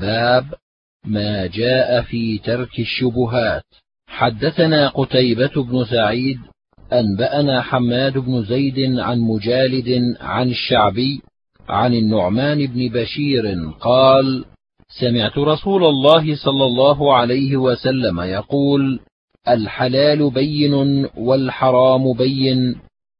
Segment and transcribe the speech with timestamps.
[0.00, 0.44] باب
[1.04, 3.64] ما جاء في ترك الشبهات.
[4.08, 6.38] حدثنا قتيبة بن سعيد
[6.92, 11.20] أنبأنا حماد بن زيد عن مجالد عن الشعبي
[11.68, 14.44] عن النعمان بن بشير قال
[15.00, 19.00] سمعت رسول الله صلى الله عليه وسلم يقول
[19.48, 22.76] الحلال بين والحرام بين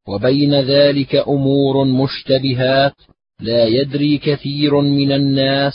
[0.09, 2.95] وبين ذلك أمور مشتبهات
[3.41, 5.75] لا يدري كثير من الناس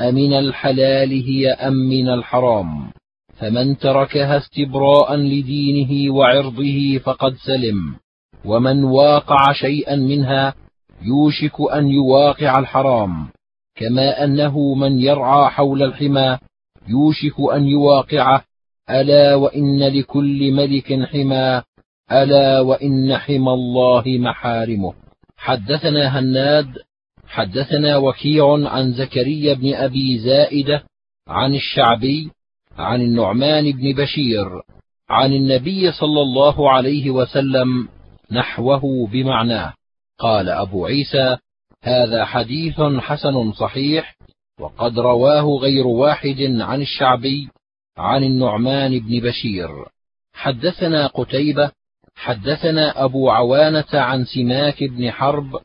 [0.00, 2.90] أمن الحلال هي أم من الحرام؟
[3.36, 7.94] فمن تركها استبراء لدينه وعرضه فقد سلم.
[8.44, 10.54] ومن واقع شيئا منها
[11.02, 13.28] يوشك أن يواقع الحرام.
[13.76, 16.38] كما أنه من يرعى حول الحمى
[16.88, 18.44] يوشك أن يواقعه.
[18.90, 21.62] ألا وإن لكل ملك حمى.
[22.12, 24.94] ألا وإن حمى الله محارمه.
[25.36, 26.66] حدثنا هناد
[27.30, 30.82] حدثنا وكيع عن زكريا بن أبي زائدة
[31.28, 32.30] عن الشعبي
[32.78, 34.46] عن النعمان بن بشير
[35.08, 37.88] عن النبي صلى الله عليه وسلم
[38.32, 39.74] نحوه بمعناه.
[40.18, 41.36] قال أبو عيسى
[41.82, 44.16] هذا حديث حسن صحيح
[44.60, 47.48] وقد رواه غير واحد عن الشعبي
[47.96, 49.70] عن النعمان بن بشير.
[50.32, 51.70] حدثنا قتيبة
[52.14, 55.60] حدثنا أبو عوانة عن سماك بن حرب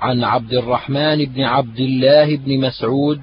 [0.00, 3.20] عن عبد الرحمن بن عبد الله بن مسعود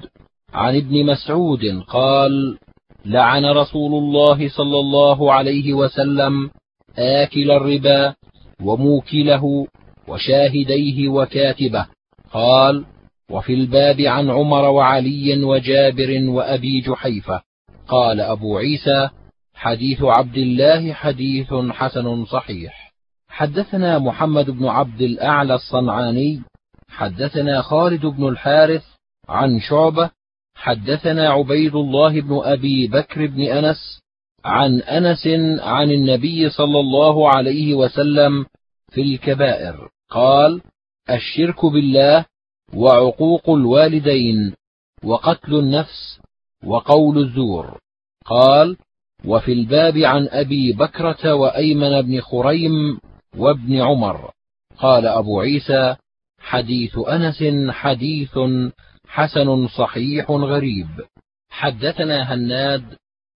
[0.52, 2.58] عن ابن مسعود قال
[3.04, 6.50] لعن رسول الله صلى الله عليه وسلم
[6.98, 8.14] آكل الربا
[8.62, 9.66] وموكله
[10.08, 11.86] وشاهديه وكاتبه.
[12.32, 12.84] قال
[13.30, 17.42] وفي الباب عن عمر وعلي وجابر وأبي جحيفة.
[17.88, 19.08] قال أبو عيسى
[19.54, 22.92] حديث عبد الله حديث حسن صحيح.
[23.28, 26.42] حدثنا محمد بن عبد الأعلى الصنعاني
[26.88, 28.84] حدثنا خالد بن الحارث
[29.28, 30.10] عن شعبة
[30.54, 34.00] حدثنا عبيد الله بن أبي بكر بن أنس
[34.44, 35.26] عن أنس
[35.60, 38.46] عن النبي صلى الله عليه وسلم
[38.92, 40.60] في الكبائر قال
[41.10, 42.24] الشرك بالله
[42.74, 44.54] وعقوق الوالدين
[45.04, 46.20] وقتل النفس
[46.64, 47.78] وقول الزور.
[48.24, 48.76] قال
[49.24, 53.00] وفي الباب عن أبي بكرة وأيمن بن خريم
[53.36, 54.30] وابن عمر.
[54.78, 55.96] قال أبو عيسى
[56.48, 58.38] حديث أنس حديث
[59.08, 60.88] حسن صحيح غريب.
[61.50, 62.84] حدثنا هناد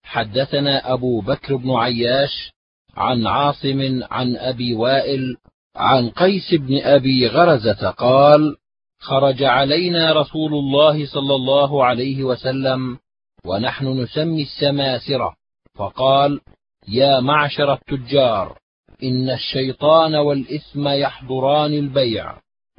[0.04, 2.52] حدثنا أبو بكر بن عياش
[2.98, 5.38] عن عاصم عن أبي وائل
[5.76, 8.56] عن قيس بن أبي غرزة قال
[9.00, 12.98] خرج علينا رسول الله صلى الله عليه وسلم
[13.46, 15.36] ونحن نسمي السماسرة
[15.76, 16.40] فقال
[16.88, 18.58] يا معشر التجار
[19.04, 22.36] إن الشيطان والإثم يحضران البيع.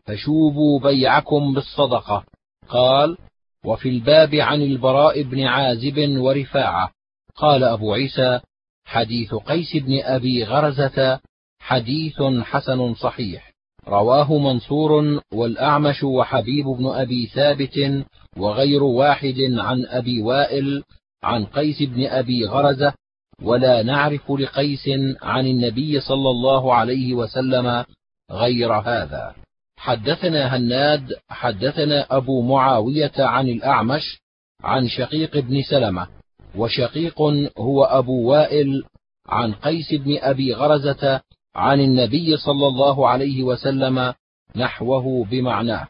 [0.06, 2.24] فشوبوا بيعكم بالصدقة.
[2.68, 3.18] قال
[3.64, 6.90] وفي الباب عن البراء بن عازب ورفاعة.
[7.36, 8.40] قال أبو عيسى
[8.84, 11.20] حديث قيس بن أبي غرزة
[11.60, 13.52] حديث حسن صحيح.
[13.88, 18.04] رواه منصور والأعمش وحبيب بن أبي ثابت
[18.36, 20.82] وغير واحد عن أبي وائل
[21.22, 22.94] عن قيس بن أبي غرزة.
[23.42, 24.88] ولا نعرف لقيس
[25.22, 27.84] عن النبي صلى الله عليه وسلم
[28.30, 29.34] غير هذا.
[29.82, 34.20] حدثنا هناد حدثنا أبو معاوية عن الأعمش
[34.60, 36.06] عن شقيق بن سلمة
[36.56, 37.20] وشقيق
[37.58, 38.84] هو أبو وائل
[39.28, 41.20] عن قيس بن أبي غرزة
[41.54, 44.14] عن النبي صلى الله عليه وسلم
[44.56, 45.88] نحوه بمعناه.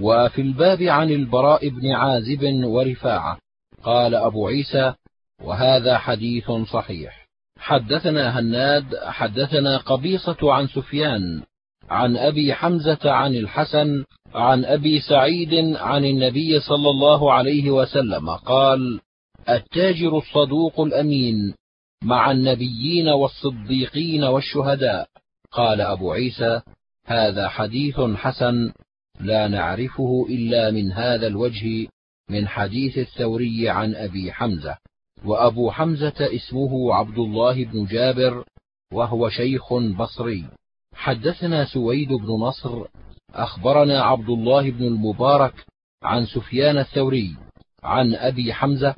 [0.00, 3.38] وفي الباب عن البراء بن عازب ورفاعة.
[3.82, 4.94] قال أبو عيسى
[5.42, 7.28] وهذا حديث صحيح
[7.58, 11.42] حدثنا هناد حدثنا قبيصة عن سفيان
[11.90, 19.00] عن أبي حمزة عن الحسن عن أبي سعيد عن النبي صلى الله عليه وسلم قال
[19.48, 21.54] التاجر الصدوق الأمين
[22.02, 25.08] مع النبيين والصديقين والشهداء.
[25.50, 26.60] قال أبو عيسى
[27.06, 28.72] هذا حديث حسن
[29.20, 31.86] لا نعرفه إلا من هذا الوجه
[32.30, 34.76] من حديث الثوري عن أبي حمزة.
[35.24, 38.44] وأبو حمزة اسمه عبد الله بن جابر
[38.92, 40.44] وهو شيخ بصري.
[40.94, 42.84] حدثنا سويد بن نصر
[43.34, 45.66] أخبرنا عبد الله بن المبارك
[46.02, 47.36] عن سفيان الثوري
[47.82, 48.94] عن أبي حمزة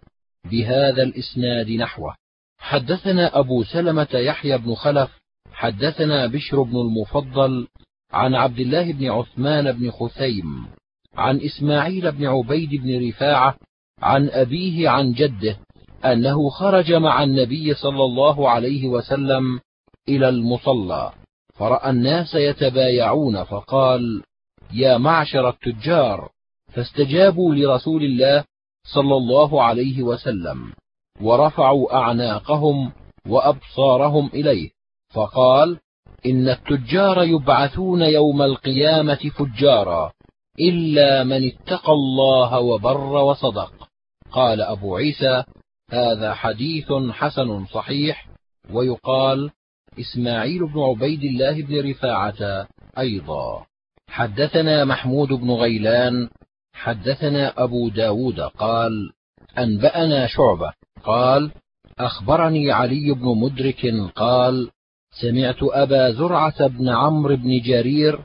[0.50, 2.14] بهذا الإسناد نحوه.
[2.58, 5.10] حدثنا أبو سلمة يحيى بن خلف
[5.52, 7.68] حدثنا بشر بن المفضل
[8.12, 10.66] عن عبد الله بن عثمان بن خثيم
[11.14, 13.56] عن إسماعيل بن عبيد بن رفاعة
[14.02, 15.58] عن أبيه عن جده
[16.04, 19.60] أنه خرج مع النبي صلى الله عليه وسلم
[20.08, 21.12] إلى المصلى.
[21.58, 24.22] فرأى الناس يتبايعون فقال
[24.72, 26.30] يا معشر التجار
[26.72, 28.44] فاستجابوا لرسول الله
[28.94, 30.72] صلى الله عليه وسلم
[31.20, 32.92] ورفعوا أعناقهم
[33.28, 34.70] وأبصارهم إليه
[35.14, 35.78] فقال
[36.26, 40.12] إن التجار يبعثون يوم القيامة فجارا
[40.60, 43.88] إلا من اتقى الله وبر وصدق.
[44.32, 45.44] قال أبو عيسى
[45.90, 48.28] هذا حديث حسن صحيح.
[48.70, 49.50] ويقال
[50.00, 52.66] إسماعيل بن عبيد الله بن رفاعة
[52.98, 53.66] أيضا.
[54.08, 56.28] حدثنا محمود بن غيلان
[56.74, 59.12] حدثنا أبو داود قال
[59.58, 60.72] أنبأنا شعبة
[61.04, 61.50] قال
[61.98, 64.70] أخبرني علي بن مدرك قال
[65.20, 68.18] سمعت أبا زرعة بن عمرو بن جرير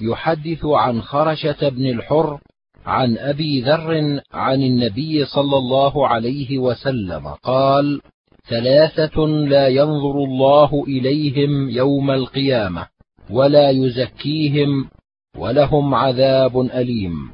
[0.00, 2.40] يحدث عن خرشة بن الحر
[2.86, 8.00] عن أبي ذر عن النبي صلى الله عليه وسلم قال
[8.48, 12.86] ثلاثة لا ينظر الله إليهم يوم القيامة
[13.30, 14.88] ولا يزكيهم
[15.36, 17.30] ولهم عذاب أليم.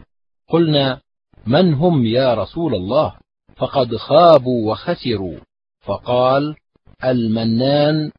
[0.48, 1.00] قلنا
[1.46, 3.14] من هم يا رسول الله؟
[3.56, 5.38] فقد خابوا وخسروا.
[5.80, 6.56] فقال
[7.04, 8.10] المنان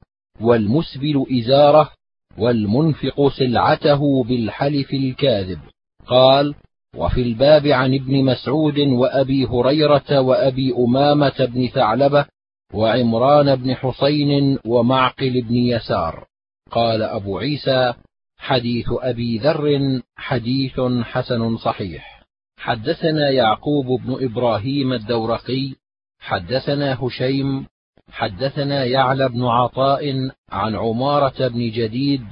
[0.42, 1.92] والمسبل إزاره
[2.38, 5.60] والمنفق سلعته بالحلف الكاذب.
[6.08, 6.56] قال
[6.98, 12.26] وفي الباب عن ابن مسعود وأبي هريرة وأبي أمامة بن ثعلبة
[12.74, 16.26] وعمران بن حسين ومعقل بن يسار.
[16.72, 17.94] قال أبو عيسى
[18.38, 22.24] حديث أبي ذر حديث حسن صحيح.
[22.58, 25.76] حدثنا يعقوب بن إبراهيم الدورقي
[26.20, 27.66] حدثنا هشيم
[28.12, 32.24] حدثنا يعلى بن عطاء عن عمارة بن جديد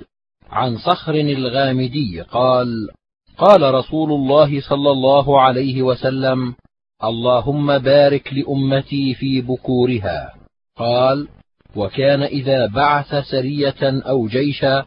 [0.50, 2.90] عن صخر الغامدي قال
[3.38, 6.56] قال رسول الله صلى الله عليه وسلم
[7.04, 10.34] اللهم بارك لأمتي في بكورها.
[10.78, 11.28] قال
[11.76, 14.86] وكان إذا بعث سرية أو جيشا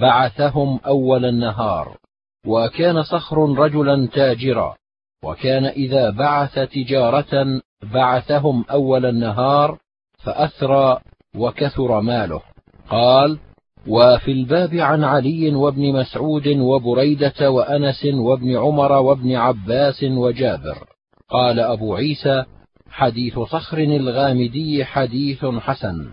[0.00, 1.96] بعثهم أول النهار.
[2.46, 4.76] وكان صخر رجلا تاجرا.
[5.24, 9.78] وكان إذا بعث تجارة بعثهم أول النهار
[10.18, 10.98] فأثرى
[11.36, 12.40] وكثر ماله.
[12.90, 13.38] قال
[13.88, 20.91] وفي الباب عن علي وابن مسعود وبريدة وأنس وابن عمر وابن عباس وجابر.
[21.32, 22.44] قال أبو عيسى
[22.90, 26.10] حديث صخر الغامدي حديث حسن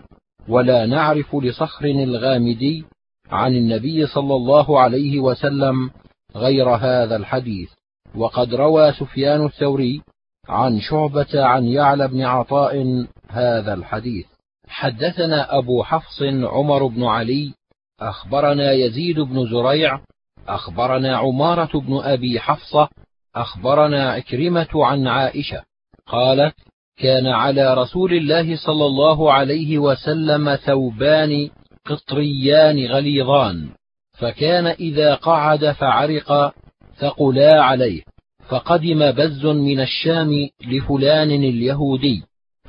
[0.48, 2.84] ولا نعرف لصخر الغامدي
[3.30, 5.90] عن النبي صلى الله عليه وسلم
[6.36, 7.70] غير هذا الحديث.
[8.14, 10.02] وقد روى سفيان الثوري
[10.48, 14.26] عن شعبة عن يعلى بن عطاء هذا الحديث.
[14.68, 17.52] حدثنا أبو حفص عمر بن علي
[18.00, 20.00] أخبرنا يزيد بن زريع
[20.48, 22.88] أخبرنا عمارة بن أبي حفصة
[23.36, 25.62] أخبرنا عكرمه عن عائشة
[26.06, 26.54] قالت
[26.96, 31.50] كان على رسول الله صلى الله عليه وسلم ثوبان
[31.84, 33.68] قطريان غليظان
[34.18, 36.54] فكان إذا قعد فعرق
[36.96, 38.02] ثقلا عليه
[38.48, 42.22] فقدم بز من الشام لفلان اليهودي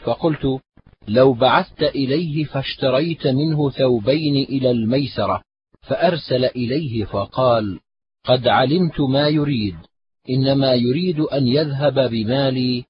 [0.03, 0.59] فقلت
[1.07, 5.41] لو بعثت إليه فاشتريت منه ثوبين إلى الميسرة
[5.81, 7.79] فأرسل إليه فقال
[8.25, 9.75] قد علمت ما يريد.
[10.29, 12.83] إنما يريد أن يذهب بمالي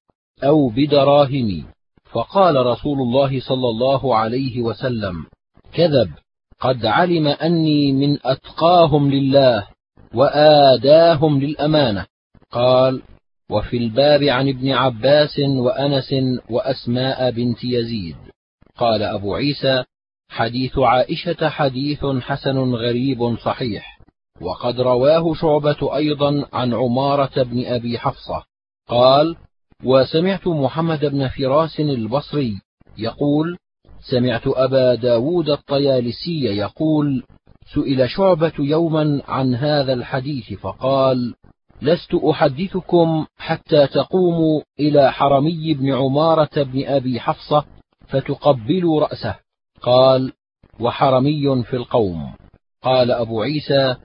[0.44, 1.64] أو بدراهمي.
[2.12, 5.26] فقال رسول الله صلى الله عليه وسلم
[5.74, 6.10] كذب
[6.60, 9.66] قد علم أني من أتقاهم لله
[10.14, 12.06] وآداهم للأمانة.
[12.50, 13.02] قال
[13.50, 16.14] وفي الباب عن ابن عباس وأنس
[16.50, 18.16] وأسماء بنت يزيد.
[18.76, 19.84] قال أبو عيسى
[20.28, 23.91] حديث عائشة حديث حسن غريب صحيح.
[24.42, 28.44] وقد رواه شعبة أيضا عن عمارة بن أبي حفصة.
[28.88, 29.36] قال
[29.84, 32.60] وسمعت محمد بن فراس البصري
[32.98, 33.56] يقول
[34.10, 37.24] سمعت أبا داود الطيالسي يقول
[37.74, 41.34] سئل شعبة يوما عن هذا الحديث فقال
[41.82, 47.64] لست أحدثكم حتى تقوموا إلى حرمي بن عمارة بن أبي حفصة
[48.08, 49.36] فتقبلوا رأسه.
[49.82, 50.32] قال
[50.80, 52.34] وحرمي في القوم.
[52.82, 53.96] قال أبو عيسى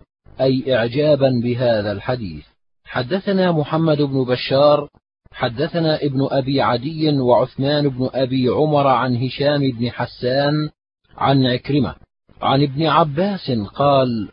[0.42, 2.46] أي اعجابا بهذا الحديث.
[2.86, 4.90] حدثنا محمد بن بشار
[5.32, 10.70] حدثنا ابن أبي عدي وعثمان بن أبي عمر عن هشام بن حسان
[11.18, 11.96] عن عكرمة
[12.42, 14.30] عن ابن عباس قال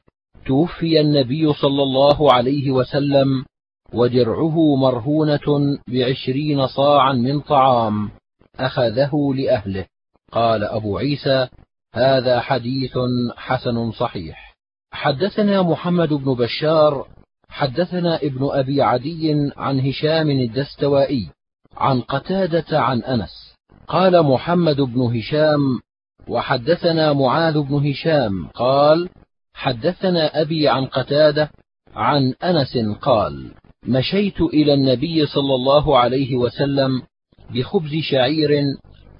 [0.46, 3.44] توفي النبي صلى الله عليه وسلم
[3.92, 8.10] ودرعه مرهونة بعشرين صاعا من طعام
[8.56, 9.86] أخذه لأهله.
[10.32, 11.48] قال أبو عيسى
[11.94, 12.98] هذا حديث
[13.36, 14.53] حسن صحيح.
[14.94, 17.06] حدثنا محمد بن بشار
[17.48, 21.28] حدثنا ابن أبي عدي عن هشام الدستوائي
[21.76, 23.54] عن قتادة عن أنس.
[23.88, 25.80] قال محمد بن هشام
[26.28, 29.08] وحدثنا معاذ بن هشام قال
[29.54, 31.50] حدثنا أبي عن قتادة
[31.94, 33.50] عن أنس قال
[33.86, 37.02] مشيت إلى النبي صلى الله عليه وسلم
[37.50, 38.64] بخبز شعير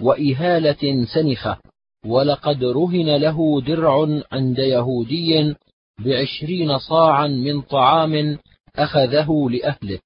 [0.01, 1.59] وإهالة سنخة
[2.07, 5.55] ولقد رهن له درع عند يهودي
[5.99, 8.39] بعشرين صاعا من طعام
[8.77, 9.99] أخذه لأهله.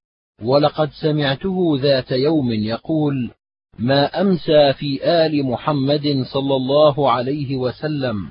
[0.43, 3.31] ولقد سمعته ذات يوم يقول
[3.79, 8.31] ما أمسى في آل محمد صلى الله عليه وسلم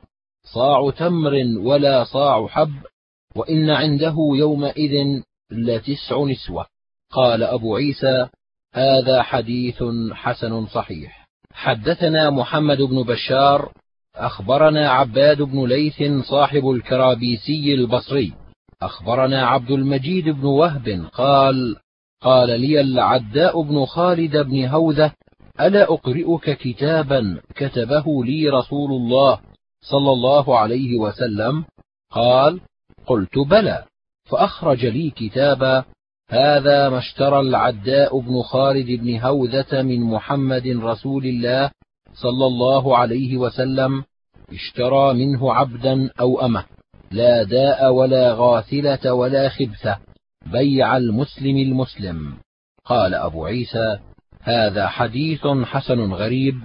[0.53, 2.73] صاع تمر ولا صاع حب
[3.35, 5.21] وإن عنده يومئذ
[5.51, 6.65] لتسع نسوة.
[7.11, 8.27] قال أبو عيسى
[8.73, 11.27] هذا حديث حسن صحيح.
[11.51, 13.71] حدثنا محمد بن بشار
[14.17, 18.33] أخبرنا عباد بن ليث صاحب الكرابيسي البصري.
[18.81, 21.75] أخبرنا عبد المجيد بن وهب قال
[22.21, 25.11] قال لي العداء بن خالد بن هوذة
[25.61, 29.39] ألا أقرئك كتابا كتبه لي رسول الله
[29.81, 31.65] صلى الله عليه وسلم؟
[32.11, 32.59] قال
[33.05, 33.83] قلت بلى
[34.25, 35.83] فأخرج لي كتابا
[36.29, 41.71] هذا ما اشترى العداء بن خالد بن هوذة من محمد رسول الله
[42.21, 44.03] صلى الله عليه وسلم
[44.53, 46.63] اشترى منه عبدا أو أمة
[47.11, 49.97] لا داء ولا غاثلة ولا خبثة
[50.51, 52.33] بيع المسلم المسلم.
[52.85, 53.99] قال أبو عيسى
[54.41, 56.55] هذا حديث حسن غريب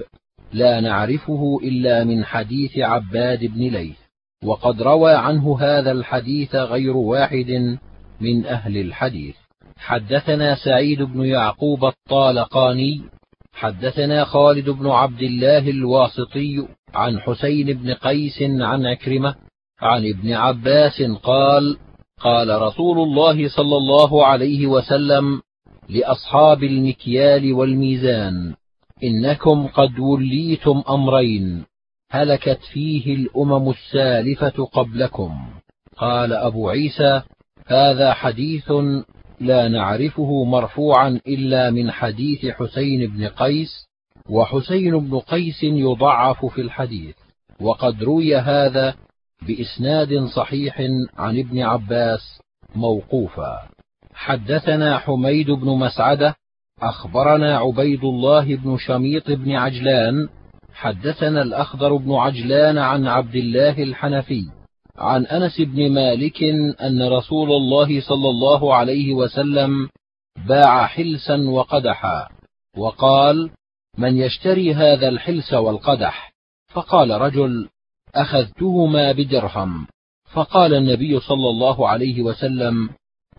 [0.53, 3.97] لا نعرفه إلا من حديث عباد بن ليث
[4.45, 7.79] وقد روى عنه هذا الحديث غير واحد
[8.21, 9.37] من أهل الحديث.
[9.77, 13.03] حدثنا سعيد بن يعقوب الطالقاني
[13.53, 19.35] حدثنا خالد بن عبد الله الواسطي عن حسين بن قيس عن عكرمة
[19.81, 21.77] عن ابن عباس قال
[22.21, 25.43] قال رسول الله صلى الله عليه وسلم
[25.89, 28.55] لأصحاب المكيال والميزان
[29.05, 31.65] إنكم قد وليتم أمرين
[32.11, 35.37] هلكت فيه الأمم السالفة قبلكم.
[35.97, 37.23] قال أبو عيسى
[37.67, 38.73] هذا حديث
[39.43, 43.87] لا نعرفه مرفوعا إلا من حديث حسين بن قيس
[44.29, 47.15] وحسين بن قيس يضعف في الحديث
[47.61, 48.95] وقد روي هذا
[49.47, 50.81] بإسناد صحيح
[51.19, 52.41] عن ابن عباس
[52.75, 53.69] موقوفا.
[54.15, 56.35] حدثنا حميد بن مسعدة
[56.83, 60.29] أخبرنا عبيد الله بن شميط بن عجلان
[60.75, 64.62] حدثنا الأخضر بن عجلان عن عبد الله الحنفي
[65.03, 66.43] عن أنس بن مالك
[66.83, 69.89] أن رسول الله صلى الله عليه وسلم
[70.49, 72.29] باع حلسا وقدحا
[72.77, 73.51] وقال
[73.99, 76.33] من يشتري هذا الحلس والقدح؟
[76.69, 77.69] فقال رجل
[78.15, 79.87] أخذتهما بدرهم
[80.33, 82.91] فقال النبي صلى الله عليه وسلم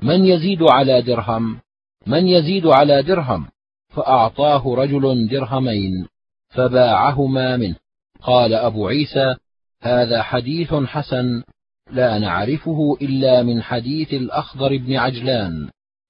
[0.01, 1.59] من يزيد على درهم؟
[2.07, 3.47] من يزيد على درهم؟
[3.89, 6.07] فأعطاه رجل درهمين
[6.49, 7.75] فباعهما منه.
[8.21, 9.35] قال أبو عيسى
[9.83, 11.43] هذا حديث حسن
[11.91, 15.69] لا نعرفه إلا من حديث الأخضر بن عجلان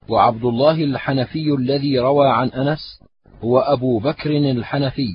[0.09, 2.99] وعبد الله الحنفي الذي روى عن أنس
[3.43, 5.09] هو أبو بكر الحنفي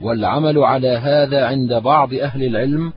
[0.00, 2.92] والعمل على هذا عند بعض أهل العلم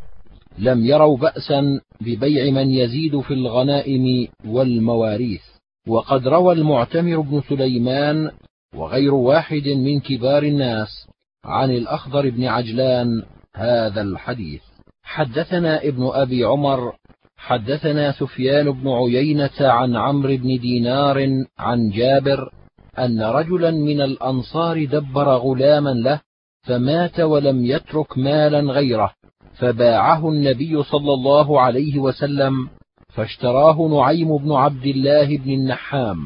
[0.57, 5.41] لم يروا بأسا ببيع من يزيد في الغنائم والمواريث.
[5.87, 8.31] وقد روى المعتمر بن سليمان
[8.75, 11.07] وغير واحد من كبار الناس
[11.45, 13.23] عن الأخضر بن عجلان
[13.55, 14.68] هذا الحديث.
[15.09, 16.93] حدثنا ابن أبي عمر
[17.37, 21.27] حدثنا سفيان بن عيينة عن عمرو بن دينار
[21.59, 22.51] عن جابر
[22.99, 26.21] أن رجلا من الأنصار دبر غلاما له
[26.61, 29.13] فمات ولم يترك مالا غيره
[29.53, 32.69] فباعه النبي صلى الله عليه وسلم
[33.07, 36.17] فاشتراه نعيم بن عبد الله بن النحام.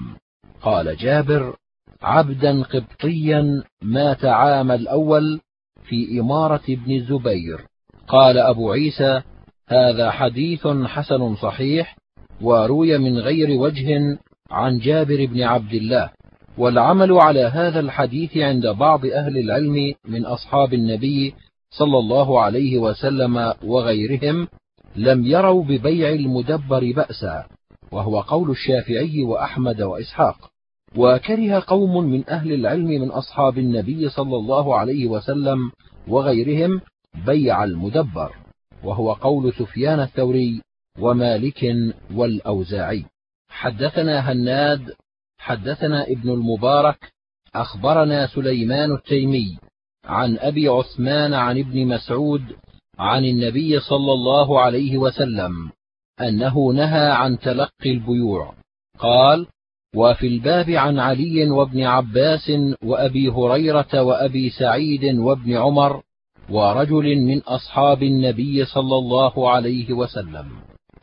[0.61, 1.55] قال جابر
[2.01, 5.39] عبدا قبطيا مات عام الأول
[5.83, 7.72] في إمارة ابن الزبير
[8.07, 9.21] قال أبو عيسى
[9.67, 11.97] هذا حديث حسن صحيح
[12.41, 14.17] وروي من غير وجه
[14.51, 16.09] عن جابر بن عبد الله.
[16.57, 21.33] والعمل على هذا الحديث عند بعض أهل العلم من أصحاب النبي
[21.69, 24.47] صلى الله عليه وسلم وغيرهم
[24.95, 27.45] لم يروا ببيع المدبر بأسا
[27.91, 30.37] وهو قول الشافعي وأحمد وإسحاق.
[30.97, 35.71] وكره قوم من أهل العلم من أصحاب النبي صلى الله عليه وسلم
[36.07, 36.81] وغيرهم
[37.25, 38.35] بيع المدبر
[38.83, 40.61] وهو قول سفيان الثوري
[40.99, 41.75] ومالك
[42.13, 43.05] والأوزاعي.
[43.49, 44.93] حدثنا هناد
[45.37, 47.13] حدثنا ابن المبارك
[47.55, 49.57] أخبرنا سليمان التيمي
[50.05, 52.43] عن أبي عثمان عن ابن مسعود
[52.99, 55.71] عن النبي صلى الله عليه وسلم
[56.21, 58.53] أنه نهى عن تلقي البيوع.
[58.99, 59.47] قال
[59.95, 62.51] وفي الباب عن علي وابن عباس
[62.83, 66.03] وأبي هريرة وأبي سعيد وابن عمر
[66.49, 70.45] ورجل من أصحاب النبي صلى الله عليه وسلم.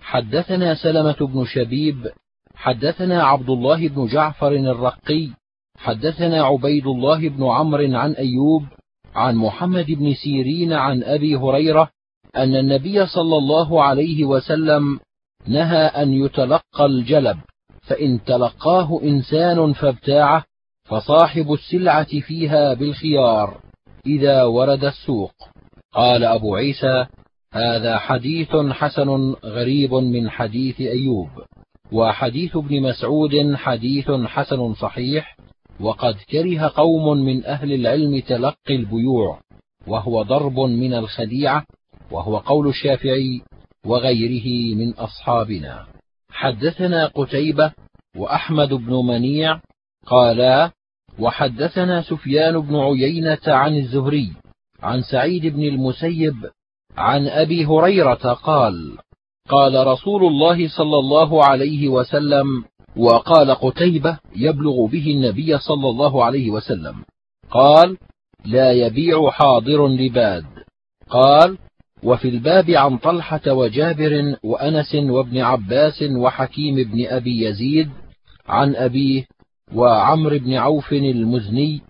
[0.00, 2.10] حدثنا سلمة بن شبيب
[2.54, 5.28] حدثنا عبد الله بن جعفر الرقي
[5.78, 8.64] حدثنا عبيد الله بن عمرو عن أيوب
[9.14, 11.90] عن محمد بن سيرين عن أبي هريرة
[12.36, 15.00] أن النبي صلى الله عليه وسلم
[15.46, 17.38] نهى أن يتلقى الجلب
[17.82, 20.44] فإن تلقاه إنسان فابتاعه
[20.84, 23.60] فصاحب السلعة فيها بالخيار.
[24.16, 25.32] إذا ورد السوق.
[25.92, 27.06] قال أبو عيسى
[27.52, 31.28] هذا حديث حسن غريب من حديث أيوب
[31.92, 35.36] وحديث ابن مسعود حديث حسن صحيح
[35.80, 39.40] وقد كره قوم من أهل العلم تلقي البيوع
[39.86, 41.64] وهو ضرب من الخديعة
[42.10, 43.42] وهو قول الشافعي
[43.86, 45.86] وغيره من أصحابنا.
[46.30, 47.72] حدثنا قتيبة
[48.16, 49.60] وأحمد بن منيع
[50.06, 50.70] قالا
[51.20, 54.32] وحدثنا سفيان بن عيينة عن الزهري
[54.82, 56.34] عن سعيد بن المسيب
[56.96, 58.98] عن أبي هريرة قال
[59.48, 62.64] قال رسول الله صلى الله عليه وسلم
[62.96, 66.94] وقال قتيبة يبلغ به النبي صلى الله عليه وسلم
[67.50, 67.96] قال
[68.44, 70.44] لا يبيع حاضر لباد
[71.10, 71.58] قال
[72.02, 77.90] وفي الباب عن طلحة وجابر وأنس وابن عباس وحكيم بن أبي يزيد
[78.48, 79.26] عن أبيه
[79.74, 81.80] وعمرو بن عوف المزني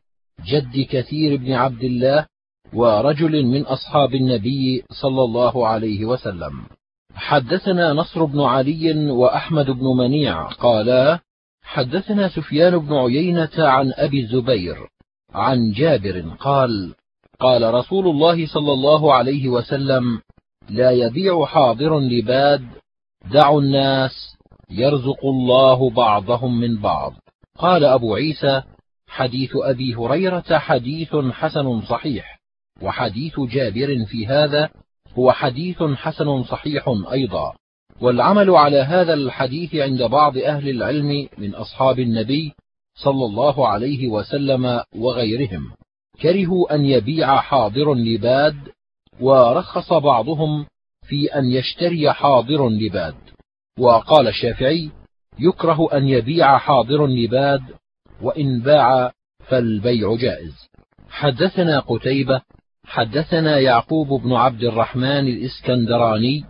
[0.46, 2.26] جد كثير بن عبد الله
[2.74, 6.52] ورجل من أصحاب النبي صلى الله عليه وسلم.
[7.14, 11.18] حدثنا نصر بن علي وأحمد بن منيع قالا
[11.62, 14.76] حدثنا سفيان بن عيينة عن أبي الزبير
[15.34, 16.94] عن جابر قال
[17.40, 20.20] قال رسول الله صلى الله عليه وسلم
[20.70, 22.64] لا يبيع حاضر لباد
[23.32, 24.36] دعوا الناس
[24.70, 27.12] يرزق الله بعضهم من بعض.
[27.60, 28.62] قال أبو عيسى
[29.06, 32.40] حديث أبي هريرة حديث حسن صحيح
[32.82, 34.70] وحديث جابر في هذا
[35.18, 37.52] هو حديث حسن صحيح أيضا.
[38.00, 42.52] والعمل على هذا الحديث عند بعض أهل العلم من أصحاب النبي
[42.94, 45.72] صلى الله عليه وسلم وغيرهم.
[46.22, 48.56] كرهوا أن يبيع حاضر لباد
[49.20, 50.66] ورخص بعضهم
[51.08, 53.14] في أن يشتري حاضر لباد.
[53.78, 54.90] وقال الشافعي
[55.40, 57.62] يكره أن يبيع حاضر لباد
[58.22, 59.12] وإن باع
[59.48, 60.68] فالبيع جائز.
[61.10, 62.40] حدثنا قتيبة
[62.86, 66.44] حدثنا يعقوب بن عبد الرحمن الإسكندراني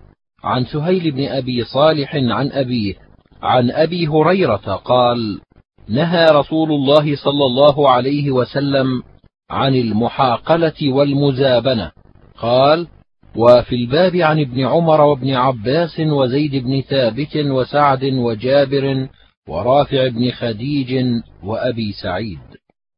[0.44, 2.94] عن سهيل بن أبي صالح عن أبيه
[3.42, 5.40] عن أبي هريرة قال
[5.88, 9.02] نهى رسول الله صلى الله عليه وسلم
[9.50, 11.92] عن المحاقلة والمزابنة.
[12.38, 12.86] قال
[13.36, 19.08] وفي الباب عن ابن عمر وابن عباس وزيد بن ثابت وسعد وجابر
[19.48, 21.04] ورافع بن خديج
[21.44, 22.38] وأبي سعيد.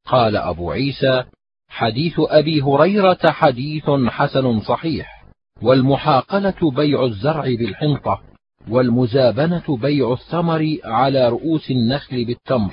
[0.07, 1.25] قال أبو عيسى
[1.69, 5.25] حديث أبي هريرة حديث حسن صحيح
[5.63, 8.21] والمحاقلة بيع الزرع بالحنطة
[8.69, 12.73] والمزابنة بيع الثمر على رؤوس النخل بالتمر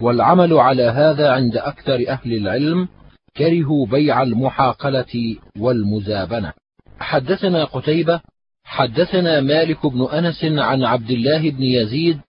[0.00, 2.88] والعمل على هذا عند أكثر أهل العلم
[3.36, 6.52] كرهوا بيع المحاقلة والمزابنة.
[6.98, 8.20] حدثنا قتيبة
[8.64, 12.20] حدثنا مالك بن أنس عن عبد الله بن يزيد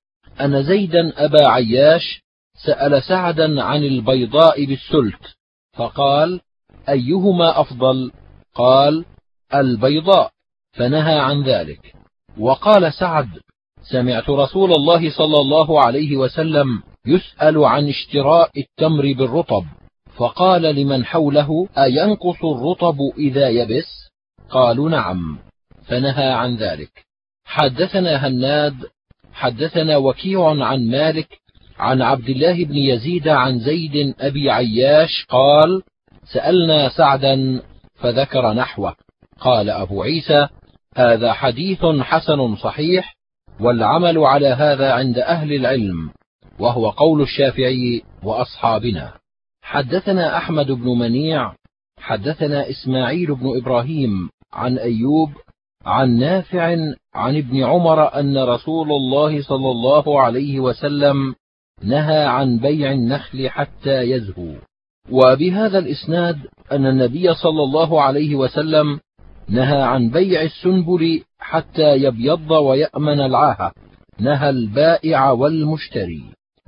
[0.41, 2.21] أن زيدا أبا عياش
[2.65, 5.35] سأل سعدا عن البيضاء بالسلت
[5.73, 6.41] فقال
[6.89, 8.11] أيهما أفضل؟
[8.53, 9.05] قال
[9.53, 10.31] البيضاء.
[10.73, 11.93] فنهى عن ذلك.
[12.37, 13.29] وقال سعد
[13.91, 19.65] سمعت رسول الله صلى الله عليه وسلم يسأل عن اشتراء التمر بالرطب
[20.15, 24.04] فقال لمن حوله أينقص الرطب إذا يبس؟
[24.49, 25.37] قالوا نعم
[25.87, 27.05] فنهى عن ذلك.
[27.45, 28.75] حدثنا هناد
[29.33, 31.27] حدثنا وكيع عن مالك
[31.79, 35.81] عن عبد الله بن يزيد عن زيد أبي عياش قال
[36.33, 37.61] سألنا سعدا
[37.95, 38.95] فذكر نحوه.
[39.39, 40.47] قال أبو عيسى
[40.95, 43.15] هذا حديث حسن صحيح
[43.59, 46.09] والعمل على هذا عند أهل العلم
[46.59, 49.13] وهو قول الشافعي وأصحابنا.
[49.61, 51.53] حدثنا أحمد بن منيع
[51.99, 55.29] حدثنا إسماعيل بن إبراهيم عن أيوب
[55.85, 56.75] عن نافع
[57.15, 61.35] عن ابن عمر أن رسول الله صلى الله عليه وسلم
[61.83, 64.53] نهى عن بيع النخل حتى يزهو.
[65.11, 66.37] وبهذا الإسناد
[66.71, 68.99] أن النبي صلى الله عليه وسلم
[69.49, 73.71] نهى عن بيع السنبل حتى يبيض ويأمن العاهة
[74.19, 76.23] نهى البائع والمشتري.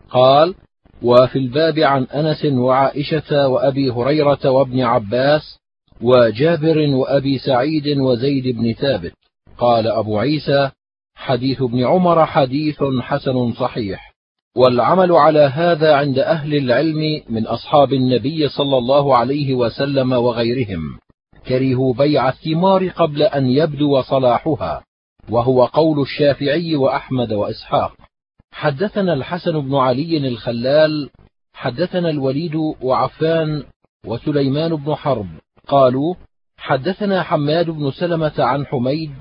[0.09, 0.55] قال
[1.01, 5.59] وفي الباب عن أنس وعائشة وأبي هريرة وابن عباس
[6.01, 9.13] وجابر وأبي سعيد وزيد بن ثابت.
[9.57, 10.71] قال أبو عيسى
[11.15, 14.13] حديث ابن عمر حديث حسن صحيح.
[14.57, 20.99] والعمل على هذا عند أهل العلم من أصحاب النبي صلى الله عليه وسلم وغيرهم.
[21.47, 24.83] كرهوا بيع الثمار قبل أن يبدو صلاحها.
[25.29, 27.93] وهو قول الشافعي وأحمد وإسحاق.
[28.51, 31.09] حدثنا الحسن بن علي الخلال
[31.53, 33.63] حدثنا الوليد وعفان
[34.05, 35.27] وسليمان بن حرب.
[35.67, 36.15] قالوا
[36.57, 39.11] حدثنا حماد بن سلمة عن حميد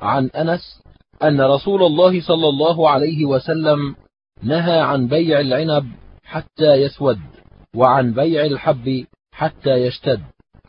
[0.00, 0.82] عن أنس
[1.22, 3.96] أن رسول الله صلى الله عليه وسلم
[4.42, 5.86] نهى عن بيع العنب
[6.24, 7.18] حتى يسود
[7.74, 10.20] وعن بيع الحب حتى يشتد.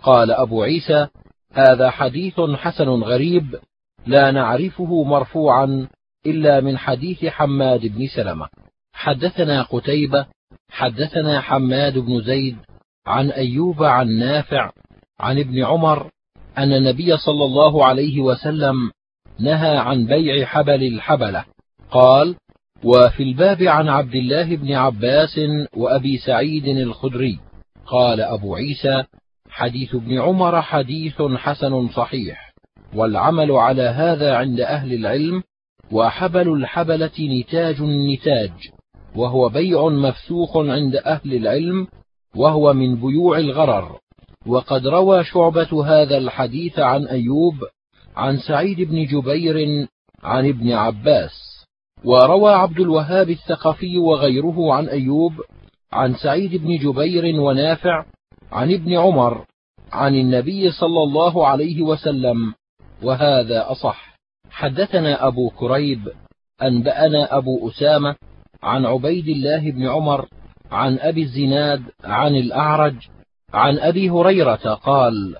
[0.04, 1.08] قال أبو عيسى
[1.54, 3.60] هذا حديث حسن غريب
[4.08, 5.88] لا نعرفه مرفوعا
[6.26, 8.48] إلا من حديث حماد بن سلمة.
[8.94, 10.26] حدثنا قتيبة
[10.70, 12.58] حدثنا حماد بن زيد
[13.06, 14.72] عن أيوب عن نافع
[15.20, 16.10] عن ابن عمر
[16.58, 18.92] أن النبي صلى الله عليه وسلم
[19.40, 21.46] نهى عن بيع حبل الحبلة.
[21.92, 22.36] قال
[22.84, 25.40] وفي الباب عن عبد الله بن عباس
[25.74, 27.40] وأبي سعيد الخدري
[27.86, 29.04] قال أبو عيسى
[29.50, 32.54] حديث ابن عمر حديث حسن صحيح
[32.96, 35.44] والعمل على هذا عند أهل العلم
[35.92, 38.52] وحبل الحبلة نتاج النتاج
[39.16, 41.88] وهو بيع مفسوخ عند أهل العلم
[42.36, 44.00] وهو من بيوع الغرر
[44.48, 47.56] وقد روى شعبة هذا الحديث عن أيوب
[48.16, 49.88] عن سعيد بن جبير
[50.24, 51.66] عن ابن عباس.
[52.04, 55.34] وروى عبد الوهاب الثقفي وغيره عن أيوب
[55.92, 58.06] عن سعيد بن جبير ونافع
[58.52, 59.46] عن ابن عمر
[59.92, 62.54] عن النبي صلى الله عليه وسلم.
[63.04, 64.20] وهذا أصح.
[64.52, 66.08] حدثنا أبو كريب
[66.62, 68.16] أنبأنا أبو أسامة
[68.64, 70.28] عن عبيد الله بن عمر
[70.72, 72.96] عن أبي الزناد عن الأعرج
[73.54, 75.36] عن أبي هريرة قال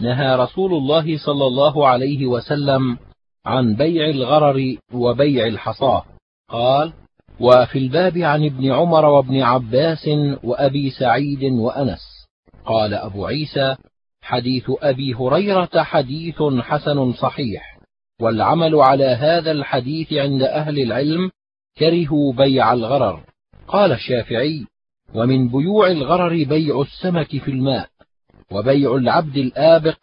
[0.00, 2.98] نهى رسول الله صلى الله عليه وسلم
[3.46, 6.04] عن بيع الغرر وبيع الحصاة.
[6.50, 6.92] قال
[7.40, 10.08] وفي الباب عن ابن عمر وابن عباس
[10.44, 12.26] وأبي سعيد وأنس.
[12.64, 13.76] قال أبو عيسى
[14.22, 17.78] حديث أبي هريرة حديث حسن صحيح
[18.20, 21.30] والعمل على هذا الحديث عند أهل العلم
[21.78, 23.24] كرهوا بيع الغرر.
[23.68, 24.66] قال الشافعي
[25.14, 27.88] ومن بيوع الغرر بيع السمك في الماء
[28.50, 29.98] وبيع العبد الآبق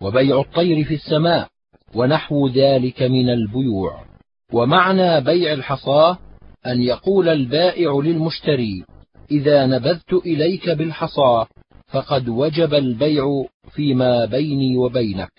[0.00, 1.48] وبيع الطير في السماء
[1.94, 4.04] ونحو ذلك من البيوع.
[4.52, 6.18] ومعنى بيع الحصاه
[6.66, 8.84] أن يقول البائع للمشتري
[9.30, 11.46] إذا نبذت إليك بالحصاه
[11.86, 15.32] فقد وجب البيع فيما بيني وبينك.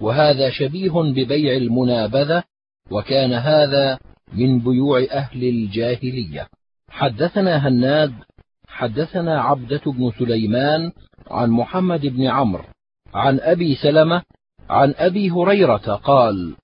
[0.00, 2.42] وهذا شبيه ببيع المنابذة
[2.90, 3.98] وكان هذا
[4.32, 6.48] من بيوع أهل الجاهلية.
[6.90, 8.12] حدثنا هناد
[8.78, 10.92] حدثنا عبدة بن سليمان
[11.30, 12.64] عن محمد بن عمرو
[13.14, 14.22] عن أبي سلمة
[14.70, 16.54] عن أبي هريرة قال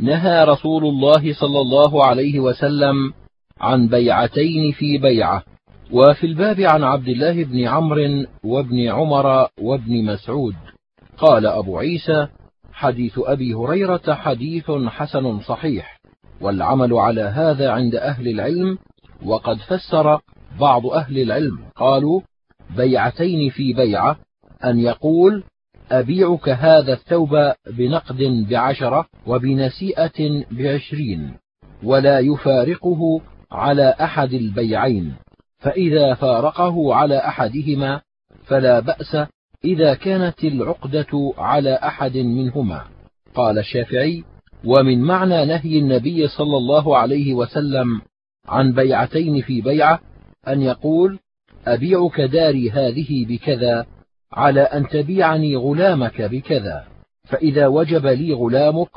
[0.00, 3.12] نهى رسول الله صلى الله عليه وسلم
[3.60, 5.42] عن بيعتين في بيعة
[5.90, 10.54] وفي الباب عن عبد الله بن عمرو وابن عمر وابن مسعود.
[11.18, 12.28] قال أبو عيسى
[12.72, 16.00] حديث أبي هريرة حديث حسن صحيح
[16.40, 18.78] والعمل على هذا عند أهل العلم
[19.24, 20.20] وقد فسر
[20.60, 22.20] بعض أهل العلم قالوا
[22.76, 24.16] بيعتين في بيعة
[24.64, 25.44] أن يقول
[25.90, 31.34] أبيعك هذا الثوب بنقد بعشرة وبنسيئة بعشرين
[31.82, 33.20] ولا يفارقه
[33.52, 35.14] على أحد البيعين
[35.58, 38.00] فإذا فارقه على أحدهما
[38.46, 39.16] فلا بأس
[39.64, 42.84] إذا كانت العقدة على أحد منهما.
[43.34, 44.24] قال الشافعي
[44.64, 48.00] ومن معنى نهي النبي صلى الله عليه وسلم
[48.48, 50.00] عن بيعتين في بيعة
[50.48, 51.18] أن يقول
[51.66, 53.86] أبيعك داري هذه بكذا
[54.32, 56.84] على أن تبيعني غلامك بكذا.
[57.24, 58.90] فإذا وجب لي غلامك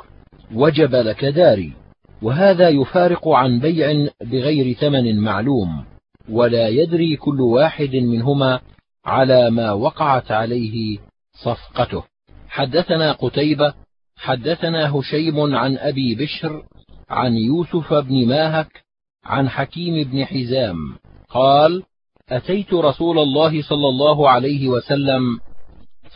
[0.54, 1.74] وجب لك داري.
[2.22, 5.86] وهذا يفارق عن بيع بغير ثمن معلوم.
[6.30, 8.60] ولا يدري كل واحد منهما
[9.06, 11.00] على ما وقعت عليه
[11.44, 12.04] صفقته.
[12.50, 13.74] حدثنا قتيبة
[14.18, 16.64] حدثنا هشيم عن أبي بشر
[17.10, 18.84] عن يوسف بن ماهك
[19.24, 20.96] عن حكيم بن حزام.
[21.30, 21.84] قال
[22.30, 25.40] أتيت رسول الله صلى الله عليه وسلم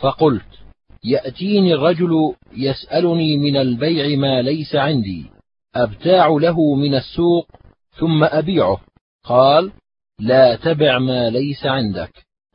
[0.00, 0.62] فقلت
[1.04, 5.26] يأتيني الرجل يسألني من البيع ما ليس عندي
[5.74, 7.46] أبتاع له من السوق
[7.98, 8.80] ثم أبيعه.
[9.24, 9.72] قال
[10.18, 12.12] لا تبع ما ليس عندك.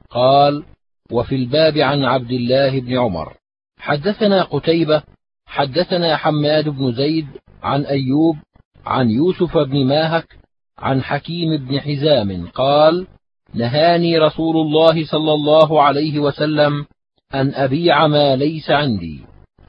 [0.09, 0.63] قال
[1.11, 3.37] وفي الباب عن عبد الله بن عمر.
[3.77, 5.03] حدثنا قتيبة
[5.45, 7.27] حدثنا حماد بن زيد
[7.63, 8.37] عن أيوب
[8.85, 10.37] عن يوسف بن ماهك
[10.79, 13.07] عن حكيم بن حزام قال
[13.53, 16.85] نهاني رسول الله صلى الله عليه وسلم
[17.33, 19.19] أن أبيع ما ليس عندي.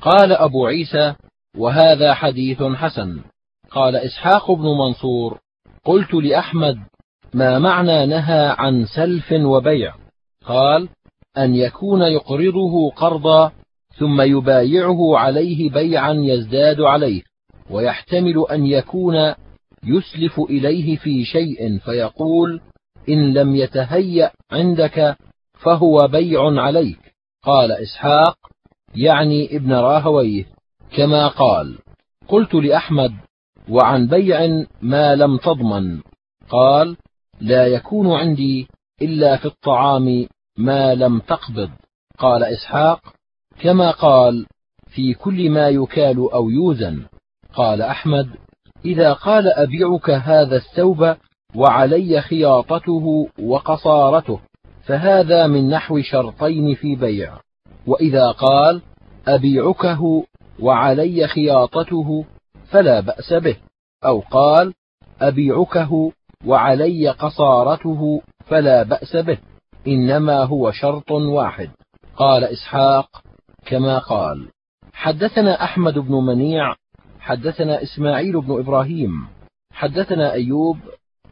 [0.00, 1.14] قال أبو عيسى
[1.56, 3.20] وهذا حديث حسن.
[3.70, 5.38] قال إسحاق بن منصور
[5.84, 6.78] قلت لأحمد
[7.34, 9.94] ما معنى نهى عن سلف وبيع؟
[10.46, 10.88] قال
[11.38, 13.52] أن يكون يقرضه قرضا
[13.98, 17.22] ثم يبايعه عليه بيعا يزداد عليه
[17.70, 19.34] ويحتمل أن يكون
[19.84, 22.60] يسلف إليه في شيء فيقول
[23.08, 25.16] إن لم يتهيأ عندك
[25.64, 27.14] فهو بيع عليك.
[27.42, 28.36] قال إسحاق
[28.94, 30.44] يعني ابن راهويه
[30.96, 31.78] كما قال
[32.28, 33.12] قلت لأحمد
[33.68, 36.00] وعن بيع ما لم تضمن.
[36.48, 36.96] قال
[37.40, 38.68] لا يكون عندي
[39.02, 40.26] إلا في الطعام
[40.58, 41.70] ما لم تقبض.
[42.18, 43.00] قال إسحاق
[43.60, 44.46] كما قال
[44.86, 47.06] في كل ما يكال أو يوزن.
[47.54, 48.30] قال أحمد
[48.84, 51.16] إذا قال أبيعك هذا الثوب
[51.54, 54.40] وعلي خياطته وقصارته
[54.86, 57.38] فهذا من نحو شرطين في بيع.
[57.86, 58.82] وإذا قال
[59.28, 60.24] أبيعكه
[60.60, 62.24] وعلي خياطته
[62.70, 63.56] فلا بأس به
[64.04, 64.74] أو قال
[65.20, 66.12] أبيعكه
[66.46, 69.38] وعلي قصارته فلا بأس به
[69.86, 71.70] إنما هو شرط واحد.
[72.16, 73.22] قال إسحاق
[73.66, 74.48] كما قال
[74.92, 76.74] حدثنا أحمد بن منيع
[77.28, 79.26] حدثنا إسماعيل بن إبراهيم
[79.72, 80.78] حدثنا أيوب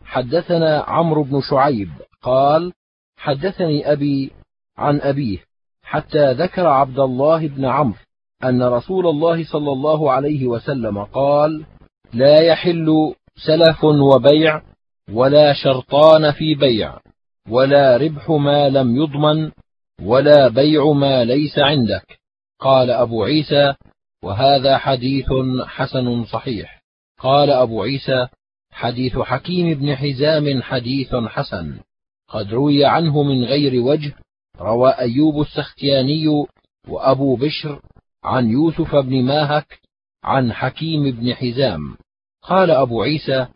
[0.05, 1.89] حدثنا عمرو بن شعيب
[2.23, 2.73] قال
[3.17, 4.31] حدثني أبي
[4.79, 5.39] عن أبيه
[5.83, 7.99] حتى ذكر عبد الله بن عمرو
[8.45, 11.65] أن رسول الله صلى الله عليه وسلم قال
[12.13, 13.15] لا يحل
[13.47, 14.63] سلف وبيع
[15.13, 16.99] ولا شرطان في بيع
[17.51, 19.51] ولا ربح ما لم يضمن
[20.03, 22.19] ولا بيع ما ليس عندك.
[22.61, 23.75] قال أبو عيسى
[24.27, 25.27] وهذا حديث
[25.67, 26.83] حسن صحيح.
[27.21, 28.29] قال أبو عيسى
[28.71, 31.79] حديث حكيم بن حزام حديث حسن.
[32.29, 34.13] قد روي عنه من غير وجه.
[34.61, 36.25] روى أيوب السختياني
[36.89, 37.81] وأبو بشر
[38.25, 39.81] عن يوسف بن ماهك
[40.25, 41.97] عن حكيم بن حزام.
[42.43, 43.47] قال أبو عيسى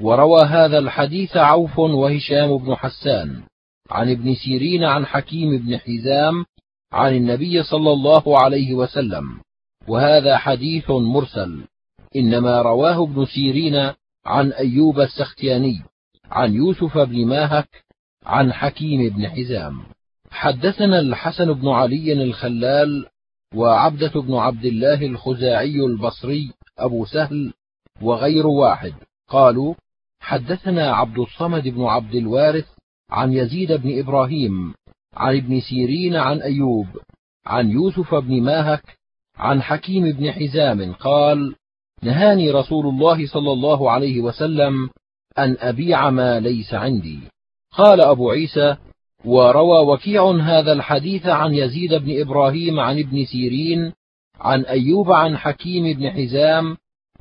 [0.00, 3.42] وروى هذا الحديث عوف وهشام بن حسان
[3.90, 6.44] عن ابن سيرين عن حكيم بن حزام
[6.92, 9.40] عن النبي صلى الله عليه وسلم.
[9.88, 11.64] وهذا حديث مرسل.
[12.16, 13.92] إنما رواه ابن سيرين
[14.26, 15.82] عن أيوب السختياني
[16.30, 17.84] عن يوسف بن ماهك
[18.26, 19.80] عن حكيم بن حزام.
[20.30, 23.06] حدثنا الحسن بن علي الخلال
[23.54, 27.52] وعبدة بن عبد الله الخزاعي البصري أبو سهل
[28.02, 28.94] وغير واحد.
[29.28, 29.74] قالوا
[30.20, 32.66] حدثنا عبد الصمد بن عبد الوارث
[33.10, 34.74] عن يزيد بن إبراهيم
[35.14, 36.86] عن ابن سيرين عن أيوب
[37.46, 38.99] عن يوسف بن ماهك
[39.40, 41.54] عن حكيم بن حزام قال
[42.02, 44.90] نهاني رسول الله صلى الله عليه وسلم
[45.38, 47.18] أن أبيع ما ليس عندي.
[47.72, 48.76] قال أبو عيسى
[49.24, 53.92] وروى وكيع هذا الحديث عن يزيد بن إبراهيم عن ابن سيرين
[54.40, 56.76] عن أيوب عن حكيم بن حزام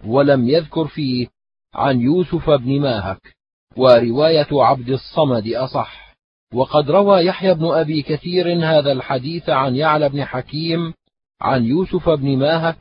[0.05, 1.27] ولم يذكر فيه
[1.75, 3.36] عن يوسف بن ماهك
[3.77, 6.15] ورواية عبد الصمد أصح.
[6.53, 10.93] وقد روى يحيى بن أبي كثير هذا الحديث عن يعلى بن حكيم
[11.41, 12.78] عن يوسف بن ماهك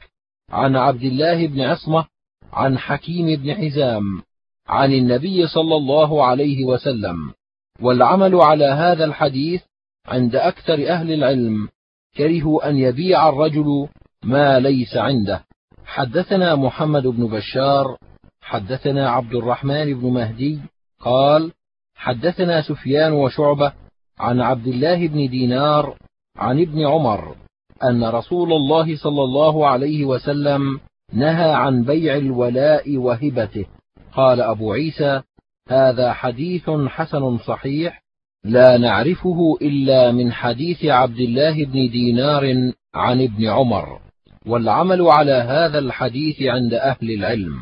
[0.51, 2.05] عن عبد الله بن عصمة
[2.53, 4.23] عن حكيم بن حزام
[4.69, 7.33] عن النبي صلى الله عليه وسلم.
[7.81, 9.63] والعمل على هذا الحديث
[10.07, 11.69] عند أكثر أهل العلم
[12.17, 13.89] كرهوا أن يبيع الرجل
[14.25, 15.45] ما ليس عنده.
[15.85, 17.99] حدثنا محمد بن بشار
[18.41, 20.61] حدثنا عبد الرحمن بن مهدي
[21.01, 21.53] قال
[21.95, 23.73] حدثنا سفيان وشعبة
[24.19, 25.99] عن عبد الله بن دينار
[26.37, 27.37] عن ابن عمر.
[27.85, 30.81] أن رسول الله صلى الله عليه وسلم
[31.13, 33.67] نهى عن بيع الولاء وهبته.
[34.13, 35.23] قال أبو عيسى
[35.69, 38.03] هذا حديث حسن صحيح
[38.45, 44.01] لا نعرفه إلا من حديث عبد الله بن دينار عن ابن عمر
[44.47, 47.57] والعمل على هذا الحديث عند أهل العلم.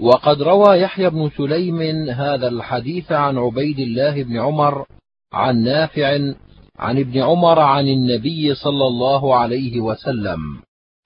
[0.00, 4.86] وقد روى يحيى بن سليم هذا الحديث عن عبيد الله بن عمر
[5.32, 6.32] عن نافع
[6.78, 10.40] عن ابن عمر عن النبي صلى الله عليه وسلم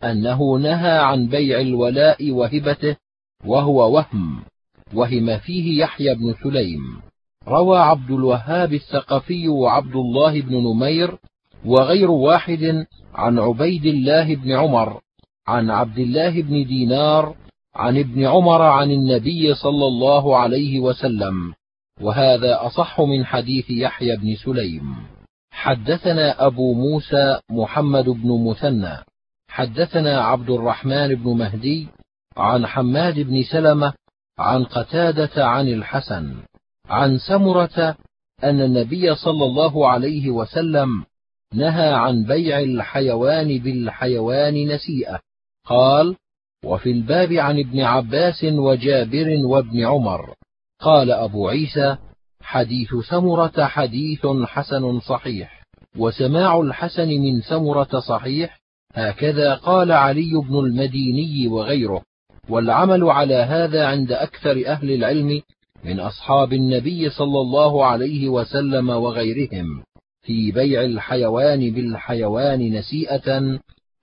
[0.04, 2.96] أنه نهى عن بيع الولاء وهبته
[3.46, 4.42] وهو وهم
[4.94, 6.80] وهم فيه يحيى بن سليم.
[7.48, 11.18] روى عبد الوهاب الثقفي وعبد الله بن نمير
[11.64, 15.00] وغير واحد عن عبيد الله بن عمر
[15.46, 17.34] عن عبد الله بن دينار
[17.74, 21.52] عن ابن عمر عن النبي صلى الله عليه وسلم.
[22.00, 25.11] وهذا أصح من حديث يحيى بن سليم.
[25.52, 29.04] حدثنا أبو موسى محمد بن مثنى
[29.48, 31.88] حدثنا عبد الرحمن بن مهدي
[32.36, 33.92] عن حماد بن سلمة
[34.38, 36.34] عن قتادة عن الحسن
[36.88, 37.96] عن سمرة
[38.44, 41.04] أن النبي صلى الله عليه وسلم
[41.54, 45.20] نهى عن بيع الحيوان بالحيوان نسيئة.
[45.66, 46.16] قال
[46.64, 50.34] وفي الباب عن ابن عباس وجابر وابن عمر.
[50.80, 51.96] قال أبو عيسى
[52.42, 55.62] حديث سمرة حديث حسن صحيح.
[55.98, 58.58] وسماع الحسن من سمرة صحيح
[58.94, 62.02] هكذا قال علي بن المديني وغيره.
[62.48, 65.42] والعمل على هذا عند أكثر أهل العلم
[65.84, 69.82] من أصحاب النبي صلى الله عليه وسلم وغيرهم
[70.22, 73.58] في بيع الحيوان بالحيوان نسيئة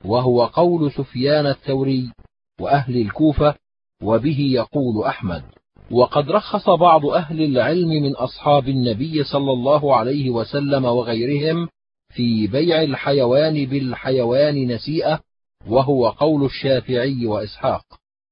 [0.06, 2.12] وهو قول سفيان الثوري
[2.60, 3.56] وأهل الكوفة
[4.04, 5.44] وبه يقول أحمد.
[5.92, 11.70] وقد رخص بعض أهل العلم من أصحاب النبي صلى الله عليه وسلم وغيرهم
[12.14, 15.20] في بيع الحيوان بالحيوان نسيئة
[15.68, 17.82] وهو قول الشافعي وإسحاق.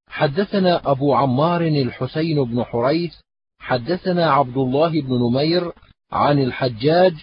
[0.09, 3.13] حدثنا أبو عمار الحسين بن حريث
[3.59, 5.71] حدثنا عبد الله بن نمير
[6.11, 7.13] عن الحجاج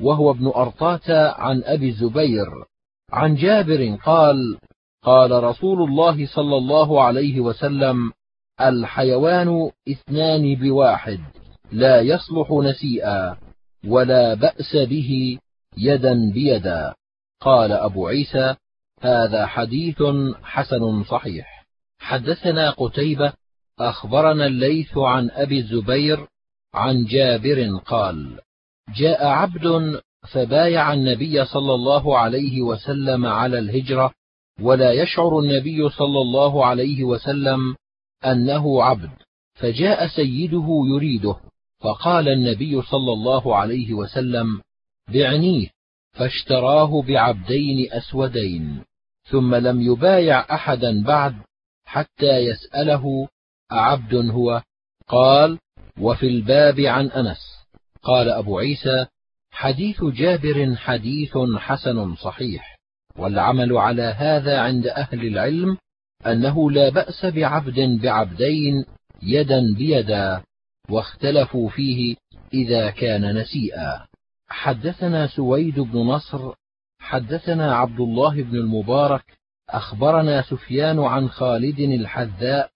[0.00, 2.46] وهو ابن أرطاة عن أبي الزبير.
[3.12, 4.58] عن جابر قال
[5.02, 8.12] قال رسول الله صلى الله عليه وسلم
[8.60, 11.20] الحيوان اثنان بواحد
[11.72, 13.36] لا يصلح نسيئا
[13.86, 15.38] ولا بأس به
[15.76, 16.94] يدا بيدا.
[17.40, 18.56] قال أبو عيسى
[19.00, 20.02] هذا حديث
[20.42, 21.64] حسن صحيح.
[21.98, 23.32] حدثنا قتيبة
[23.78, 26.26] أخبرنا الليث عن أبي الزبير
[26.74, 28.38] عن جابر قال
[28.96, 30.00] جاء عبد
[30.32, 34.12] فبايع النبي صلى الله عليه وسلم على الهجرة
[34.60, 37.76] ولا يشعر النبي صلى الله عليه وسلم
[38.32, 39.10] أنه عبد
[39.54, 41.36] فجاء سيده يريده
[41.80, 44.60] فقال النبي صلى الله عليه وسلم
[45.08, 45.68] بعنيه
[46.12, 48.84] فاشتراه بعبدين أسودين
[49.30, 51.34] ثم لم يبايع أحدا بعد
[51.84, 53.28] حتى يسأله
[53.72, 54.62] أعبد هو؟
[55.08, 55.58] قال
[56.00, 57.66] وفي الباب عن أنس.
[58.02, 59.06] قال أبو عيسى
[59.50, 62.78] حديث جابر حديث حسن صحيح
[63.16, 65.78] والعمل على هذا عند أهل العلم
[66.26, 68.84] أنه لا بأس بعبد بعبدين
[69.22, 70.42] يدا بيدا
[70.90, 72.16] واختلفوا فيه
[72.54, 74.06] إذا كان نسيئا.
[74.48, 76.52] حدثنا سويد بن نصر
[76.98, 79.24] حدثنا عبد الله بن المبارك
[79.70, 82.70] أخبرنا سفيان عن خالد الحذاء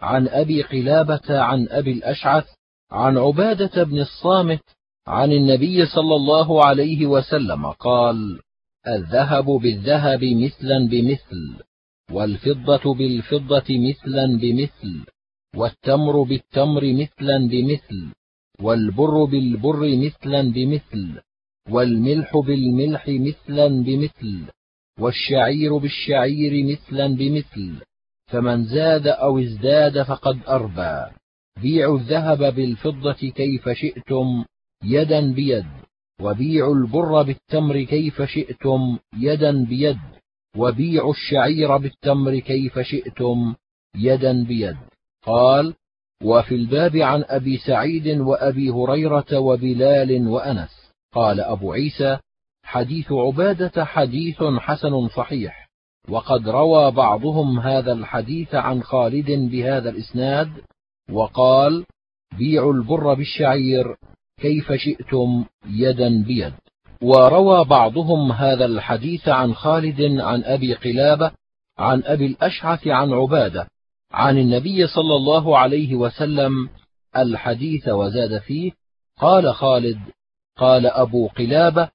[0.00, 2.44] عن أبي قلابة عن أبي الأشعث
[2.90, 4.62] عن عبادة بن الصامت
[5.06, 8.40] عن النبي صلى الله عليه وسلم قال
[8.86, 11.64] الذهب بالذهب مثلا بمثل.
[12.12, 15.04] والفضة بالفضة مثلا بمثل
[15.56, 18.12] والتمر بالتمر مثلا بمثل
[18.60, 21.20] والبر بالبر مثلا بمثل
[21.68, 24.50] والملح بالملح مثلا بمثل
[25.00, 27.80] والشعير بالشعير مثلا بمثل.
[28.26, 31.14] فمن زاد أو ازداد فقد أربى.
[31.62, 34.44] بيعوا الذهب بالفضة كيف شئتم
[34.84, 35.66] يدا بيد.
[36.20, 39.98] وبيعوا البر بالتمر كيف شئتم يدا بيد.
[40.56, 43.54] وبيعوا الشعير بالتمر كيف شئتم
[43.96, 44.76] يدا بيد.
[45.26, 45.74] قال
[46.22, 50.92] وفي الباب عن أبي سعيد وأبي هريرة وبلال وأنس.
[51.12, 52.18] قال أبو عيسى
[52.64, 55.70] حديث عبادة حديث حسن صحيح.
[56.08, 60.50] وقد روى بعضهم هذا الحديث عن خالد بهذا الإسناد
[61.10, 61.86] وقال
[62.38, 63.96] بيعوا البر بالشعير
[64.40, 66.54] كيف شئتم يدا بيد.
[67.02, 71.32] وروى بعضهم هذا الحديث عن خالد عن أبي قلابة
[71.78, 73.68] عن أبي الأشعث عن عبادة
[74.12, 76.68] عن النبي صلى الله عليه وسلم
[77.16, 78.72] الحديث وزاد فيه
[79.18, 79.98] قال خالد
[80.58, 81.88] قال أبو قلابة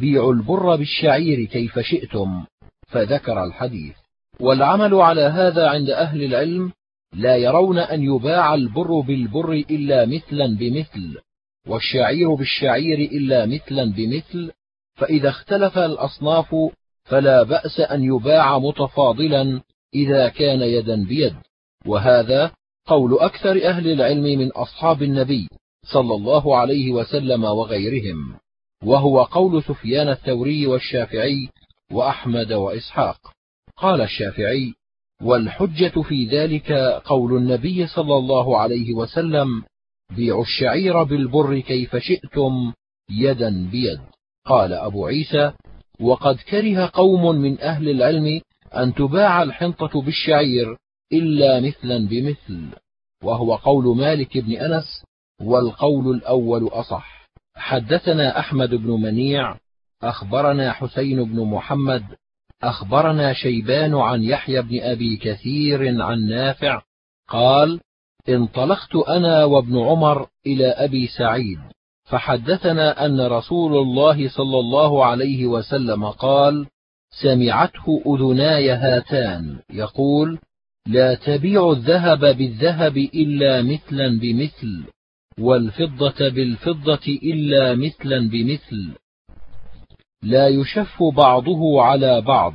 [0.00, 2.44] بيعوا البر بالشعير كيف شئتم
[2.88, 3.96] فذكر الحديث
[4.40, 6.72] والعمل على هذا عند أهل العلم
[7.12, 11.18] لا يرون أن يباع البر بالبر إلا مثلا بمثل
[11.68, 14.52] والشعير بالشعير إلا مثلا بمثل
[14.94, 16.54] فإذا اختلف الأصناف
[17.04, 19.62] فلا بأس أن يباع متفاضلا
[19.94, 21.34] إذا كان يدا بيد.
[21.86, 22.52] وهذا
[22.86, 25.48] قول أكثر أهل العلم من أصحاب النبي
[25.92, 28.34] صلى الله عليه وسلم وغيرهم
[28.84, 31.48] وهو قول سفيان الثوري والشافعي
[31.92, 33.18] وأحمد وإسحاق.
[33.76, 34.74] قال الشافعي
[35.22, 36.72] والحجة في ذلك
[37.04, 39.62] قول النبي صلى الله عليه وسلم
[40.16, 42.72] بيعوا الشعير بالبر كيف شئتم
[43.10, 44.00] يدا بيد.
[44.46, 45.52] قال أبو عيسى
[46.00, 48.40] وقد كره قوم من أهل العلم
[48.76, 50.76] أن تباع الحنطة بالشعير
[51.12, 52.68] إلا مثلا بمثل
[53.22, 55.04] وهو قول مالك بن أنس
[55.42, 57.18] والقول الأول أصح.
[57.56, 59.56] حدثنا أحمد بن منيع
[60.02, 62.04] أخبرنا حسين بن محمد
[62.62, 66.82] أخبرنا شيبان عن يحيى بن أبي كثير عن نافع
[67.28, 67.80] قال
[68.28, 71.58] انطلقت أنا وابن عمر إلى أبي سعيد
[72.04, 76.66] فحدثنا أن رسول الله صلى الله عليه وسلم قال
[77.22, 80.38] سمعته أذناي هاتان يقول
[80.86, 84.84] لا تبيع الذهب بالذهب إلا مثلا بمثل
[85.40, 88.92] والفضة بالفضة إلا مثلا بمثل.
[90.22, 92.54] لا يشف بعضه على بعض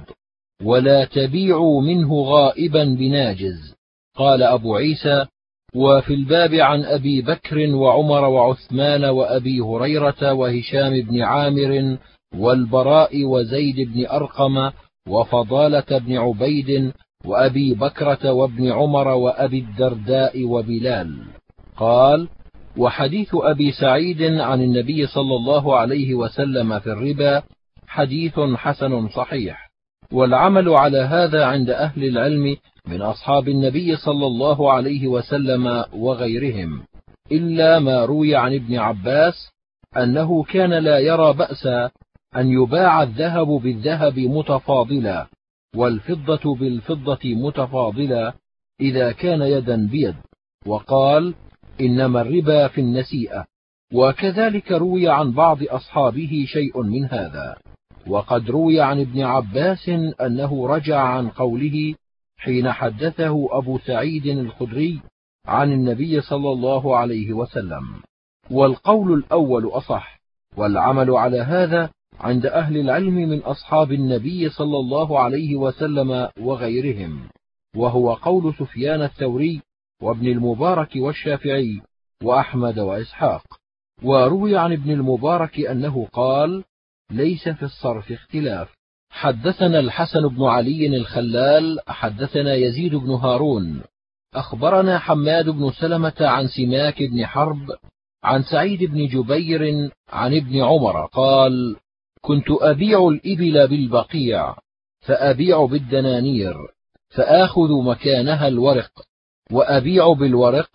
[0.63, 3.75] ولا تبيعوا منه غائبا بناجز.
[4.15, 5.25] قال أبو عيسى
[5.75, 11.97] وفي الباب عن أبي بكر وعمر وعثمان وأبي هريرة وهشام بن عامر
[12.37, 14.71] والبراء وزيد بن أرقم
[15.07, 16.93] وفضالة بن عبيد
[17.25, 21.17] وأبي بكرة وابن عمر وأبي الدرداء وبلال.
[21.77, 22.27] قال
[22.77, 27.43] وحديث أبي سعيد عن النبي صلى الله عليه وسلم في الربا
[27.87, 29.69] حديث حسن صحيح.
[30.11, 32.57] والعمل على هذا عند أهل العلم
[32.87, 36.83] من أصحاب النبي صلى الله عليه وسلم وغيرهم
[37.31, 39.49] إلا ما روي عن ابن عباس
[39.97, 41.89] أنه كان لا يرى بأسا
[42.35, 45.27] أن يباع الذهب بالذهب متفاضلا
[45.75, 48.33] والفضة بالفضة متفاضلا
[48.81, 50.15] إذا كان يدا بيد
[50.65, 51.35] وقال
[51.81, 53.45] إنما الربا في النسيئة.
[53.93, 57.55] وكذلك روي عن بعض أصحابه شيء من هذا.
[58.07, 59.89] وقد روي عن ابن عباس
[60.21, 61.95] أنه رجع عن قوله
[62.43, 65.01] حين حدثه أبو سعيد الخدري
[65.45, 68.01] عن النبي صلى الله عليه وسلم.
[68.51, 70.19] والقول الأول أصح
[70.57, 71.89] والعمل على هذا
[72.19, 77.29] عند أهل العلم من أصحاب النبي صلى الله عليه وسلم وغيرهم
[77.75, 79.61] وهو قول سفيان الثوري
[80.01, 81.81] وابن المبارك والشافعي
[82.23, 83.43] وأحمد وإسحاق.
[84.03, 86.63] وروي عن ابن المبارك أنه قال
[87.11, 88.82] ليس في الصرف اختلاف.
[89.13, 93.81] حدثنا الحسن بن علي الخلال حدثنا يزيد بن هارون.
[94.35, 97.67] أخبرنا حماد بن سلمة عن سماك بن حرب
[98.23, 101.75] عن سعيد بن جبير عن ابن عمر قال
[102.21, 104.55] كنت أبيع الإبل بالبقيع
[105.01, 106.55] فأبيع بالدنانير
[107.09, 108.91] فآخذ مكانها الورق
[109.51, 110.69] وأبيع بالورق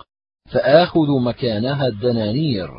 [0.52, 2.70] فآخذ مكانها الدنانير.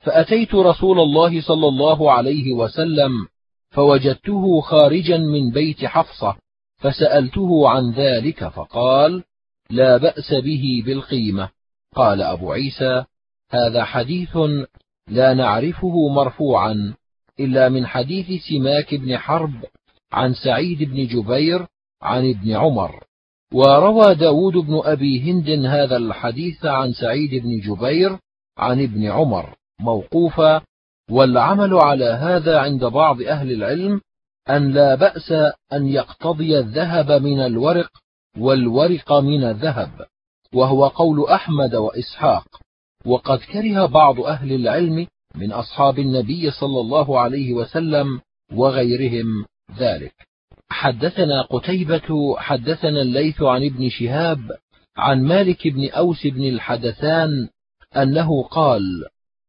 [0.00, 3.26] فأتيت رسول الله صلى الله عليه وسلم
[3.74, 6.36] فوجدته خارجا من بيت حفصة
[6.76, 9.24] فسألته عن ذلك فقال
[9.70, 11.48] لا بأس به بالقيمة.
[11.94, 13.04] قال أبو عيسى
[13.50, 14.36] هذا حديث
[15.08, 16.94] لا نعرفه مرفوعا
[17.40, 19.64] إلا من حديث سماك بن حرب
[20.12, 21.66] عن سعيد بن جبير
[22.02, 23.04] عن ابن عمر.
[23.52, 28.18] وروى داود بن أبي هند هذا الحديث عن سعيد بن جبير
[28.58, 30.62] عن ابن عمر موقوفا
[31.10, 34.00] والعمل على هذا عند بعض أهل العلم
[34.50, 35.32] أن لا بأس
[35.72, 37.90] أن يقتضي الذهب من الورق
[38.38, 40.06] والورق من الذهب
[40.54, 42.44] وهو قول أحمد وإسحاق.
[43.06, 48.20] وقد كره بعض أهل العلم من أصحاب النبي صلى الله عليه وسلم
[48.52, 49.44] وغيرهم
[49.78, 50.14] ذلك.
[50.70, 54.38] حدثنا قتيبة حدثنا الليث عن ابن شهاب
[54.96, 57.48] عن مالك بن أوس بن الحدثان
[57.96, 58.82] أنه قال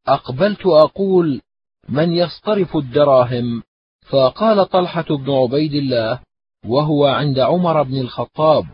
[0.07, 1.41] أقبلت أقول
[1.89, 3.63] من يصطرف الدراهم؟
[4.09, 6.19] فقال طلحة بن عبيد الله
[6.65, 8.65] وهو عند عمر بن الخطاب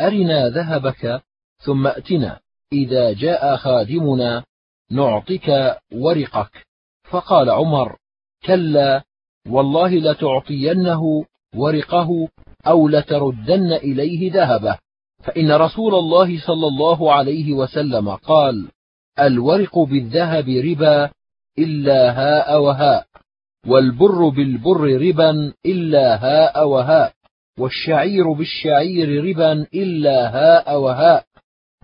[0.00, 1.22] أرنا ذهبك
[1.64, 2.40] ثم أتنا
[2.72, 4.44] إذا جاء خادمنا
[4.90, 6.66] نعطك ورقك.
[7.10, 7.96] فقال عمر
[8.46, 9.02] كلا
[9.48, 12.28] والله لتعطينه ورقه
[12.66, 14.78] أو لتردن إليه ذهبه.
[15.24, 18.68] فإن رسول الله صلى الله عليه وسلم قال
[19.18, 21.10] الورق بالذهب ربا
[21.58, 23.06] إلا هاء وهاء
[23.66, 27.12] والبر بالبر ربا إلا هاء وهاء
[27.58, 31.24] والشعير بالشعير ربا إلا هاء وهاء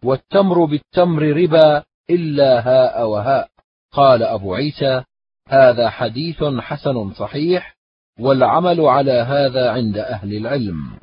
[0.05, 3.49] والتمر بالتمر ربا إلا هاء وهاء.
[3.93, 5.05] قال أبو عيسى
[5.49, 7.77] هذا حديث حسن صحيح
[8.21, 10.99] والعمل على هذا عند أهل العلم.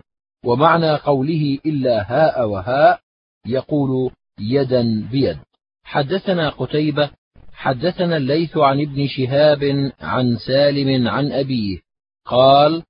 [0.46, 3.00] ومعنى قوله إلا هاء وهاء
[3.46, 5.38] يقول يدا بيد.
[5.84, 7.12] حدثنا قتيبة
[7.62, 11.78] حدثنا الليث عن ابن شهاب عن سالم عن أبيه
[12.26, 12.84] قال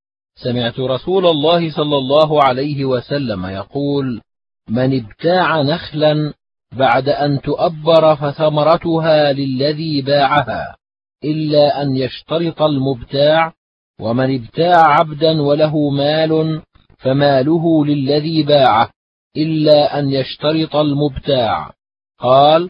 [0.44, 4.22] سمعت رسول الله صلى الله عليه وسلم يقول
[4.70, 6.34] من ابتاع نخلا
[6.72, 10.76] بعد أن تؤبر فثمرتها للذي باعها
[11.24, 13.54] إلا أن يشترط المبتاع
[14.00, 16.62] ومن ابتاع عبدا وله مال
[16.98, 18.90] فماله للذي باعه
[19.38, 21.72] إلا أن يشترط المبتاع.
[22.20, 22.70] قال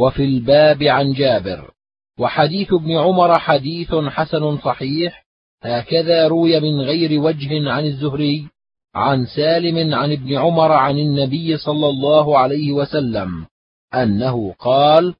[0.00, 1.70] وفي الباب عن جابر.
[2.18, 5.24] وحديث ابن عمر حديث حسن صحيح
[5.62, 8.48] هكذا روي من غير وجه عن الزهري
[8.94, 13.46] عن سالم عن ابن عمر عن النبي صلى الله عليه وسلم
[13.94, 15.14] أنه قال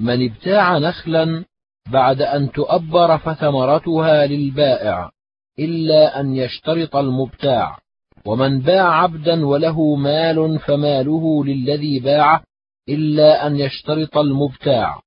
[0.00, 1.44] من ابتاع نخلا
[1.92, 5.10] بعد أن تؤبر فثمرتها للبائع
[5.58, 7.78] إلا أن يشترط المبتاع
[8.26, 12.42] ومن باع عبدا وله مال فماله للذي باعه
[12.88, 15.00] إلا أن يشترط المبتاع.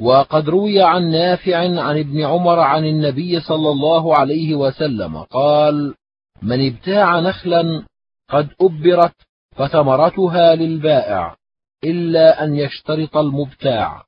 [0.00, 5.94] وقد روي عن نافع عن ابن عمر عن النبي صلى الله عليه وسلم قال
[6.42, 7.82] من ابتاع نخلا
[8.28, 9.14] قد أبرت
[9.56, 11.36] فثمرتها للبائع
[11.84, 14.02] إلا أن يشترط المبتاع.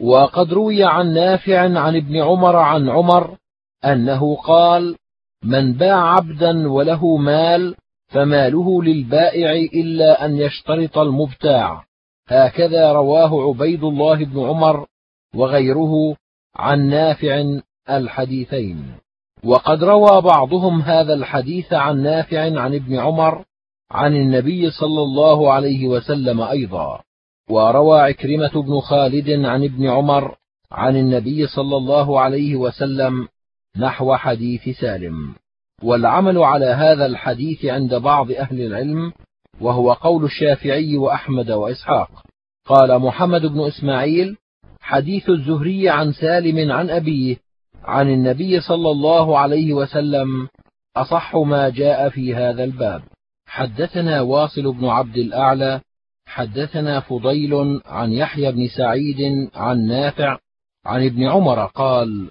[0.00, 3.36] وقد روي عن نافع عن ابن عمر عن عمر
[3.84, 4.96] أنه قال
[5.44, 7.74] من باع عبدا وله مال
[8.08, 11.84] فماله للبائع إلا أن يشترط المبتاع.
[12.28, 14.86] هكذا رواه عبيد الله بن عمر
[15.34, 16.16] وغيره
[16.56, 17.60] عن نافع
[17.90, 18.94] الحديثين.
[19.44, 23.44] وقد روى بعضهم هذا الحديث عن نافع عن ابن عمر
[23.90, 27.00] عن النبي صلى الله عليه وسلم أيضا.
[27.50, 30.36] وروى عكرمة بن خالد عن ابن عمر
[30.72, 33.28] عن النبي صلى الله عليه وسلم
[33.78, 35.34] نحو حديث سالم.
[35.82, 39.12] والعمل على هذا الحديث عند بعض أهل العلم
[39.60, 42.10] وهو قول الشافعي وأحمد وإسحاق.
[42.66, 44.36] قال محمد بن إسماعيل
[44.80, 47.36] حديث الزهري عن سالم عن أبيه
[47.84, 50.48] عن النبي صلى الله عليه وسلم
[50.96, 53.02] أصح ما جاء في هذا الباب.
[53.46, 55.80] حدثنا واصل بن عبد الأعلى
[56.26, 60.38] حدثنا فضيل عن يحيى بن سعيد عن نافع
[60.86, 62.30] عن ابن عمر قال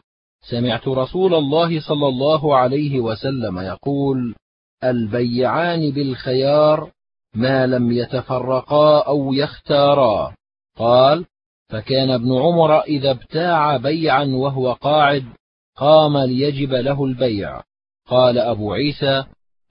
[0.50, 4.36] سمعت رسول الله صلى الله عليه وسلم يقول
[4.84, 6.92] البيعان بالخيار
[7.36, 10.36] ما لم يتفرقا أو يختارا.
[10.78, 11.26] قال
[11.70, 15.26] فكان ابن عمر إذا ابتاع بيعا وهو قاعد
[15.78, 17.62] قام ليجب له البيع.
[18.08, 19.24] قال أبو عيسى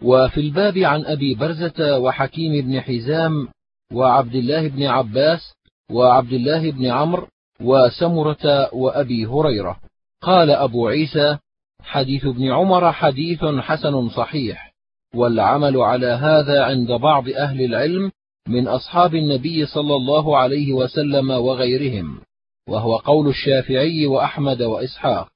[0.02, 3.48] وفي الباب عن أبي برزة وحكيم بن حزام
[3.92, 5.54] وعبد الله بن عباس
[5.90, 7.26] وعبد الله بن عمرو
[7.60, 9.80] وسمرة وأبي هريرة.
[10.20, 11.38] قال أبو عيسى
[11.82, 14.71] حديث ابن عمر حديث حسن صحيح.
[15.14, 18.12] والعمل على هذا عند بعض أهل العلم
[18.48, 22.20] من أصحاب النبي صلى الله عليه وسلم وغيرهم
[22.68, 25.28] وهو قول الشافعي وأحمد وإسحاق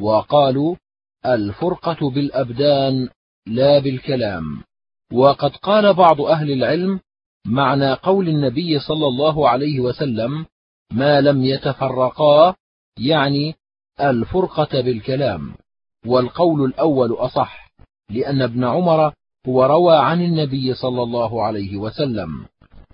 [0.00, 0.76] وقالوا
[1.26, 3.08] الفرقة بالأبدان
[3.46, 4.62] لا بالكلام.
[5.12, 7.00] وقد قال بعض أهل العلم
[7.46, 10.46] معنى قول النبي صلى الله عليه وسلم
[10.92, 12.54] ما لم يتفرقا
[12.98, 13.54] يعني
[14.00, 15.54] الفرقة بالكلام
[16.06, 17.69] والقول الأول أصح.
[18.10, 19.12] لأن ابن عمر
[19.48, 22.44] هو روى عن النبي صلى الله عليه وسلم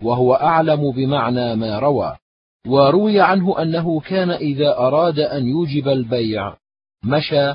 [0.03, 2.17] وهو أعلم بمعنى ما روى
[2.67, 6.57] وروي عنه أنه كان إذا أراد أن يوجب البيع
[7.05, 7.55] مشى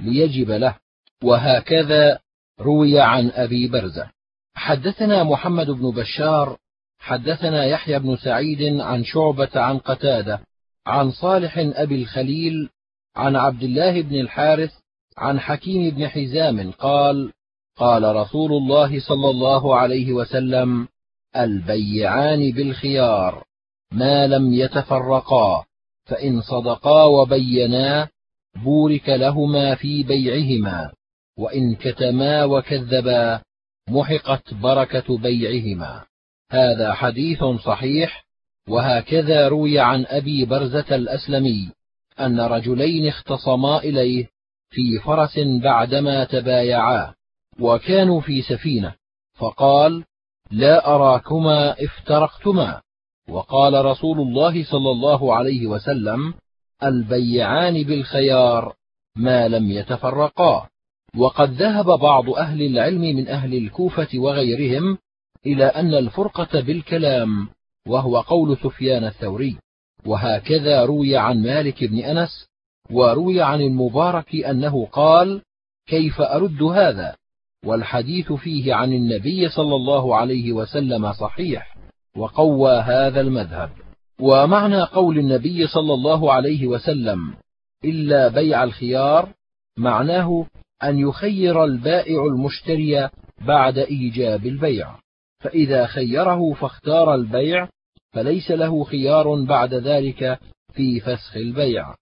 [0.00, 0.76] ليجب له
[1.24, 2.18] وهكذا
[2.60, 4.10] روي عن أبي برزة.
[4.54, 6.56] حدثنا محمد بن بشار
[6.98, 10.40] حدثنا يحيى بن سعيد عن شعبة عن قتادة
[10.86, 12.68] عن صالح أبي الخليل
[13.16, 14.81] عن عبد الله بن الحارث
[15.18, 17.32] عن حكيم بن حزام قال
[17.76, 20.88] قال رسول الله صلى الله عليه وسلم
[21.36, 23.44] البيعان بالخيار
[23.92, 25.64] ما لم يتفرقا
[26.04, 28.08] فإن صدقا وبينا
[28.64, 30.92] بورك لهما في بيعهما
[31.38, 33.40] وإن كتما وكذبا
[33.88, 36.04] محقت بركة بيعهما.
[36.50, 38.24] هذا حديث صحيح
[38.68, 41.70] وهكذا روي عن أبي برزة الأسلمي
[42.20, 44.31] أن رجلين اختصما إليه
[44.72, 47.14] في فرس بعدما تبايعا
[47.60, 48.94] وكانوا في سفينة
[49.34, 50.04] فقال
[50.50, 52.80] لا أراكما افترقتما.
[53.28, 56.34] وقال رسول الله صلى الله عليه وسلم
[56.82, 58.74] البيعان بالخيار
[59.16, 60.68] ما لم يتفرقا.
[61.16, 64.98] وقد ذهب بعض أهل العلم من أهل الكوفة وغيرهم
[65.46, 67.48] إلى أن الفرقة بالكلام
[67.86, 69.56] وهو قول سفيان الثوري.
[70.06, 72.51] وهكذا روي عن مالك بن أنس
[72.92, 75.42] وروي عن المبارك أنه قال
[75.86, 77.16] كيف أرد هذا؟
[77.66, 81.76] والحديث فيه عن النبي صلى الله عليه وسلم صحيح
[82.16, 83.70] وقوى هذا المذهب.
[84.20, 87.34] ومعنى قول النبي صلى الله عليه وسلم
[87.84, 89.28] إلا بيع الخيار
[89.78, 90.46] معناه
[90.82, 93.08] أن يخير البائع المشتري
[93.46, 94.94] بعد إيجاب البيع.
[95.40, 97.68] فإذا خيره فاختار البيع
[98.12, 100.38] فليس له خيار بعد ذلك
[100.72, 101.94] في فسخ البيع.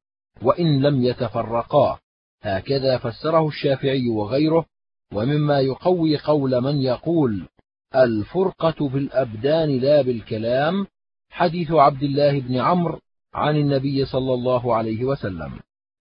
[0.43, 1.99] وإن لم يتفرقا.
[2.43, 4.65] هكذا فسره الشافعي وغيره
[5.15, 7.49] ومما يقوي قول من يقول
[7.95, 10.87] الفرقة بالأبدان لا بالكلام
[11.31, 12.99] حديث عبد الله بن عمرو
[13.35, 15.53] عن النبي صلى الله عليه وسلم.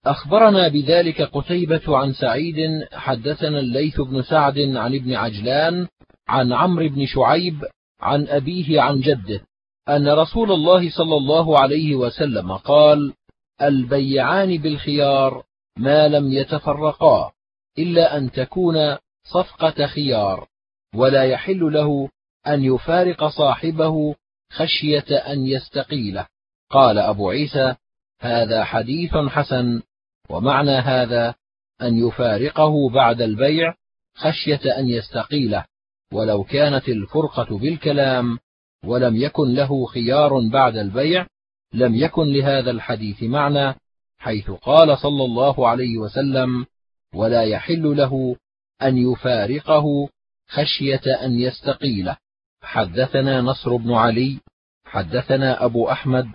[0.05, 5.87] أخبرنا بذلك قتيبة عن سعيد حدثنا الليث بن سعد عن ابن عجلان
[6.27, 7.63] عن عمرو بن شعيب
[8.01, 9.41] عن أبيه عن جده
[9.89, 13.13] أن رسول الله صلى الله عليه وسلم قال
[13.62, 15.43] البيعان بالخيار
[15.78, 17.32] ما لم يتفرقا
[17.80, 20.47] إلا أن تكون صفقة خيار
[20.95, 22.10] ولا يحل له
[22.47, 24.16] أن يفارق صاحبه
[24.51, 26.28] خشية أن يستقيله
[26.70, 27.76] قال أبو عيسى
[28.22, 29.82] هذا حديث حسن
[30.30, 31.36] ومعنى هذا
[31.82, 33.76] أن يفارقه بعد البيع
[34.16, 35.66] خشية أن يستقيله
[36.14, 38.39] ولو كانت الفرقة بالكلام
[38.86, 41.28] ولم يكن له خيار بعد البيع
[41.74, 43.76] لم يكن لهذا الحديث معنى
[44.17, 46.65] حيث قال صلى الله عليه وسلم
[47.13, 48.36] ولا يحل له
[48.82, 50.09] أن يفارقه
[50.47, 52.17] خشية أن يستقيله
[52.61, 54.39] حدثنا نصر بن علي
[54.86, 56.28] حدثنا أبو أحمد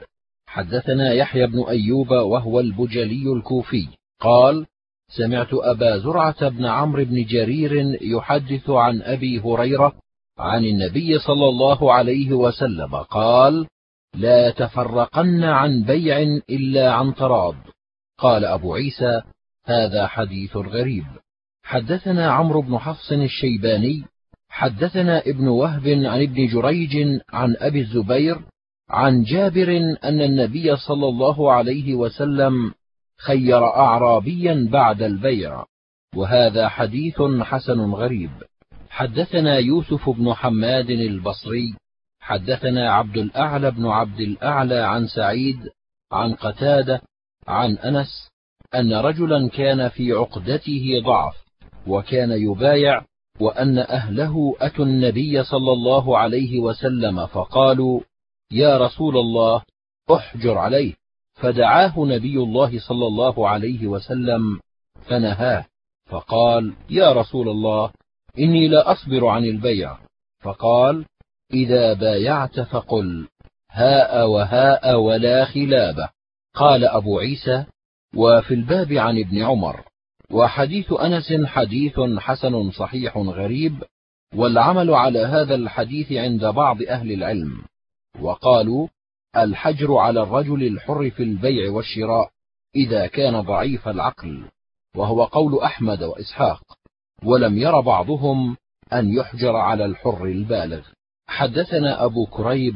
[0.47, 3.89] حدثنا يحيى بن أيوب وهو البجلي الكوفي.
[4.21, 4.67] قال
[5.09, 9.93] سمعت أبا زرعة بن عمرو بن جرير يحدث عن أبي هريرة
[10.39, 13.67] عن النبي صلى الله عليه وسلم قال
[14.15, 16.19] لا تفرقن عن بيع
[16.51, 17.55] إلا عن تراض
[18.19, 19.23] قال أبو عيسى
[19.65, 21.05] هذا حديث غريب.
[21.63, 24.05] حدثنا عمرو بن حفص الشيباني
[24.49, 28.39] حدثنا ابن وهب عن ابن جريج عن أبي الزبير
[28.91, 32.75] عن جابر أن النبي صلى الله عليه وسلم
[33.19, 35.65] خير أعرابيا بعد البيع
[36.17, 38.31] وهذا حديث حسن غريب.
[38.91, 41.75] حدثنا يوسف بن حماد البصري
[42.25, 45.69] حدثنا عبد الأعلى بن عبد الأعلى عن سعيد
[46.13, 47.03] عن قتادة
[47.49, 48.31] عن أنس
[48.75, 51.35] أن رجلا كان في عقدته ضعف
[51.87, 53.05] وكان يبايع
[53.41, 58.01] وأن أهله أتوا النبي صلى الله عليه وسلم فقالوا
[58.51, 59.63] يا رسول الله
[60.15, 60.95] احجر عليه
[61.35, 64.61] فدعاه نبي الله صلى الله عليه وسلم
[65.09, 65.67] فنهاه
[66.07, 67.91] فقال يا رسول الله
[68.39, 69.99] إني لا أصبر عن البيع
[70.41, 71.05] فقال
[71.55, 73.29] إذا بايعت فقل
[73.71, 76.09] هاء وهاء ولا خلابة
[76.55, 77.65] قال أبو عيسى
[78.17, 79.85] وفي الباب عن ابن عمر
[80.31, 83.83] وحديث أنس حديث حسن صحيح غريب
[84.35, 87.63] والعمل على هذا الحديث عند بعض أهل العلم.
[88.21, 88.89] وقالوا
[89.37, 92.31] الحجر على الرجل الحر في البيع والشراء
[92.77, 94.45] إذا كان ضعيف العقل
[94.97, 96.63] وهو قول أحمد وإسحاق
[97.25, 98.57] ولم ير بعضهم
[98.93, 100.87] أن يحجر على الحر البالغ.
[101.27, 102.75] حدثنا أبو كريب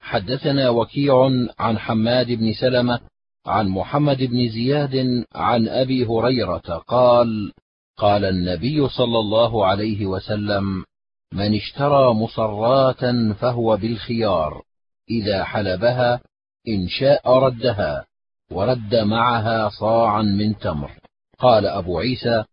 [0.00, 3.00] حدثنا وكيع عن حماد بن سلمة
[3.46, 7.52] عن محمد بن زياد عن أبي هريرة قال
[7.96, 10.84] قال النبي صلى الله عليه وسلم
[11.32, 13.04] من اشترى مصرات
[13.40, 14.62] فهو بالخيار
[15.10, 16.20] إذا حلبها
[16.68, 18.06] إن شاء ردها
[18.50, 20.90] ورد معها صاعا من تمر.
[21.38, 22.44] قال أبو عيسى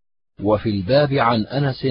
[0.44, 1.86] وفي الباب عن أنس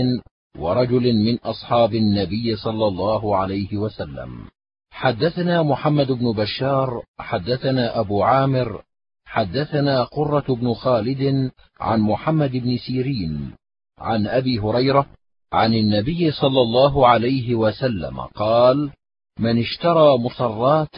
[0.58, 4.48] ورجل من أصحاب النبي صلى الله عليه وسلم.
[4.90, 8.82] حدثنا محمد بن بشار حدثنا أبو عامر
[9.24, 13.52] حدثنا قرة بن خالد عن محمد بن سيرين
[13.98, 15.06] عن أبي هريرة
[15.52, 18.90] عن النبي صلى الله عليه وسلم قال
[19.38, 20.96] من اشترى مصرات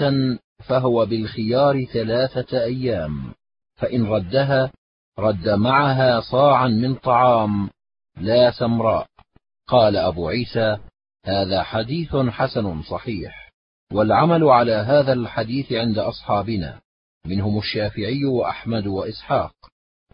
[0.69, 3.35] فهو بالخيار ثلاثة أيام
[3.75, 4.73] فإن ردها
[5.19, 7.71] رد معها صاعا من طعام
[8.17, 9.07] لا سمراء
[9.71, 10.79] قال أبو عيسى
[11.27, 13.53] هذا حديث حسن صحيح
[13.93, 16.81] والعمل على هذا الحديث عند أصحابنا
[17.27, 19.53] منهم الشافعي وأحمد وإسحاق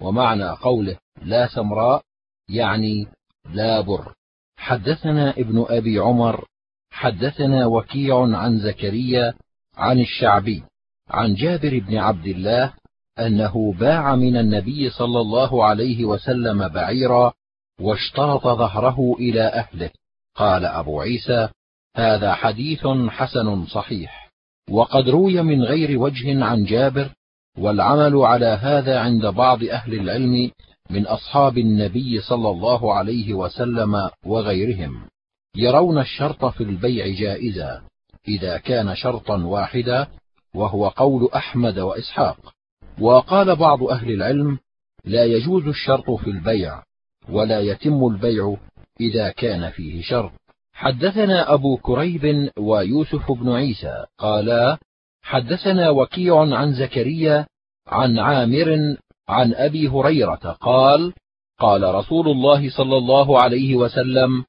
[0.01, 2.03] ومعنى قوله لا سمراء
[2.49, 3.07] يعني
[3.55, 4.13] لا بر.
[4.57, 6.45] حدثنا ابن أبي عمر
[6.91, 9.35] حدثنا وكيع عن زكريا
[9.77, 10.63] عن الشعبي
[11.09, 12.73] عن جابر بن عبد الله
[13.19, 17.33] أنه باع من النبي صلى الله عليه وسلم بعيرا
[17.81, 19.91] واشترط ظهره إلى أهله.
[20.35, 21.49] قال أبو عيسى
[21.97, 24.31] هذا حديث حسن صحيح
[24.71, 27.11] وقد روي من غير وجه عن جابر
[27.59, 30.51] والعمل على هذا عند بعض أهل العلم
[30.91, 35.09] من أصحاب النبي صلى الله عليه وسلم وغيرهم.
[35.57, 37.83] يرون الشرط في البيع جائزا
[38.29, 40.07] إذا كان شرطا واحدا
[40.55, 42.53] وهو قول أحمد وإسحاق.
[43.01, 44.59] وقال بعض أهل العلم
[45.05, 46.83] لا يجوز الشرط في البيع
[47.31, 48.57] ولا يتم البيع
[49.01, 50.33] إذا كان فيه شرط
[50.73, 54.79] حدثنا أبو كريب ويوسف بن عيسى قالا
[55.23, 57.47] حدثنا وكيع عن زكريا
[57.87, 58.97] عن عامر
[59.29, 61.13] عن أبي هريرة قال
[61.59, 64.45] قال رسول الله صلى الله عليه وسلم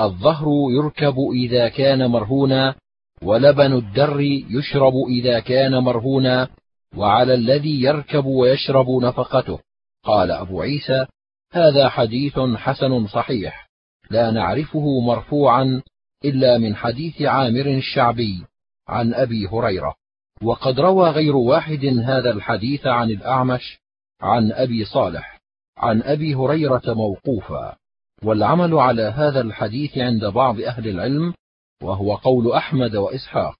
[0.00, 2.74] الظهر يركب إذا كان مرهونا
[3.22, 4.20] ولبن الدر
[4.50, 6.48] يشرب إذا كان مرهونا
[6.96, 9.58] وعلى الذي يركب ويشرب نفقته.
[10.04, 11.06] قال أبو عيسى
[11.52, 13.68] هذا حديث حسن صحيح.
[14.10, 15.82] لا نعرفه مرفوعا
[16.24, 18.44] إلا من حديث عامر الشعبي
[18.88, 19.94] عن أبي هريرة.
[20.42, 23.78] وقد روى غير واحد هذا الحديث عن الأعمش
[24.20, 25.40] عن أبي صالح
[25.78, 27.76] عن أبي هريرة موقوفا.
[28.22, 31.34] والعمل على هذا الحديث عند بعض أهل العلم
[31.82, 33.56] وهو قول أحمد وإسحاق.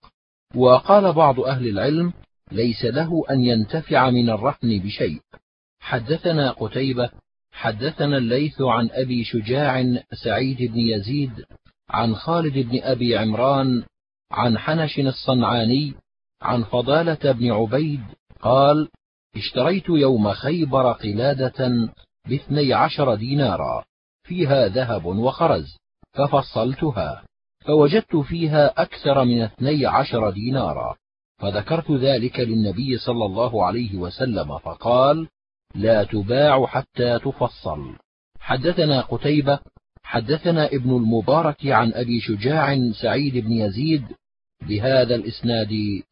[0.55, 2.13] وقال بعض أهل العلم
[2.53, 5.21] ليس له أن ينتفع من الرهن بشيء.
[5.81, 7.11] حدثنا قتيبة
[7.53, 9.85] حدثنا الليث عن أبي شجاع
[10.25, 11.45] سعيد بن يزيد
[11.91, 13.85] عن خالد بن أبي عمران
[14.31, 15.95] عن حنش الصنعاني
[16.43, 18.03] عن فضالة بن عبيد
[18.41, 18.89] قال
[19.37, 21.89] اشتريت يوم خيبر قلادة
[22.29, 23.85] باثني عشر دينارا
[24.23, 25.77] فيها ذهب وخرز
[26.13, 27.25] ففصلتها
[27.65, 30.97] فوجدت فيها أكثر من اثني عشر دينارا
[31.39, 35.29] فذكرت ذلك للنبي صلى الله عليه وسلم فقال
[35.75, 37.97] لا تباع حتى تفصل.
[38.41, 39.59] حدثنا قتيبة
[40.03, 44.05] حدثنا ابن المبارك عن أبي شجاع سعيد بن يزيد
[44.69, 45.69] بهذا الإسناد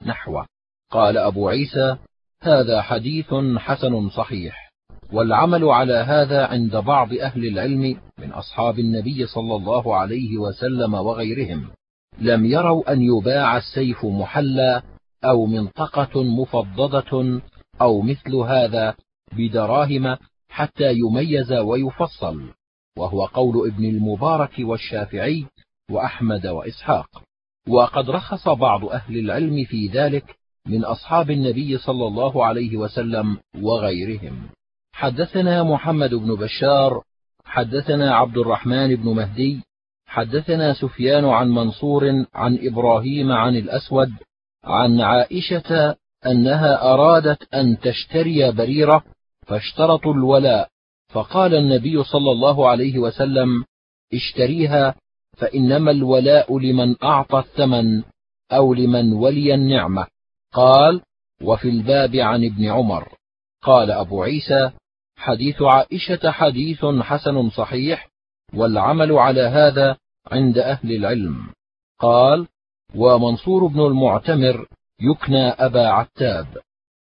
[0.06, 0.46] نحوه.
[0.90, 1.96] قال أبو عيسى
[2.42, 4.70] هذا حديث حسن صحيح
[5.12, 11.70] والعمل على هذا عند بعض أهل العلم من أصحاب النبي صلى الله عليه وسلم وغيرهم.
[12.18, 14.82] لم يروا أن يباع السيف محلى
[15.24, 17.40] أو منطقة مفضدة
[17.80, 18.94] أو مثل هذا
[19.32, 20.16] بدراهم
[20.48, 22.52] حتى يميز ويفصل
[22.98, 25.46] وهو قول ابن المبارك والشافعي
[25.90, 27.22] وأحمد وإسحاق.
[27.68, 34.48] وقد رخص بعض أهل العلم في ذلك من أصحاب النبي صلى الله عليه وسلم وغيرهم.
[34.92, 37.02] حدثنا محمد بن بشار
[37.44, 39.60] حدثنا عبد الرحمن بن مهدي
[40.06, 44.12] حدثنا سفيان عن منصور عن إبراهيم عن الأسود
[44.64, 49.04] عن عائشة أنها أرادت أن تشتري بريرة
[49.50, 50.68] فاشترطوا الولاء.
[51.08, 53.64] فقال النبي صلى الله عليه وسلم
[54.14, 54.94] اشتريها
[55.36, 58.02] فإنما الولاء لمن أعطى الثمن
[58.52, 60.06] أو لمن ولي النعمة.
[60.52, 61.00] قال
[61.42, 63.08] وفي الباب عن ابن عمر.
[63.62, 64.70] قال أبو عيسى
[65.16, 68.08] حديث عائشة حديث حسن صحيح
[68.54, 69.96] والعمل على هذا
[70.26, 71.46] عند أهل العلم.
[71.98, 72.46] قال
[72.94, 74.66] ومنصور بن المعتمر
[75.00, 76.46] يكنى أبا عتاب.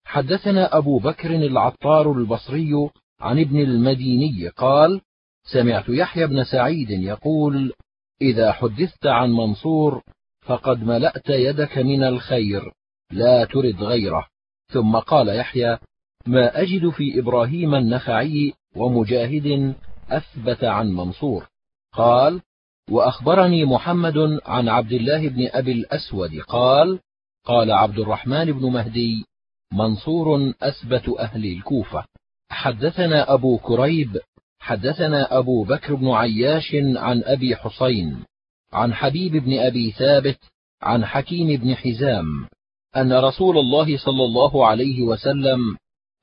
[0.09, 2.89] حدثنا أبو بكر العطار البصري
[3.19, 5.01] عن ابن المديني قال
[5.43, 7.73] سمعت يحيى بن سعيد يقول
[8.21, 10.01] إذا حدثت عن منصور
[10.41, 12.71] فقد ملأت يدك من الخير
[13.11, 14.27] لا ترد غيره.
[14.73, 15.77] ثم قال يحيى
[16.25, 19.75] ما أجد في إبراهيم النخعي ومجاهد
[20.09, 21.47] أثبت عن منصور.
[21.93, 22.41] قال
[22.91, 26.99] وأخبرني محمد عن عبد الله بن أبي الأسود قال
[27.45, 29.28] قال عبد الرحمن بن مهدي
[29.73, 32.05] منصور أثبت أهل الكوفة.
[32.49, 34.19] حدثنا أبو كريب
[34.59, 38.23] حدثنا أبو بكر بن عياش عن أبي حسين
[38.73, 40.39] عن حبيب بن أبي ثابت
[40.81, 42.47] عن حكيم بن حزام
[42.97, 45.77] أن رسول الله صلى الله عليه وسلم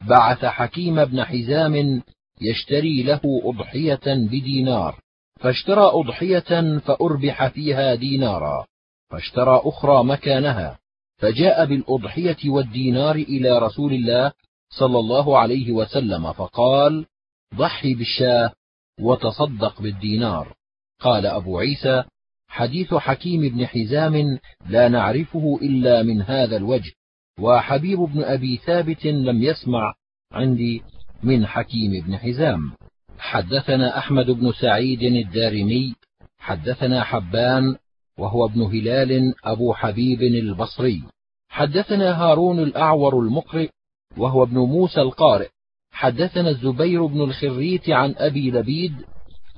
[0.09, 2.03] بعث حكيم بن حزام
[2.41, 5.01] يشتري له أضحية بدينار
[5.41, 8.67] فاشترى أضحية فأربح فيها دينارا
[9.11, 10.79] فاشترى أخرى مكانها.
[11.17, 14.33] فجاء بالأضحية والدينار إلى رسول الله
[14.79, 17.07] صلى الله عليه وسلم فقال
[17.55, 18.53] ضحي بالشاة
[19.01, 20.55] وتصدق بالدينار.
[21.01, 22.05] قال أبو عيسى
[22.49, 24.39] حديث حكيم بن حزام
[24.69, 26.93] لا نعرفه إلا من هذا الوجه
[27.41, 29.95] وحبيب بن أبي ثابت لم يسمع
[30.33, 30.83] عندي
[31.23, 32.73] من حكيم بن حزام.
[33.19, 35.95] حدثنا أحمد بن سعيد الدارمي
[36.39, 37.77] حدثنا حبان
[38.19, 41.03] وهو ابن هلال أبو حبيب البصري.
[41.49, 43.69] حدثنا هارون الأعور المقرئ
[44.17, 45.49] وهو ابن موسى القارئ.
[45.97, 48.95] حدثنا الزبير بن الخريت عن أبي لبيد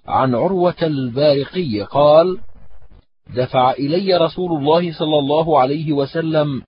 [0.07, 2.39] عن عروة البارقي قال
[3.37, 6.63] دفع إلي رسول الله صلى الله عليه وسلم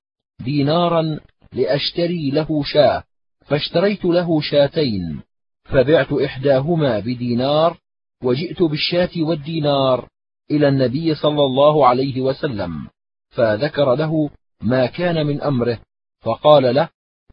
[0.44, 1.20] دينارا
[1.52, 3.02] لأشتري له شاة
[3.46, 5.20] فاشتريت له شاتين
[5.64, 7.76] فبعت إحداهما بدينار
[8.24, 10.08] وجئت بالشاة والدينار
[10.50, 12.88] إلى النبي صلى الله عليه وسلم
[13.30, 14.30] فذكر له
[14.62, 15.78] ما كان من أمره
[16.20, 16.88] فقال له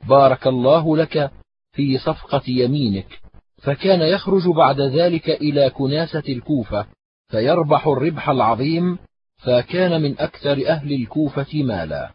[0.07, 1.32] بارك الله لك
[1.72, 3.22] في صفقة يمينك.
[3.63, 6.88] فكان يخرج بعد ذلك إلى كناسة الكوفة
[7.28, 8.97] فيربح الربح العظيم
[9.38, 12.11] فكان من أكثر أهل الكوفة مالا.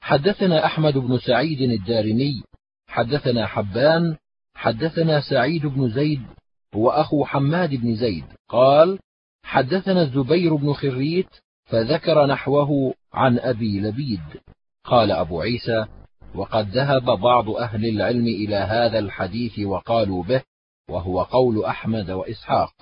[0.00, 2.42] حدثنا أحمد بن سعيد الدارمي
[2.88, 4.16] حدثنا حبان
[4.54, 6.22] حدثنا سعيد بن زيد
[6.74, 8.98] هو أخو حماد بن زيد قال
[9.48, 11.28] حدثنا الزبير بن خريت
[11.64, 14.20] فذكر نحوه عن أبي لبيد.
[14.84, 15.86] قال أبو عيسى
[16.34, 20.42] وقد ذهب بعض أهل العلم إلى هذا الحديث وقالوا به
[20.90, 22.72] وهو قول أحمد وإسحاق.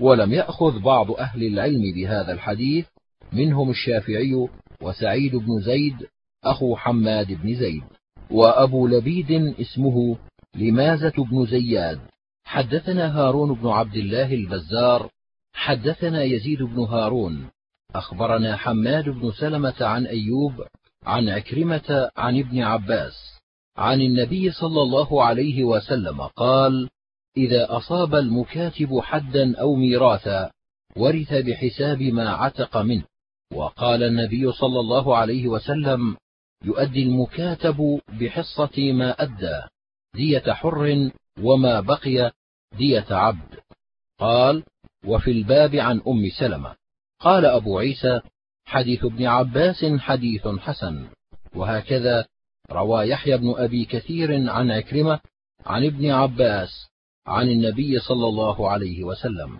[0.00, 2.86] ولم يأخذ بعض أهل العلم بهذا الحديث
[3.32, 4.48] منهم الشافعي
[4.82, 6.06] وسعيد بن زيد
[6.44, 7.84] أخو حماد بن زيد.
[8.30, 10.16] وأبو لبيد اسمه
[10.56, 12.00] لمازة بن زياد.
[12.44, 15.10] حدثنا هارون بن عبد الله البزار
[15.54, 17.50] حدثنا يزيد بن هارون.
[17.94, 20.52] أخبرنا حماد بن سلمة عن أيوب
[21.02, 23.14] عن عكرمة عن ابن عباس
[23.76, 26.88] عن النبي صلى الله عليه وسلم قال
[27.36, 30.50] إذا أصاب المكاتب حدا أو ميراثا
[30.96, 33.04] ورث بحساب ما عتق منه.
[33.52, 36.16] وقال النبي صلى الله عليه وسلم
[36.64, 39.62] يؤدي المكاتب بحصة ما أدى
[40.14, 41.10] دية حر
[41.42, 42.32] وما بقي
[42.78, 43.54] دية عبد.
[44.18, 44.64] قال
[45.06, 46.74] وفي الباب عن أم سلمة.
[47.20, 48.20] قال أبو عيسى
[48.64, 51.06] حديث ابن عباس حديث حسن.
[51.54, 52.26] وهكذا
[52.70, 55.20] روى يحيى بن أبي كثير عن عكرمة
[55.66, 56.88] عن ابن عباس
[57.26, 59.58] عن النبي صلى الله عليه وسلم.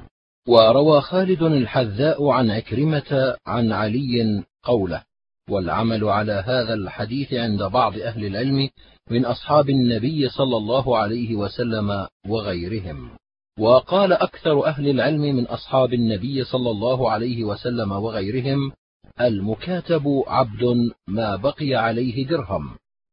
[0.49, 5.03] وروى خالد الحذاء عن عكرمة عن علي قوله
[5.51, 8.68] والعمل على هذا الحديث عند بعض أهل العلم
[9.11, 13.11] من أصحاب النبي صلى الله عليه وسلم وغيرهم.
[13.59, 18.72] وقال أكثر أهل العلم من أصحاب النبي صلى الله عليه وسلم وغيرهم
[19.20, 22.70] المكاتب عبد ما بقي عليه درهم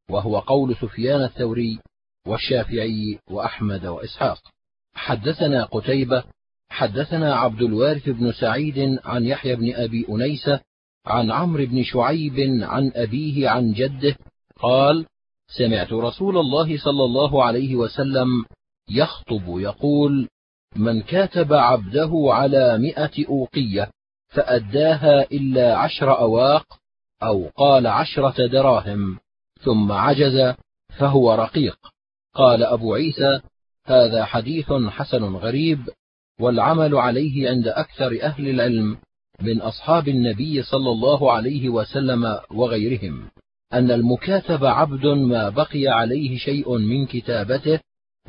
[0.09, 1.79] وهو قول سفيان الثوري
[2.27, 4.37] والشافعي وأحمد وإسحاق.
[4.93, 6.23] حدثنا قتيبة
[6.69, 10.59] حدثنا عبد الوارث بن سعيد عن يحيى بن أبي أنيسة
[11.05, 14.15] عن عمرو بن شعيب عن أبيه عن جده
[14.59, 15.05] قال
[15.57, 18.45] سمعت رسول الله صلى الله عليه وسلم
[18.89, 20.27] يخطب يقول
[20.75, 23.91] من كاتب عبده على مئة أوقية
[24.27, 26.65] فأداها إلا عشر أواق
[27.23, 29.19] أو قال عشرة دراهم
[29.61, 30.55] ثم عجز
[30.99, 31.77] فهو رقيق.
[32.35, 33.41] قال أبو عيسى
[33.85, 35.89] هذا حديث حسن غريب
[36.39, 38.97] والعمل عليه عند أكثر أهل العلم
[39.41, 43.29] من أصحاب النبي صلى الله عليه وسلم وغيرهم
[43.73, 47.79] أن المكاتب عبد ما بقي عليه شيء من كتابته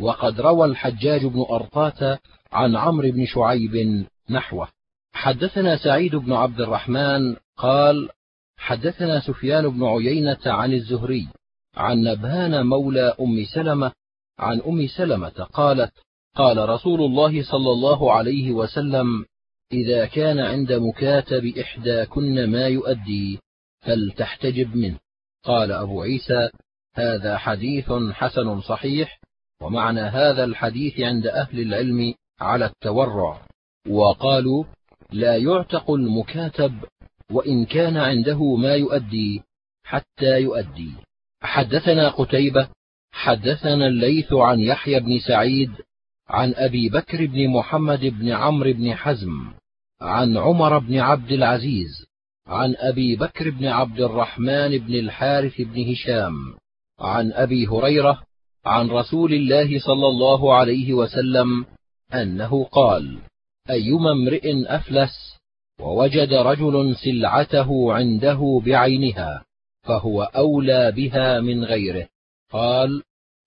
[0.01, 2.19] وقد روى الحجاج بن أرطاة
[2.53, 4.69] عن عمرو بن شعيب نحوه.
[5.13, 8.09] حدثنا سعيد بن عبد الرحمن قال
[8.57, 11.29] حدثنا سفيان بن عيينة عن الزهري
[11.77, 13.93] عن نبهان مولى أم سلمة
[14.39, 15.93] عن أم سلمة قالت
[16.37, 19.25] قال رسول الله صلى الله عليه وسلم
[19.73, 23.39] إذا كان عند مكاتب إحداكن ما يؤدي
[23.81, 24.99] فلتحتجب منه.
[25.45, 26.49] قال أبو عيسى
[26.95, 29.21] هذا حديث حسن صحيح
[29.63, 33.47] ومعنى هذا الحديث عند أهل العلم على التورع.
[33.89, 34.65] وقالوا
[35.13, 36.75] لا يعتق المكاتب
[37.31, 39.43] وإن كان عنده ما يؤدي
[39.85, 40.93] حتى يؤدي.
[41.43, 42.69] حدثنا قتيبة
[43.13, 45.71] حدثنا الليث عن يحيى بن سعيد
[46.29, 49.53] عن أبي بكر بن محمد بن عمرو بن حزم
[50.01, 52.07] عن عمر بن عبد العزيز
[52.47, 56.35] عن أبي بكر بن عبد الرحمن بن الحارث بن هشام
[57.01, 58.23] عن أبي هريرة
[58.65, 61.67] عن رسول الله صلى الله عليه وسلم
[62.15, 63.19] أنه قال
[63.71, 65.39] أيما امرئ أفلس
[65.81, 69.45] ووجد رجل سلعته عنده بعينها
[69.83, 72.09] فهو أولى بها من غيره.
[72.51, 73.03] قال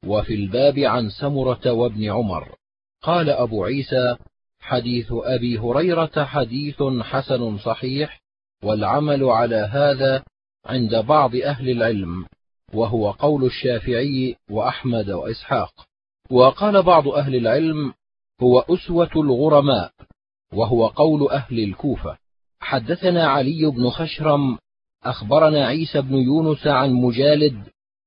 [0.05, 2.55] وفي الباب عن سمرة وابن عمر.
[3.01, 4.16] قال أبو عيسى
[4.59, 8.22] حديث أبي هريرة حديث حسن صحيح
[8.63, 10.24] والعمل على هذا
[10.66, 12.26] عند بعض أهل العلم.
[12.76, 15.71] وهو قول الشافعي وأحمد وإسحاق.
[16.32, 17.93] وقال بعض أهل العلم
[18.41, 19.91] هو أسوة الغرماء
[20.53, 22.17] وهو قول أهل الكوفة.
[22.59, 24.57] حدثنا علي بن خشرم
[25.03, 27.63] أخبرنا عيسى بن يونس عن مجالد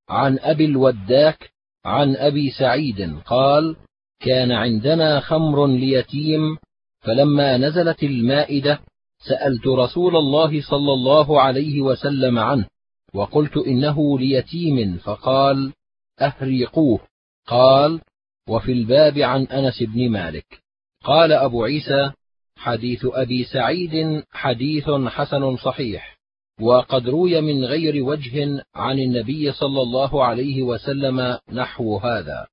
[0.09, 1.51] عن أبي الوداك
[1.85, 3.77] عن أبي سعيد قال
[4.21, 6.59] كان عندنا خمر ليتيم
[7.01, 8.81] فلما نزلت المائدة
[9.29, 12.67] سألت رسول الله صلى الله عليه وسلم عنه.
[13.15, 15.73] وقلت إنه ليتيم فقال
[16.21, 17.01] أهريقوه
[17.47, 18.01] قال
[18.49, 20.63] وفي الباب عن أنس بن مالك.
[21.05, 22.13] قال أبو عيسى
[22.57, 26.19] حديث أبي سعيد حديث حسن صحيح
[26.61, 32.47] وقد روي من غير وجه عن النبي صلى الله عليه وسلم نحو هذا.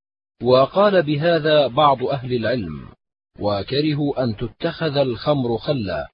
[0.43, 2.87] وقال بهذا بعض أهل العلم
[3.39, 6.07] وكرهوا أن تتخذ الخمر خلا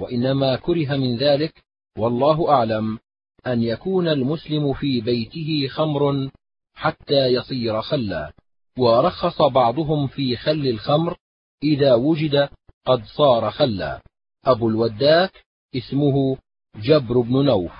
[0.00, 1.64] وإنما كره من ذلك
[1.98, 2.98] والله أعلم
[3.46, 6.30] أن يكون المسلم في بيته خمر
[6.74, 8.32] حتى يصير خلا
[8.78, 11.16] ورخص بعضهم في خل الخمر
[11.62, 12.48] إذا وجد
[12.86, 14.02] قد صار خلا.
[14.44, 15.44] أبو الوداك
[15.76, 16.36] اسمه
[16.76, 17.72] جبر بن نوف.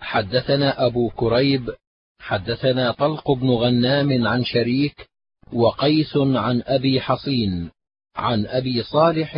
[0.00, 1.70] حدثنا أبو كريب
[2.20, 5.10] حدثنا طلق بن غنام عن شريك
[5.52, 7.70] وقيس عن أبي حصين
[8.16, 9.36] عن أبي صالح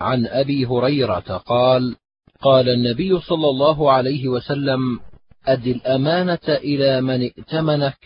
[0.00, 1.96] عن أبي هريرة قال
[2.42, 5.00] قال النبي صلى الله عليه وسلم
[5.46, 7.98] أد الأمانة إلى من ائتمنك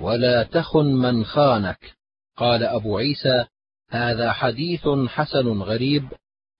[0.00, 1.94] ولا تخن من خانك.
[2.36, 3.44] قال أبو عيسى
[3.90, 6.04] هذا حديث حسن غريب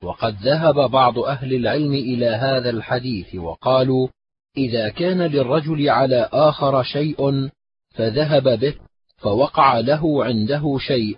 [0.02, 4.08] وقد ذهب بعض أهل العلم إلى هذا الحديث وقالوا
[4.56, 7.50] إذا كان للرجل على آخر شيء
[7.90, 8.74] فذهب به
[9.16, 11.16] فوقع له عنده شيء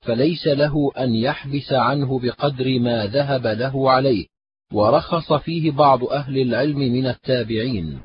[0.00, 4.31] فليس له أن يحبس عنه بقدر ما ذهب له عليه.
[4.72, 8.00] ورخص فيه بعض أهل العلم من التابعين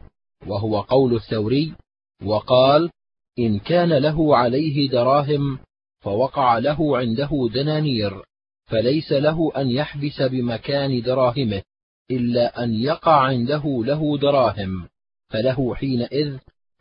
[0.47, 1.73] وهو قول الثوري
[2.25, 2.89] وقال
[3.39, 5.59] إن كان له عليه دراهم
[5.99, 8.23] فوقع له عنده دنانير
[8.65, 11.61] فليس له أن يحبس بمكان دراهمه
[12.11, 14.87] إلا أن يقع عنده له دراهم
[15.29, 16.37] فله حينئذ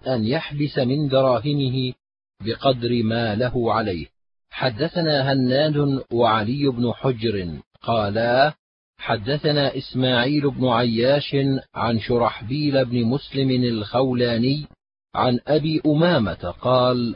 [0.06, 1.92] أن يحبس من دراهمه
[2.40, 4.06] بقدر ما له عليه.
[4.50, 8.54] حدثنا هناد وعلي بن حجر قالا
[8.98, 11.36] حدثنا إسماعيل بن عياش
[11.74, 14.66] عن شرحبيل بن مسلم الخولاني
[15.14, 17.14] عن أبي أمامة قال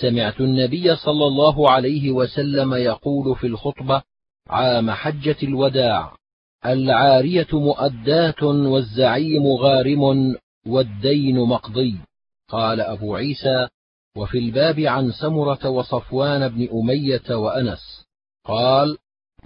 [0.00, 4.02] سمعت النبي صلى الله عليه وسلم يقول في الخطبة
[4.46, 6.18] عام حجة الوداع
[6.66, 10.34] العارية مؤداة والزعيم غارم
[10.66, 11.98] والدين مقضي.
[12.48, 13.68] قال أبو عيسى
[14.16, 18.06] وفي الباب عن سمرة وصفوان بن أمية وأنس.
[18.44, 18.96] قال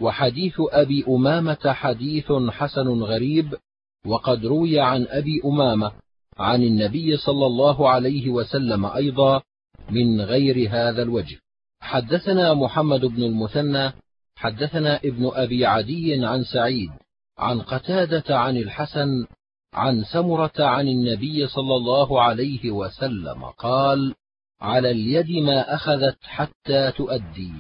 [0.01, 3.55] وحديث أبي أمامة حديث حسن غريب
[4.07, 5.93] وقد روي عن أبي أمامة
[6.39, 9.43] عن النبي صلى الله عليه وسلم أيضا
[9.91, 11.39] من غير هذا الوجه.
[11.81, 13.93] حدثنا محمد بن المثنى
[14.37, 16.91] حدثنا ابن أبي عدي عن سعيد
[17.39, 19.27] عن قتادة عن الحسن
[19.75, 24.15] عن سمرة عن النبي صلى الله عليه وسلم قال
[24.61, 27.53] على اليد ما أخذت حتى تؤدي.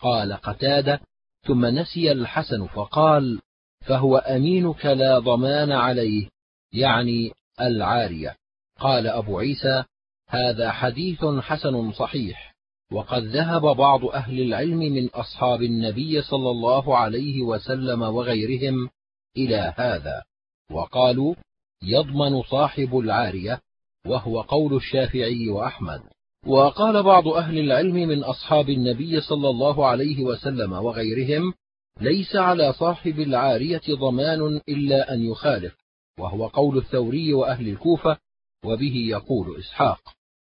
[0.00, 1.00] قال قتادة
[1.46, 3.40] ثم نسي الحسن فقال
[3.86, 6.28] فهو أمينك لا ضمان عليه
[6.72, 8.36] يعني العارية.
[8.78, 9.84] قال أبو عيسى
[10.28, 12.54] هذا حديث حسن صحيح
[12.92, 18.90] وقد ذهب بعض أهل العلم من أصحاب النبي صلى الله عليه وسلم وغيرهم
[19.36, 20.22] إلى هذا
[20.70, 21.34] وقالوا
[21.82, 23.60] يضمن صاحب العارية
[24.06, 26.02] وهو قول الشافعي وأحمد.
[26.46, 31.54] وقال بعض أهل العلم من أصحاب النبي صلى الله عليه وسلم وغيرهم
[32.00, 35.74] ليس على صاحب العارية ضمان إلا أن يخالف
[36.18, 38.16] وهو قول الثوري وأهل الكوفة
[38.64, 40.00] وبه يقول إسحاق.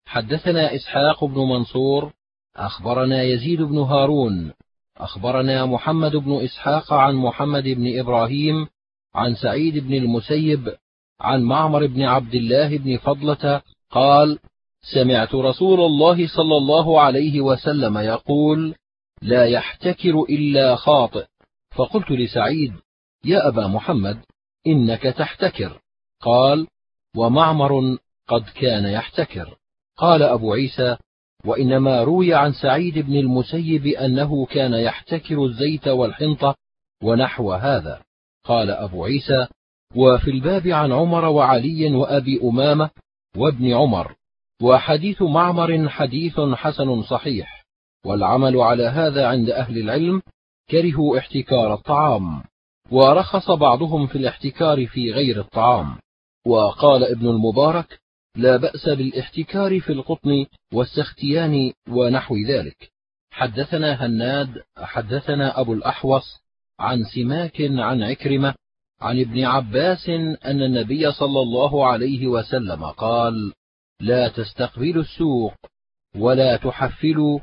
[0.06, 2.14] حدثنا إسحاق بن منصور
[2.56, 4.54] أخبرنا يزيد بن هارون
[4.98, 8.68] أخبرنا محمد بن إسحاق عن محمد بن إبراهيم
[9.16, 10.76] عن سعيد بن المسيب
[11.20, 14.40] عن معمر بن عبد الله بن فضلة قال
[14.84, 18.76] سمعت رسول الله صلى الله عليه وسلم يقول
[19.22, 21.26] لا يحتكر إلا خاطئ.
[21.76, 22.74] فقلت لسعيد
[23.26, 24.20] يا أبا محمد
[24.68, 25.80] إنك تحتكر.
[26.22, 26.68] قال
[27.16, 29.56] ومعمر قد كان يحتكر.
[29.98, 30.98] قال أبو عيسى
[31.46, 36.56] وإنما روي عن سعيد بن المسيب أنه كان يحتكر الزيت والحنطة
[37.04, 38.02] ونحو هذا.
[38.44, 39.48] قال أبو عيسى
[39.96, 42.90] وفي الباب عن عمر وعلي وأبي أمامة
[43.38, 44.16] وابن عمر.
[44.64, 47.66] وحديث معمر حديث حسن صحيح
[48.06, 50.22] والعمل على هذا عند أهل العلم
[50.70, 52.44] كرهوا احتكار الطعام
[52.92, 55.96] ورخص بعضهم في الاحتكار في غير الطعام
[56.48, 58.00] وقال ابن المبارك
[58.36, 62.92] لا بأس بالاحتكار في القطن والسختيان ونحو ذلك.
[63.32, 66.42] حدثنا هناد حدثنا أبو الأحوص
[66.80, 68.56] عن سماك عن عكرمة
[69.02, 70.10] عن ابن عباس
[70.46, 73.54] أن النبي صلى الله عليه وسلم قال
[74.04, 75.54] لا تستقبلوا السوق
[76.16, 77.40] ولا تحفلوا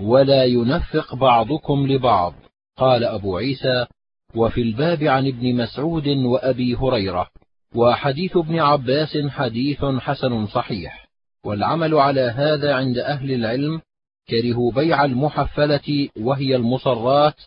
[0.00, 2.34] ولا ينفق بعضكم لبعض.
[2.76, 3.86] قال أبو عيسى
[4.34, 7.30] وفي الباب عن ابن مسعود وأبي هريرة
[7.74, 11.08] وحديث ابن عباس حديث حسن صحيح.
[11.44, 13.80] والعمل على هذا عند أهل العلم
[14.28, 17.40] كرهوا بيع المحفلة وهي المصرات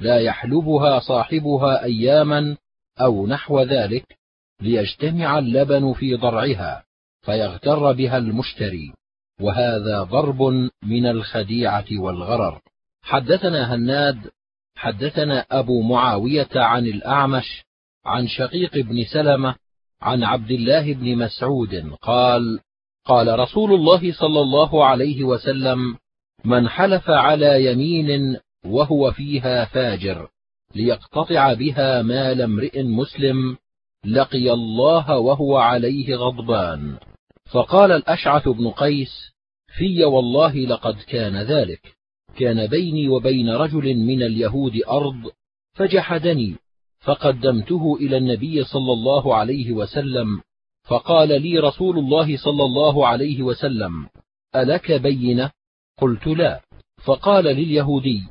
[0.00, 2.56] لا يحلبها صاحبها أياما
[3.00, 4.18] أو نحو ذلك
[4.60, 6.84] ليجتمع اللبن في ضرعها.
[7.24, 8.92] فيغتر بها المشتري.
[9.40, 10.42] وهذا ضرب
[10.82, 12.60] من الخديعة والغرر.
[13.02, 14.30] حدثنا هناد
[14.76, 17.64] حدثنا أبو معاوية عن الأعمش
[18.04, 19.54] عن شقيق بن سلمة
[20.02, 22.60] عن عبد الله بن مسعود قال
[23.06, 25.96] قال رسول الله صلى الله عليه وسلم
[26.44, 30.28] من حلف على يمين وهو فيها فاجر
[30.74, 33.56] ليقتطع بها مال امرئ مسلم
[34.04, 36.98] لقي الله وهو عليه غضبان.
[37.54, 39.32] فقال الأشعث بن قيس
[39.76, 41.96] في والله لقد كان ذلك
[42.36, 45.30] كان بيني وبين رجل من اليهود أرض
[45.72, 46.56] فجحدني
[47.00, 50.40] فقدمته إلى النبي صلى الله عليه وسلم
[50.88, 54.06] فقال لي رسول الله صلى الله عليه وسلم
[54.56, 55.50] ألك بينة؟
[56.00, 56.60] قلت لا.
[57.04, 58.22] فقال لليهودي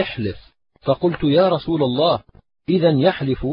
[0.00, 0.54] احلف.
[0.82, 2.22] فقلت يا رسول الله
[2.68, 3.46] إذا يحلف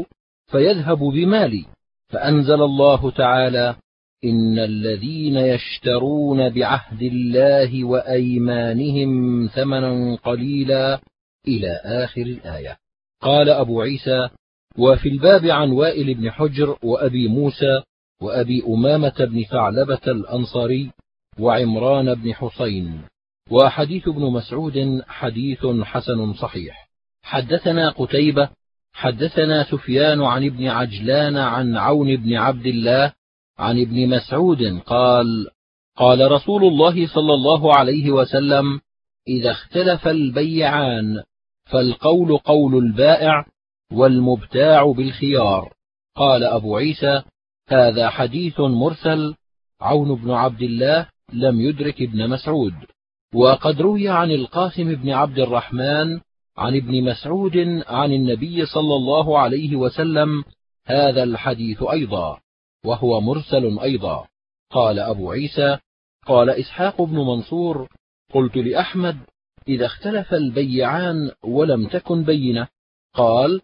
[0.46, 1.66] فيذهب بمالي
[2.08, 3.76] فأنزل الله تعالى
[4.24, 11.00] إن الذين يشترون بعهد الله وأيمانهم ثمنا قليلا
[11.48, 12.76] إلى آخر الآية.
[13.22, 14.28] قال أبو عيسى
[14.78, 17.82] وفي الباب عن وائل بن حجر وأبي موسى
[18.22, 20.90] وأبي أمامة بن ثعلبة الأنصاري
[21.38, 23.02] وعمران بن حسين.
[23.50, 26.88] وحديث ابن مسعود حديث حسن صحيح.
[27.22, 28.48] حدثنا قتيبة
[28.92, 33.12] حدثنا سفيان عن ابن عجلان عن عون بن عبد الله
[33.58, 35.48] عن ابن مسعود قال
[35.96, 38.80] قال رسول الله صلى الله عليه وسلم
[39.28, 41.22] إذا اختلف البيعان
[41.64, 43.46] فالقول قول البائع
[43.92, 45.72] والمبتاع بالخيار.
[46.16, 47.22] قال أبو عيسى
[47.68, 49.34] هذا حديث مرسل
[49.80, 52.74] عون بن عبد الله لم يدرك ابن مسعود.
[53.34, 56.20] وقد روي عن القاسم بن عبد الرحمن
[56.56, 60.44] عن ابن مسعود عن النبي صلى الله عليه وسلم
[60.86, 62.40] هذا الحديث أيضا.
[62.84, 64.26] وهو مرسل أيضا.
[64.70, 65.78] قال أبو عيسى
[66.26, 67.88] قال إسحاق بن منصور
[68.34, 69.18] قلت لأحمد
[69.68, 72.68] إذا اختلف البيعان ولم تكن بينة.
[73.14, 73.60] قال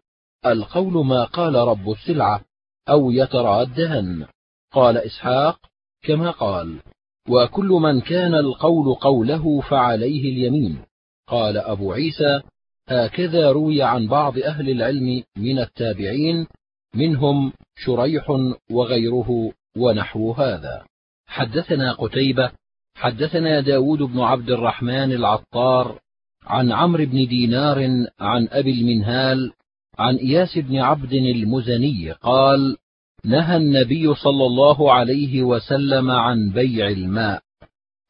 [0.46, 2.40] القول ما قال رب السلعة
[2.88, 4.26] أو يترادان
[4.72, 5.60] قال إسحاق
[6.02, 6.80] كما قال
[7.28, 10.84] وكل من كان القول قوله فعليه اليمين.
[11.26, 12.40] قال أبو عيسى
[12.88, 16.46] هكذا روي عن بعض أهل العلم من التابعين
[16.94, 18.30] منهم شريح
[18.70, 20.84] وغيره ونحو هذا.
[21.26, 22.50] حدثنا قتيبة
[22.94, 26.00] حدثنا داود بن عبد الرحمن العطار
[26.46, 29.52] عن عمرو بن دينار عن أبي المنهال
[29.98, 32.76] عن إياس بن عبد المزني قال
[33.24, 37.42] نهى النبي صلى الله عليه وسلم عن بيع الماء.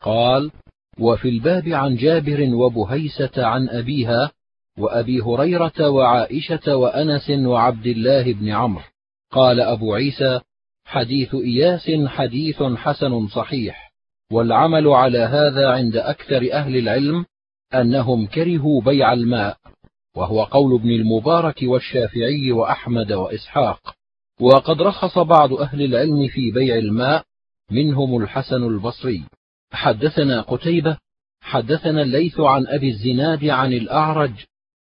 [0.03, 0.51] قال
[0.99, 4.31] وفي الباب عن جابر وبهيسة عن أبيها
[4.79, 8.85] وأبي هريرة وعائشة وأنس وعبد الله بن عمرو.
[9.33, 10.41] قال أبو عيسى
[10.85, 13.93] حديث إياس حديث حسن صحيح.
[14.33, 17.25] والعمل على هذا عند أكثر أهل العلم
[17.75, 19.57] أنهم كرهوا بيع الماء.
[20.17, 23.95] وهو قول ابن المبارك والشافعي وأحمد وإسحاق.
[24.41, 27.25] وقد رخص بعض أهل العلم في بيع الماء
[27.71, 29.25] منهم الحسن البصري.
[29.73, 30.99] حدثنا قتيبة
[31.41, 34.33] حدثنا الليث عن أبي الزناد عن الأعرج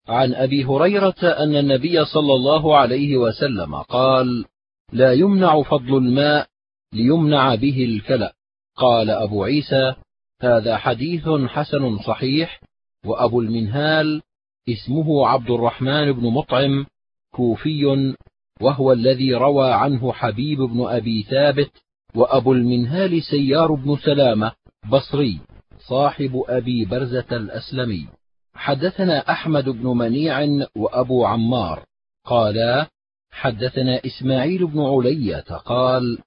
[0.09, 4.45] عن أبي هريرة أن النبي صلى الله عليه وسلم قال
[4.93, 6.47] لا يمنع فضل الماء
[6.93, 8.35] ليمنع به الكلأ.
[8.77, 9.95] قال أبو عيسى
[10.43, 12.61] هذا حديث حسن صحيح
[13.07, 14.23] وأبو المنهال
[14.69, 16.87] اسمه عبد الرحمن بن مطعم
[17.33, 18.15] كوفي
[18.61, 21.71] وهو الذي روى عنه حبيب بن أبي ثابت
[22.15, 24.53] وأبو المنهال سيار بن سلامة
[24.91, 25.41] بصري
[25.89, 28.09] صاحب أبي برزة الأسلمي.
[28.55, 31.85] حدثنا أحمد بن منيع وأبو عمار
[32.25, 32.87] قالا
[33.31, 36.19] حدثنا إسماعيل بن علية قال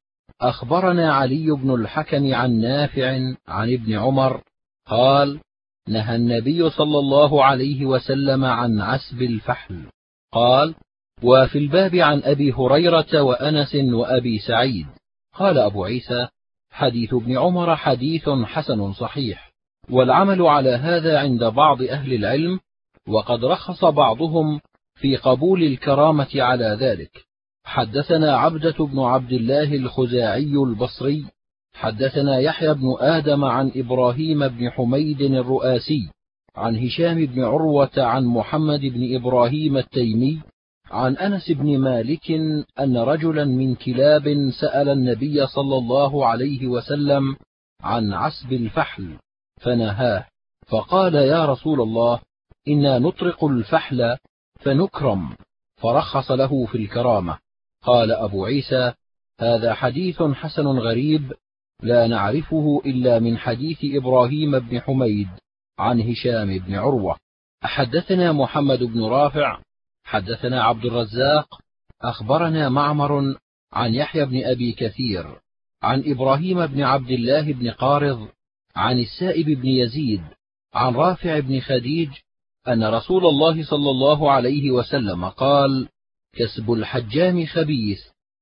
[0.42, 4.42] أخبرنا علي بن الحكم عن نافع عن ابن عمر
[4.86, 5.40] قال
[5.88, 9.86] نهى النبي صلى الله عليه وسلم عن عسب الفحل
[10.32, 10.76] قال
[11.24, 14.88] وفي الباب عن أبي هريرة وأنس وأبي سعيد
[15.34, 16.28] قال أبو عيسى
[16.72, 19.47] حديث ابن عمر حديث حسن صحيح.
[19.92, 22.60] والعمل على هذا عند بعض أهل العلم
[23.08, 24.60] وقد رخص بعضهم
[24.96, 27.28] في قبول الكرامة على ذلك.
[27.64, 31.26] حدثنا عبدة بن عبد الله الخزاعي البصري
[31.74, 36.10] حدثنا يحيى بن آدم عن إبراهيم بن حميد الرؤاسي
[36.56, 40.42] عن هشام بن عروة عن محمد بن إبراهيم التيمي
[40.92, 42.32] عن أنس بن مالك
[42.80, 47.36] أن رجلا من كلاب سأل النبي صلى الله عليه وسلم
[47.82, 49.18] عن عسب الفحل.
[49.58, 50.26] فنهاه.
[50.68, 52.20] فقال يا رسول الله
[52.68, 54.18] إنا نطرق الفحل
[54.60, 55.36] فنكرم.
[55.76, 57.38] فرخص له في الكرامة.
[57.84, 58.94] قال أبو عيسى
[59.40, 61.34] هذا حديث حسن غريب
[61.84, 65.28] لا نعرفه إلا من حديث إبراهيم بن حميد
[65.80, 67.18] عن هشام بن عروة.
[67.62, 69.60] حدثنا محمد بن رافع
[70.04, 71.60] حدثنا عبد الرزاق
[72.02, 73.36] أخبرنا معمر
[73.74, 75.40] عن يحيى بن أبي كثير
[75.84, 78.28] عن إبراهيم بن عبد الله بن قارض
[78.78, 80.22] عن السائب بن يزيد
[80.74, 82.10] عن رافع بن خديج
[82.68, 85.88] أن رسول الله صلى الله عليه وسلم قال
[86.34, 88.00] كسب الحجام خبيث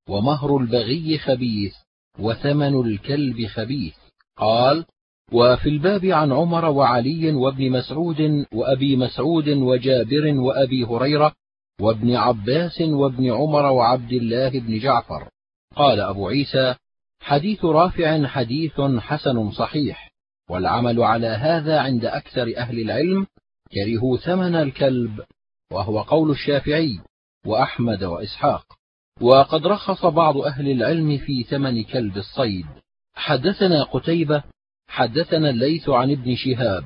[0.10, 1.74] ومهر البغي خبيث
[2.20, 3.96] وثمن الكلب خبيث.
[4.38, 4.86] قال
[5.32, 11.34] وفي الباب عن عمر وعلي وابن مسعود وأبي مسعود وجابر وأبي هريرة
[11.82, 15.30] وابن عباس وابن عمر وعبد الله بن جعفر.
[15.76, 16.76] قال أبو عيسى
[17.20, 20.15] حديث رافع حديث حسن صحيح.
[20.50, 23.28] والعمل على هذا عند أكثر أهل العلم
[23.72, 25.24] كرهوا ثمن الكلب
[25.72, 27.00] وهو قول الشافعي
[27.46, 28.66] وأحمد وإسحاق.
[29.22, 32.66] وقد رخص بعض أهل العلم في ثمن كلب الصيد.
[33.16, 34.44] حدثنا قتيبة
[34.88, 36.86] حدثنا الليث عن ابن شهاب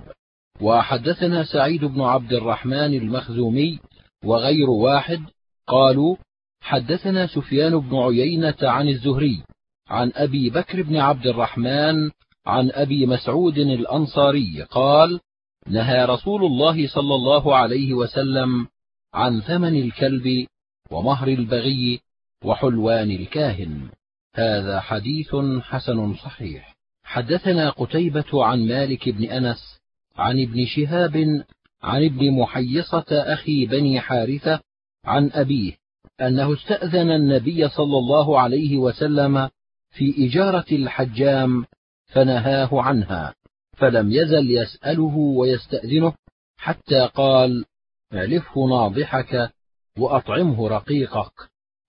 [0.61, 3.80] وحدثنا سعيد بن عبد الرحمن المخزومي
[4.23, 5.22] وغير واحد
[5.68, 6.15] قالوا
[6.61, 9.44] حدثنا سفيان بن عيينة عن الزهري
[9.88, 12.11] عن أبي بكر بن عبد الرحمن
[12.45, 15.19] عن أبي مسعود الأنصاري قال
[15.67, 18.67] نهى رسول الله صلى الله عليه وسلم
[19.13, 20.47] عن ثمن الكلب
[20.91, 21.99] ومهر البغي
[22.43, 23.89] وحلوان الكاهن.
[24.35, 26.75] هذا حديث حسن صحيح.
[27.03, 29.79] حدثنا قتيبة عن مالك بن أنس
[30.15, 31.43] عن ابن شهاب
[31.83, 34.59] عن ابن محيصة أخي بني حارثة
[35.05, 35.73] عن أبيه
[36.21, 39.49] أنه استأذن النبي صلى الله عليه وسلم
[39.91, 41.65] في إجارة الحجام
[42.10, 43.36] فنهاه عنها
[43.77, 46.14] فلم يزل يسأله ويستأذنه
[46.57, 47.65] حتى قال
[48.14, 49.52] اعلفه ناضحك
[49.98, 51.31] وأطعمه رقيقك.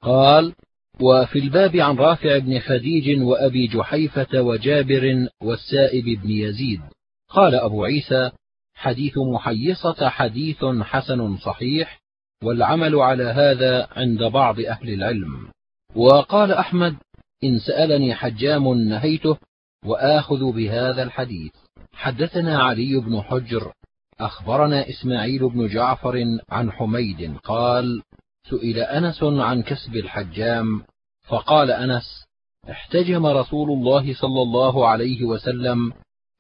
[0.03, 0.55] قال
[1.01, 6.81] وفي الباب عن رافع بن خديج وأبي جحيفة وجابر والسائب بن يزيد.
[7.29, 8.31] قال أبو عيسى
[8.75, 12.01] حديث محيصة حديث حسن صحيح
[12.45, 15.49] والعمل على هذا عند بعض أهل العلم.
[15.97, 16.97] وقال أحمد
[17.45, 19.37] إن سألني حجام نهيته
[19.85, 21.53] وآخذ بهذا الحديث.
[21.93, 23.73] حدثنا علي بن حجر
[24.21, 28.03] أخبرنا إسماعيل بن جعفر عن حميد قال
[28.51, 30.83] سئل أنس عن كسب الحجام
[31.29, 32.25] فقال أنس
[32.71, 35.93] احتجم رسول الله صلى الله عليه وسلم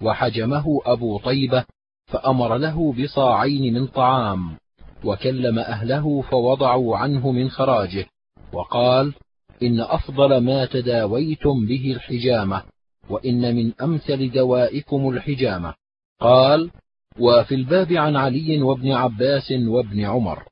[0.02, 1.64] وحجمه أبو طيبة
[2.06, 4.56] فأمر له بصاعين من طعام
[5.04, 8.06] وكلم أهله فوضعوا عنه من خراجه
[8.52, 9.14] وقال
[9.62, 12.62] إن أفضل ما تداويتم به الحجامة.
[13.10, 15.74] وإن من أمثل دوائكم الحجامة.
[16.20, 16.70] قال
[17.18, 20.44] وفي الباب عن علي وابن عباس وابن عمر.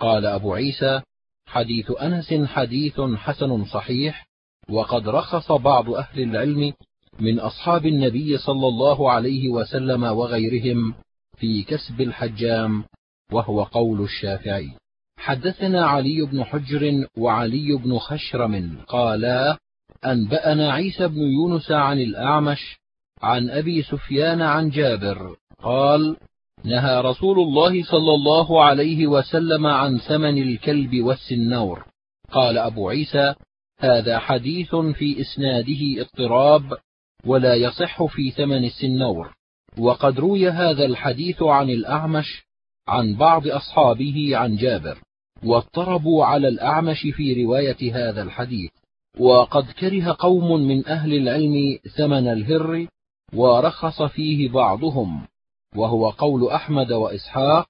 [0.00, 1.00] قال أبو عيسى
[1.46, 4.26] حديث أنس حديث حسن صحيح
[4.68, 6.72] وقد رخص بعض أهل العلم
[7.20, 10.94] من أصحاب النبي صلى الله عليه وسلم وغيرهم
[11.36, 12.84] في كسب الحجام
[13.32, 14.70] وهو قول الشافعي.
[15.18, 19.58] حدثنا علي بن حجر وعلي بن خشرم قالا
[20.04, 22.78] أنبأنا عيسى بن يونس عن الأعمش
[23.22, 26.16] عن أبي سفيان عن جابر قال
[26.64, 31.84] نهى رسول الله صلى الله عليه وسلم عن ثمن الكلب والسنور
[32.32, 33.34] قال أبو عيسى
[33.78, 36.78] هذا حديث في إسناده اضطراب
[37.26, 39.34] ولا يصح في ثمن السنور
[39.78, 42.44] وقد روي هذا الحديث عن الأعمش
[42.88, 44.98] عن بعض أصحابه عن جابر
[45.44, 48.70] واضطربوا على الأعمش في رواية هذا الحديث.
[49.18, 52.86] وقد كره قوم من أهل العلم ثمن الهر
[53.34, 55.26] ورخص فيه بعضهم
[55.76, 57.68] وهو قول أحمد وإسحاق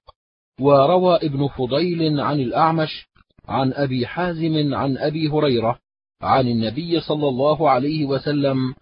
[0.59, 3.07] وروى ابن فضيل عن الأعمش
[3.47, 5.79] عن أبي حازم عن أبي هريرة
[6.21, 8.73] عن النبي صلى الله عليه وسلم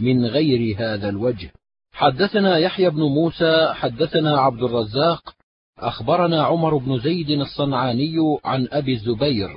[0.00, 1.52] من غير هذا الوجه.
[1.92, 5.34] حدثنا يحيى بن موسى حدثنا عبد الرزاق
[5.78, 9.48] أخبرنا عمر بن زيد الصنعاني عن أبي الزبير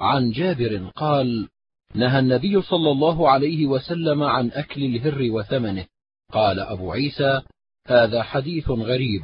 [0.00, 1.48] عن جابر قال
[1.94, 5.86] نهى النبي صلى الله عليه وسلم عن أكل الهر وثمنه.
[6.32, 7.40] قال أبو عيسى
[7.86, 9.22] هذا حديث غريب.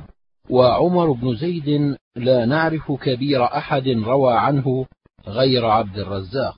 [0.51, 4.87] وعمر بن زيد لا نعرف كبير أحد روى عنه
[5.27, 6.57] غير عبد الرزاق.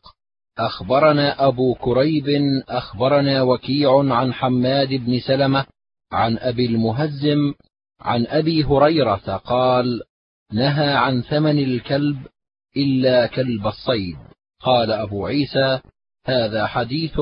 [0.59, 2.27] أخبرنا أبو كريب
[2.69, 5.67] أخبرنا وكيع عن حماد بن سلمة
[6.13, 7.55] عن أبي المهزم
[8.01, 10.03] عن أبي هريرة قال
[10.53, 12.27] نهى عن ثمن الكلب
[12.77, 14.17] إلا كلب الصيد.
[14.61, 15.81] قال أبو عيسى
[16.27, 17.21] هذا حديث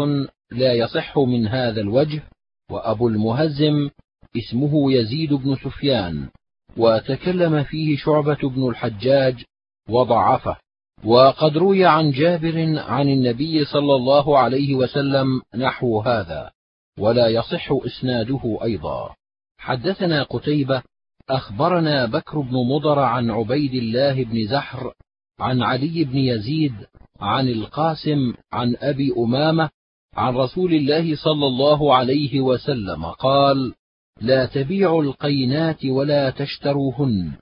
[0.51, 2.23] لا يصح من هذا الوجه
[2.71, 3.91] وأبو المهزم
[4.37, 6.29] اسمه يزيد بن سفيان
[6.77, 9.45] وتكلم فيه شعبة بن الحجاج
[9.89, 10.57] وضعفه
[11.05, 16.51] وقد روي عن جابر عن النبي صلى الله عليه وسلم نحو هذا
[16.99, 19.15] ولا يصح إسناده أيضا.
[19.59, 20.83] حدثنا قتيبة
[21.31, 24.93] أخبرنا بكر بن مضر عن عبيد الله بن زحر
[25.41, 26.75] عن علي بن يزيد
[27.21, 29.71] عن القاسم عن أبي أمامة
[30.15, 33.75] عن رسول الله صلى الله عليه وسلم قال
[34.21, 37.33] لا تبيعوا القينات ولا تشتروهن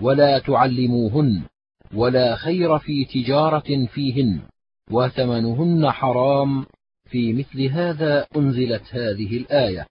[0.00, 1.42] ولا تعلموهن
[1.94, 4.40] ولا خير في تجارة فيهن
[4.90, 6.66] وثمنهن حرام
[7.10, 9.86] في مثل هذا أنزلت هذه الآية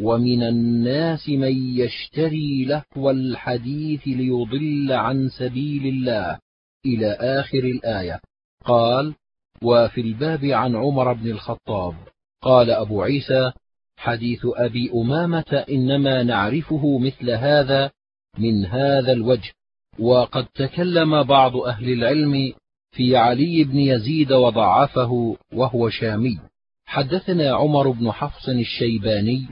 [0.00, 6.38] ومن الناس من يشتري لهو الحديث ليضل عن سبيل الله
[6.86, 8.20] إلى آخر الآية.
[8.64, 9.14] قال
[9.62, 11.94] وفي الباب عن عمر بن الخطاب.
[12.42, 13.52] قال أبو عيسى
[13.96, 17.90] حديث أبي أمامة إنما نعرفه مثل هذا
[18.38, 19.52] من هذا الوجه.
[19.98, 22.52] وقد تكلم بعض أهل العلم
[22.90, 26.38] في علي بن يزيد وضعفه وهو شامي.
[26.86, 29.48] حدثنا عمر بن حفص الشيباني.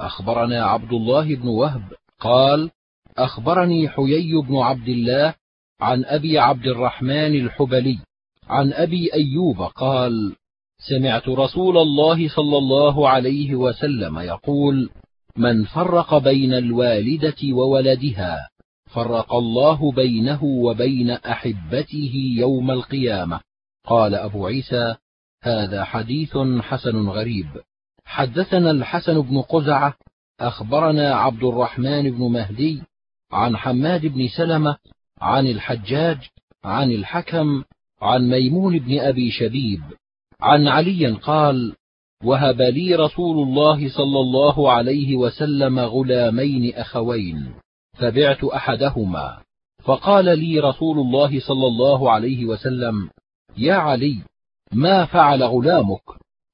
[0.00, 1.92] أخبرنا عبد الله بن وهب.
[2.20, 2.70] قال
[3.18, 5.34] أخبرني حيي بن عبد الله
[5.80, 7.98] عن أبي عبد الرحمن الحبلي
[8.48, 10.36] عن أبي أيوب قال
[10.88, 14.90] سمعت رسول الله صلى الله عليه وسلم يقول
[15.36, 18.48] من فرق بين الوالدة وولدها
[18.94, 23.40] فرق الله بينه وبين أحبته يوم القيامة.
[23.86, 24.94] قال أبو عيسى
[25.42, 27.46] هذا حديث حسن غريب.
[28.04, 29.94] حدثنا الحسن بن قزعة
[30.40, 32.82] أخبرنا عبد الرحمن بن مهدي
[33.32, 34.76] عن حماد بن سلمة
[35.20, 36.18] عن الحجاج
[36.64, 37.64] عن الحكم
[38.02, 39.82] عن ميمون بن أبي شبيب
[40.40, 41.74] عن علي قال
[42.24, 47.54] وهب لي رسول الله صلى الله عليه وسلم غلامين أخوين
[47.98, 49.38] فبعت أحدهما.
[49.84, 53.10] فقال لي رسول الله صلى الله عليه وسلم
[53.56, 54.22] يا علي
[54.72, 56.02] ما فعل غلامك؟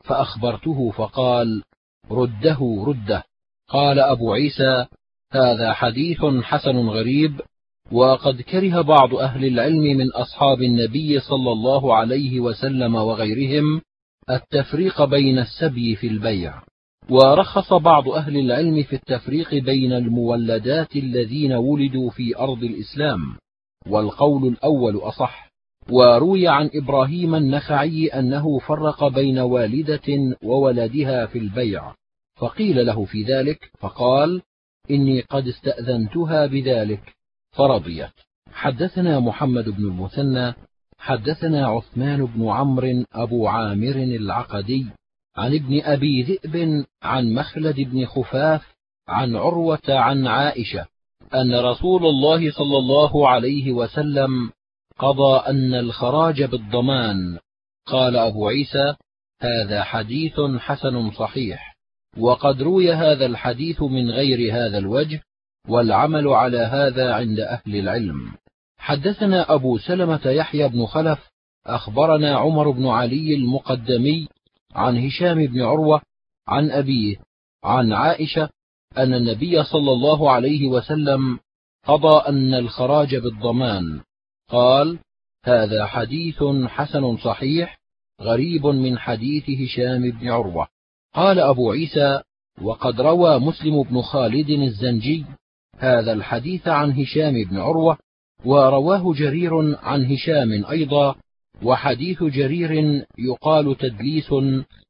[0.04, 1.62] فأخبرته فقال
[2.10, 3.24] رده رده.
[3.68, 4.86] قال أبو عيسى
[5.32, 7.40] هذا حديث حسن غريب
[7.92, 13.80] وقد كره بعض أهل العلم من أصحاب النبي صلى الله عليه وسلم وغيرهم
[14.30, 16.62] التفريق بين السبي في البيع.
[17.10, 23.36] ورخص بعض أهل العلم في التفريق بين المولدات الذين ولدوا في أرض الإسلام.
[23.86, 25.50] والقول الأول أصح.
[25.90, 31.94] وروي عن إبراهيم النخعي أنه فرق بين والدة وولدها في البيع.
[32.36, 34.42] فقيل له في ذلك فقال
[34.90, 37.14] إني قد استأذنتها بذلك.
[37.54, 38.10] فرضيت
[38.52, 40.54] حدثنا محمد بن المثنى
[40.98, 44.86] حدثنا عثمان بن عمرو أبو عامر العقدي
[45.36, 48.74] عن ابن أبي ذئب عن مخلد بن خفاف
[49.08, 50.86] عن عروة عن عائشة
[51.34, 54.50] أن رسول الله صلى الله عليه وسلم
[54.98, 57.38] قضى أن الخراج بالضمان.
[57.86, 58.94] قال أبو عيسى
[59.40, 61.76] هذا حديث حسن صحيح
[62.18, 65.22] وقد روي هذا الحديث من غير هذا الوجه
[65.68, 68.32] والعمل على هذا عند أهل العلم.
[68.78, 71.18] حدثنا أبو سلمة يحيى بن خلف
[71.66, 74.28] أخبرنا عمر بن علي المقدمي
[74.74, 76.02] عن هشام بن عروة
[76.48, 77.16] عن أبيه
[77.64, 78.48] عن عائشة
[78.98, 81.38] أن النبي صلى الله عليه وسلم
[81.86, 84.00] قضى أن الخراج بالضمان.
[84.48, 84.98] قال
[85.44, 87.78] هذا حديث حسن صحيح
[88.20, 90.68] غريب من حديث هشام بن عروة.
[91.14, 92.20] قال أبو عيسى
[92.62, 95.24] وقد روى مسلم بن خالد الزنجي
[95.84, 97.98] هذا الحديث عن هشام بن عروة
[98.44, 101.14] ورواه جرير عن هشام أيضا
[101.62, 102.72] وحديث جرير
[103.18, 104.34] يقال تدليس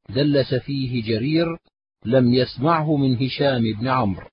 [0.09, 1.57] دلس فيه جرير
[2.05, 4.27] لم يسمعه من هشام بن عمرو.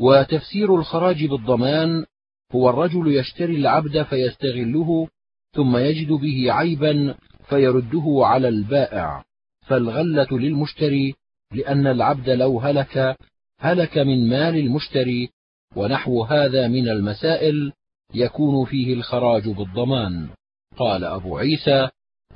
[0.00, 2.04] وتفسير الخراج بالضمان
[2.52, 5.08] هو الرجل يشتري العبد فيستغله
[5.56, 7.14] ثم يجد به عيبا
[7.48, 9.24] فيرده على البائع.
[9.66, 11.14] فالغلة للمشتري
[11.52, 13.16] لأن العبد لو هلك
[13.60, 15.30] هلك من مال المشتري
[15.76, 17.72] ونحو هذا من المسائل
[18.14, 20.28] يكون فيه الخراج بالضمان.
[20.76, 21.88] قال أبو عيسى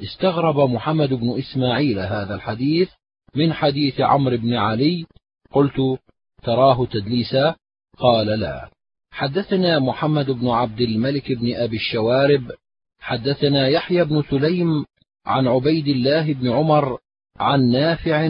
[0.02, 2.90] استغرب محمد بن إسماعيل هذا الحديث
[3.34, 5.06] من حديث عمرو بن علي.
[5.50, 5.98] قلت
[6.42, 7.54] تراه تدليسا؟
[7.98, 8.70] قال لا.
[9.10, 12.52] حدثنا محمد بن عبد الملك بن أبي الشوارب.
[12.98, 14.84] حدثنا يحيى بن سليم
[15.26, 16.98] عن عبيد الله بن عمر
[17.36, 18.28] عن نافع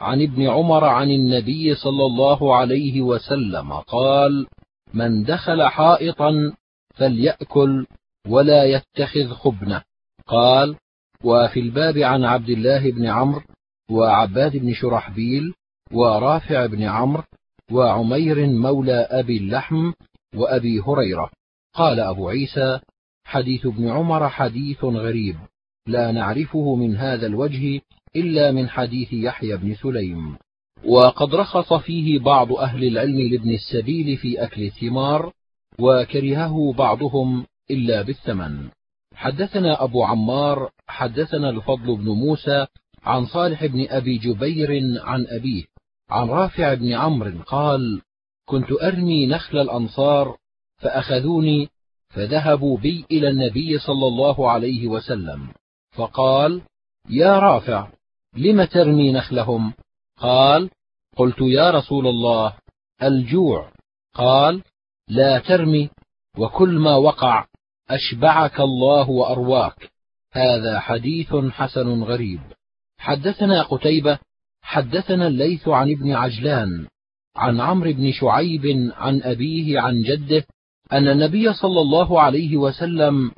[0.00, 4.46] عن ابن عمر عن النبي صلى الله عليه وسلم قال
[4.94, 6.52] من دخل حائطا
[6.94, 7.86] فليأكل
[8.28, 9.82] ولا يتخذ خبنة.
[10.26, 10.76] قال
[11.24, 13.42] وفي الباب عن عبد الله بن عمرو
[13.90, 15.54] وعباد بن شرحبيل
[15.92, 17.22] ورافع بن عمرو
[17.72, 19.92] وعمير مولى أبي اللحم
[20.34, 21.30] وأبي هريرة.
[21.74, 22.80] قال أبو عيسى
[23.24, 25.36] حديث ابن عمر حديث غريب
[25.86, 27.80] لا نعرفه من هذا الوجه
[28.20, 30.36] إلا من حديث يحيى بن سليم.
[30.84, 35.32] وقد رخص فيه بعض أهل العلم لابن السبيل في أكل الثمار
[35.78, 38.68] وكرهه بعضهم إلا بالثمن.
[39.14, 42.66] حدثنا أبو عمار حدثنا الفضل بن موسى
[43.02, 44.70] عن صالح بن أبي جبير
[45.02, 45.64] عن أبيه
[46.10, 48.02] عن رافع بن عمرو قال
[48.46, 50.36] كنت أرمي نخل الأنصار
[50.76, 51.68] فأخذوني
[52.08, 55.48] فذهبوا بي إلى النبي صلى الله عليه وسلم
[55.90, 56.62] فقال
[57.10, 57.88] يا رافع
[58.38, 59.72] لم ترمي نخلهم؟
[60.16, 60.70] قال
[61.16, 62.54] قلت يا رسول الله
[63.02, 63.72] الجوع.
[64.14, 64.62] قال
[65.08, 65.90] لا ترمي
[66.38, 67.46] وكل ما وقع
[67.90, 69.90] أشبعك الله وأرواك.
[70.32, 72.40] هذا حديث حسن غريب.
[72.98, 74.18] حدثنا قتيبة
[74.62, 76.86] حدثنا الليث عن ابن عجلان
[77.36, 80.44] عن عمرو بن شعيب عن أبيه عن جده
[80.92, 83.32] أن النبي صلى الله عليه وسلم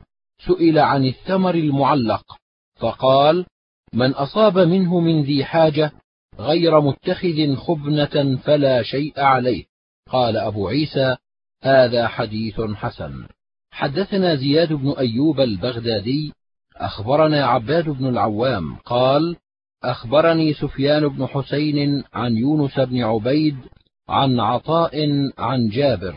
[0.46, 2.36] سئل عن الثمر المعلق
[2.76, 3.46] فقال
[3.94, 5.92] من أصاب منه من ذي حاجة
[6.38, 9.64] غير متخذ خبنة فلا شيء عليه.
[10.10, 11.16] قال أبو عيسى
[11.62, 13.26] هذا حديث حسن.
[13.70, 16.32] حدثنا زياد بن أيوب البغدادي
[16.76, 19.36] أخبرنا عباد بن العوام قال
[19.84, 23.56] أخبرني سفيان بن حسين عن يونس بن عبيد
[24.08, 24.92] عن عطاء
[25.38, 26.14] عن جابر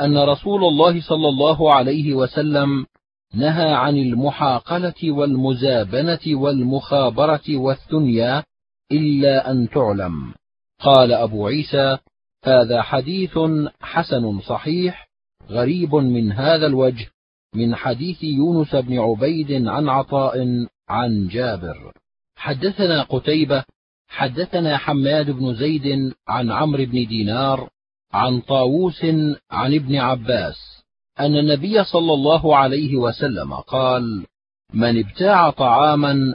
[0.00, 2.86] أن رسول الله صلى الله عليه وسلم
[3.34, 8.44] نهى عن المحاقلة والمزابنة والمخابرة والثنيا
[8.92, 10.34] إلا أن تعلم.
[10.80, 11.98] قال أبو عيسى
[12.44, 13.38] هذا حديث
[13.80, 15.08] حسن صحيح
[15.50, 17.06] غريب من هذا الوجه
[17.54, 21.92] من حديث يونس بن عبيد عن عطاء عن جابر.
[22.36, 23.64] حدثنا قتيبة
[24.08, 27.68] حدثنا حماد بن زيد عن عمرو بن دينار
[28.12, 29.04] عن طاووس
[29.50, 30.79] عن ابن عباس.
[31.20, 34.26] أن النبي صلى الله عليه وسلم قال
[34.74, 36.34] من ابتاع طعاما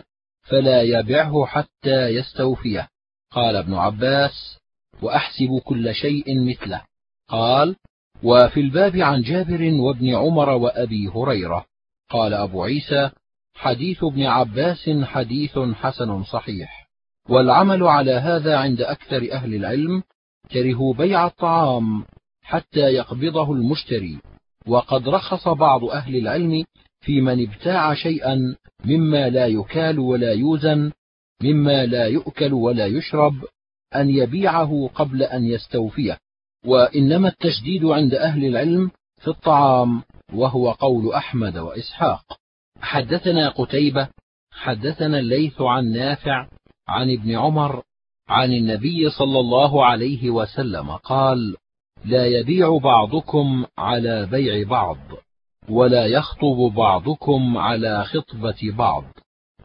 [0.49, 2.89] فلا يبعه حتى يستوفيه.
[3.31, 4.59] قال ابن عباس
[5.01, 6.81] وأحسب كل شيء مثله.
[7.27, 7.75] قال
[8.23, 11.65] وفي الباب عن جابر وابن عمر وأبي هريرة.
[12.09, 13.09] قال أبو عيسى
[13.55, 16.89] حديث ابن عباس حديث حسن صحيح.
[17.29, 20.03] والعمل على هذا عند أكثر أهل العلم
[20.51, 22.05] كرهوا بيع الطعام
[22.41, 24.19] حتى يقبضه المشتري.
[24.67, 26.65] وقد رخص بعض أهل العلم
[27.01, 28.55] في من ابتاع شيئا
[28.85, 30.91] مما لا يكال ولا يوزن
[31.43, 33.33] مما لا يؤكل ولا يشرب
[33.95, 36.17] أن يبيعه قبل أن يستوفيه.
[36.65, 42.23] وإنما التشديد عند أهل العلم في الطعام وهو قول أحمد وإسحاق.
[42.81, 44.07] حدثنا قتيبة
[44.51, 46.47] حدثنا الليث عن نافع
[46.87, 47.83] عن ابن عمر
[48.27, 51.55] عن النبي صلى الله عليه وسلم قال
[52.05, 54.97] لا يبيع بعضكم على بيع بعض
[55.69, 59.03] ولا يخطب بعضكم على خطبة بعض.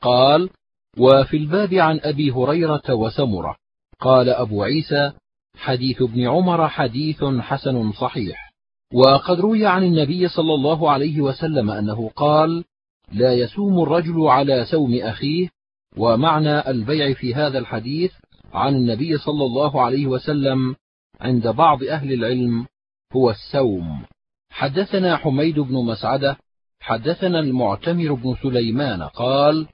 [0.00, 0.50] قال
[0.98, 3.56] وفي الباب عن أبي هريرة وسمرة.
[4.00, 5.12] قال أبو عيسى
[5.56, 8.52] حديث ابن عمر حديث حسن صحيح.
[8.94, 12.64] وقد روي عن النبي صلى الله عليه وسلم أنه قال
[13.12, 15.48] لا يسوم الرجل على سوم أخيه.
[15.96, 18.12] ومعنى البيع في هذا الحديث
[18.52, 20.76] عن النبي صلى الله عليه وسلم
[21.20, 22.66] عند بعض أهل العلم
[23.12, 24.04] هو السوم.
[24.50, 26.36] حدثنا حميد بن مسعدة
[26.80, 29.66] حدثنا المعتمر بن سليمان قال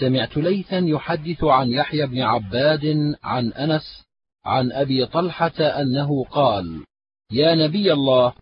[0.00, 4.04] سمعت ليثا يحدث عن يحيى بن عباد عن أنس
[4.44, 6.84] عن أبي طلحة أنه قال
[7.30, 8.32] يا نبي الله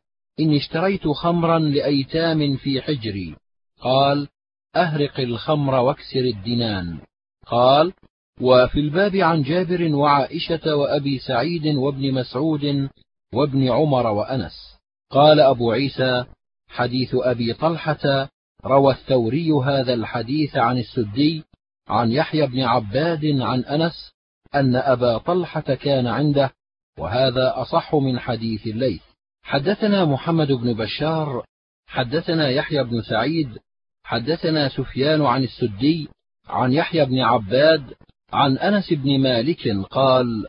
[0.40, 3.36] إني اشتريت خمرا لأيتام في حجري.
[3.80, 4.28] قال
[4.76, 6.98] أهرق الخمر واكسر الدنان.
[7.46, 7.92] قال
[8.40, 12.88] وفي الباب عن جابر وعائشة وأبي سعيد وابن مسعود
[13.34, 14.78] وابن عمر وأنس.
[15.10, 16.24] قال أبو عيسى
[16.68, 18.28] حديث أبي طلحة
[18.64, 21.44] روى الثوري هذا الحديث عن السدي
[21.88, 24.12] عن يحيى بن عباد عن أنس
[24.54, 26.50] أن أبا طلحة كان عنده
[26.98, 29.02] وهذا أصح من حديث الليث.
[29.42, 31.44] حدثنا محمد بن بشار
[31.86, 33.58] حدثنا يحيى بن سعيد
[34.04, 36.08] حدثنا سفيان عن السدي
[36.48, 37.94] عن يحيى بن عباد
[38.32, 40.46] عن أنس بن مالك قال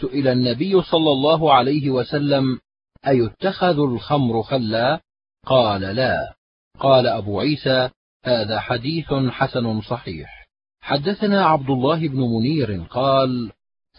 [0.00, 2.58] سئل النبي صلى الله عليه وسلم
[3.06, 5.00] أيتخذ الخمر خلا؟
[5.46, 6.34] قال لا.
[6.78, 7.90] قال أبو عيسى
[8.24, 10.46] هذا حديث حسن صحيح.
[10.80, 13.52] حدثنا عبد الله بن منير قال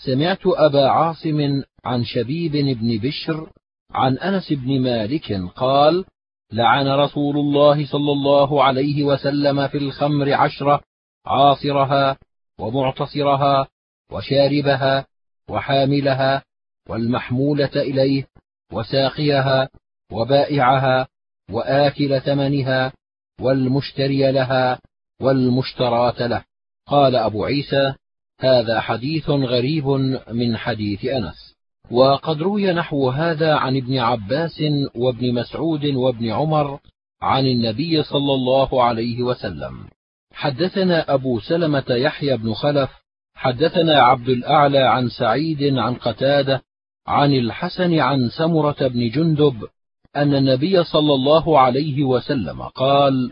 [0.06, 3.50] سمعت أبا عاصم عن شبيب بن بشر
[3.92, 6.06] عن أنس بن مالك قال
[6.52, 10.82] لعن رسول الله صلى الله عليه وسلم في الخمر عشرة
[11.26, 12.18] عاصرها
[12.60, 13.68] ومعتصرها
[14.12, 15.06] وشاربها
[15.50, 16.44] وحاملها
[16.90, 18.28] والمحمولة إليه
[18.72, 19.70] وساقيها
[20.12, 21.08] وبائعها
[21.52, 22.94] وآكل ثمنها
[23.42, 24.80] والمشتري لها
[25.22, 26.44] والمشتراه له.
[26.88, 27.94] قال أبو عيسى
[28.40, 29.88] هذا حديث غريب
[30.32, 31.56] من حديث أنس.
[31.92, 34.64] وقد روي نحو هذا عن ابن عباس
[34.96, 36.80] وابن مسعود وابن عمر
[37.22, 39.88] عن النبي صلى الله عليه وسلم.
[40.36, 42.90] حدثنا أبو سلمة يحيى بن خلف
[43.36, 46.62] حدثنا عبد الأعلى عن سعيد عن قتادة
[47.08, 49.68] عن الحسن عن سمرة بن جندب
[50.16, 53.32] أن النبي صلى الله عليه وسلم قال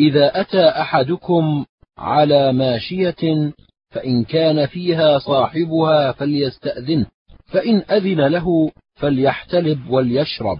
[0.00, 1.64] إذا أتى أحدكم
[1.98, 3.52] على ماشية
[3.90, 7.06] فإن كان فيها صاحبها فليستاذنه
[7.46, 10.58] فإن أذن له فليحتلب وليشرب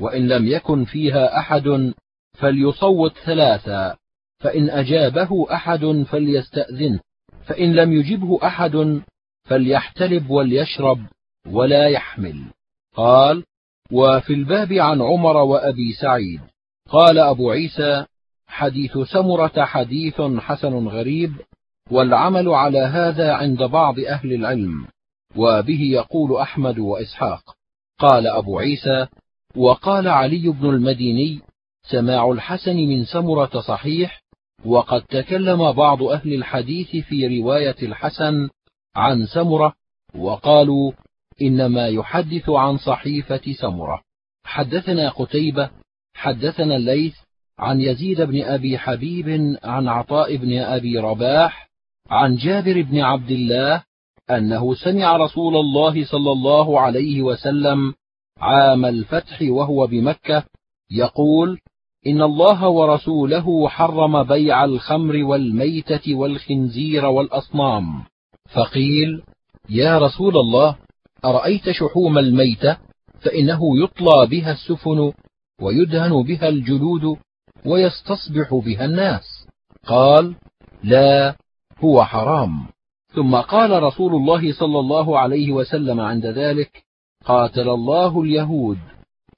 [0.00, 1.92] وإن لم يكن فيها أحد
[2.32, 3.96] فليصوت ثلاثا.
[4.46, 7.00] فإن أجابه أحد فليستاذنه
[7.46, 9.02] فإن لم يجبه أحد
[9.44, 10.98] فليحتلب وليشرب
[11.46, 12.44] ولا يحمل.
[12.94, 13.44] قال
[13.92, 16.40] وفي الباب عن عمر وأبي سعيد.
[16.88, 18.04] قال أبو عيسى
[18.46, 21.32] حديث سمرة حديث حسن غريب
[21.90, 24.86] والعمل على هذا عند بعض أهل العلم
[25.36, 27.56] وبه يقول أحمد وإسحاق.
[27.98, 29.06] قال أبو عيسى
[29.56, 31.40] وقال علي بن المديني
[31.90, 34.25] سماع الحسن من سمرة صحيح
[34.66, 38.48] وقد تكلم بعض أهل الحديث في رواية الحسن
[38.96, 39.72] عن سمرة
[40.14, 40.92] وقالوا
[41.42, 44.02] إنما يحدث عن صحيفة سمرة.
[44.44, 45.70] حدثنا قتيبة
[46.14, 47.14] حدثنا الليث
[47.58, 51.68] عن يزيد بن أبي حبيب عن عطاء بن أبي رباح
[52.10, 53.82] عن جابر بن عبد الله
[54.30, 57.94] أنه سمع رسول الله صلى الله عليه وسلم
[58.38, 60.44] عام الفتح وهو بمكة
[60.90, 61.60] يقول
[62.06, 68.04] إن الله ورسوله حرم بيع الخمر والميتة والخنزير والأصنام.
[68.54, 69.22] فقيل
[69.68, 70.76] يا رسول الله
[71.24, 72.76] أرأيت شحوم الميتة؟
[73.20, 75.12] فإنه يطلى بها السفن
[75.60, 77.16] ويدهن بها الجلود
[77.66, 79.46] ويستصبح بها الناس.
[79.86, 80.34] قال
[80.84, 81.36] لا
[81.78, 82.66] هو حرام.
[83.14, 86.84] ثم قال رسول الله صلى الله عليه وسلم عند ذلك
[87.24, 88.78] قاتل الله اليهود.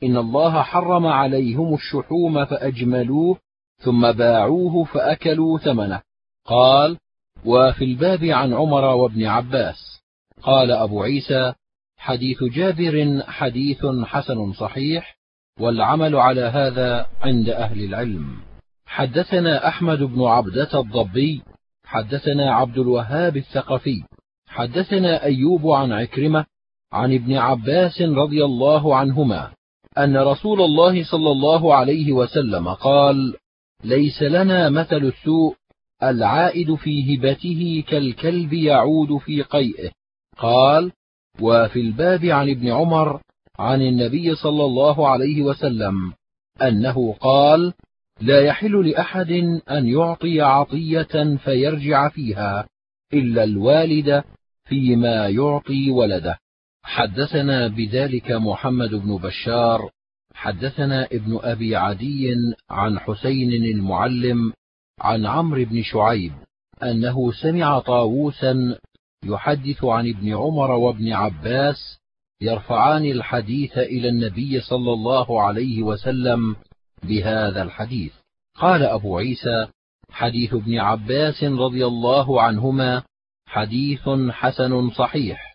[0.03, 3.39] إن الله حرم عليهم الشحوم فأجملوه
[3.79, 6.03] ثم باعوه فأكلوا ثمنه.
[6.45, 6.99] قال
[7.45, 10.03] وفي الباب عن عمر وابن عباس.
[10.43, 11.53] قال أبو عيسى
[11.97, 15.19] حديث جابر حديث حسن صحيح
[15.61, 18.37] والعمل على هذا عند أهل العلم.
[18.87, 21.43] حدثنا أحمد بن عبدة الضبي
[21.85, 24.03] حدثنا عبد الوهاب الثقفي
[24.47, 26.47] حدثنا أيوب عن عكرمة
[26.93, 29.53] عن ابن عباس رضي الله عنهما
[29.99, 33.35] أن رسول الله صلى الله عليه وسلم قال
[33.85, 35.55] ليس لنا مثل السوء
[36.03, 39.91] العائد في هبته كالكلب يعود في قيئه.
[40.37, 40.93] قال
[41.41, 43.20] وفي الباب عن ابن عمر
[43.59, 46.12] عن النبي صلى الله عليه وسلم
[46.62, 47.73] أنه قال
[48.20, 49.31] لا يحل لأحد
[49.70, 52.69] أن يعطي عطية فيرجع فيها
[53.12, 54.23] إلا الوالد
[54.65, 56.39] فيما يعطي ولده.
[56.83, 59.91] حدثنا بذلك محمد بن بشار
[60.35, 62.35] حدثنا ابن أبي عدي
[62.71, 64.53] عن حسين المعلم
[65.01, 66.33] عن عمرو بن شعيب
[66.83, 68.79] أنه سمع طاووسا
[69.25, 71.99] يحدث عن ابن عمر وابن عباس
[72.41, 76.57] يرفعان الحديث إلى النبي صلى الله عليه وسلم
[77.03, 78.13] بهذا الحديث.
[78.57, 79.67] قال أبو عيسى
[80.11, 83.03] حديث ابن عباس رضي الله عنهما
[83.47, 85.48] حديث حسن صحيح.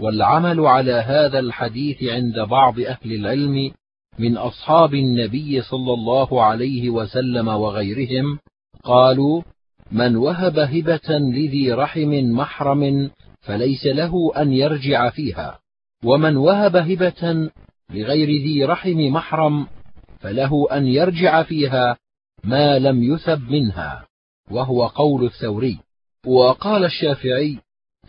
[0.00, 3.70] والعمل على هذا الحديث عند بعض أهل العلم
[4.18, 8.38] من أصحاب النبي صلى الله عليه وسلم وغيرهم
[8.84, 9.42] قالوا
[9.92, 13.10] من وهب هبة لذي رحم محرم
[13.40, 15.58] فليس له أن يرجع فيها
[16.04, 17.50] ومن وهب هبة
[17.90, 19.66] لغير ذي رحم محرم
[20.20, 21.96] فله أن يرجع فيها
[22.44, 24.06] ما لم يثب منها
[24.50, 25.78] وهو قول الثوري.
[26.26, 27.58] وقال الشافعي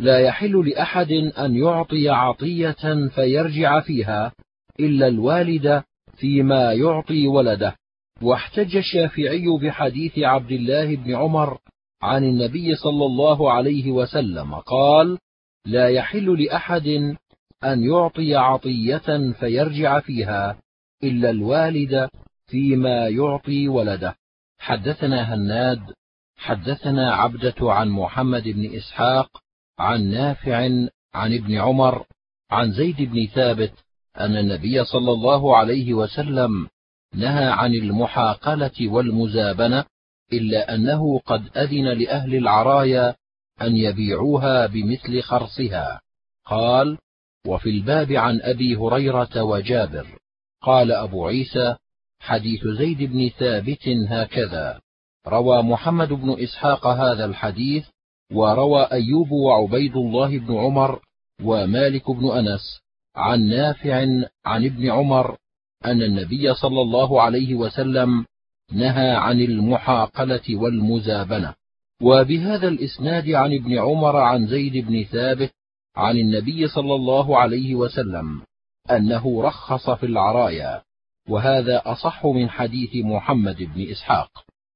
[0.02, 4.32] لا يحل لأحد أن يعطي عطية فيرجع فيها
[4.80, 5.84] إلا الوالد
[6.16, 7.76] فيما يعطي ولده.
[8.22, 11.58] واحتج الشافعي بحديث عبد الله بن عمر
[12.02, 15.18] عن النبي صلى الله عليه وسلم قال
[15.66, 16.88] لا يحل لأحد
[17.64, 20.58] أن يعطي عطية فيرجع فيها
[21.04, 22.10] إلا الوالد
[22.48, 24.16] فيما يعطي ولده.
[24.60, 25.82] حدثنا هناد
[26.38, 29.42] حدثنا عبدة عن محمد بن إسحاق
[29.80, 30.58] عن نافع
[31.14, 32.06] عن ابن عمر
[32.52, 33.74] عن زيد بن ثابت
[34.20, 36.68] أن النبي صلى الله عليه وسلم
[37.16, 39.86] نهى عن المحاقلة والمزابنة
[40.34, 43.16] إلا أنه قد أذن لأهل العرايا
[43.62, 46.02] أن يبيعوها بمثل خرصها.
[46.46, 46.98] قال
[47.48, 50.08] وفي الباب عن أبي هريرة وجابر.
[50.62, 51.76] قال أبو عيسى
[52.20, 54.82] حديث زيد بن ثابت هكذا.
[55.28, 57.86] روى محمد بن إسحاق هذا الحديث
[58.34, 61.00] وروى أيوب وعبيد الله بن عمر
[61.44, 62.82] ومالك بن أنس
[63.16, 63.96] عن نافع
[64.46, 65.38] عن ابن عمر
[65.86, 68.26] أن النبي صلى الله عليه وسلم
[68.74, 71.54] نهى عن المحاقلة والمزابنة.
[72.02, 75.54] وبهذا الإسناد عن ابن عمر عن زيد بن ثابت
[75.96, 78.42] عن النبي صلى الله عليه وسلم
[78.92, 80.82] أنه رخص في العرايا
[81.30, 84.30] وهذا أصح من حديث محمد بن إسحاق.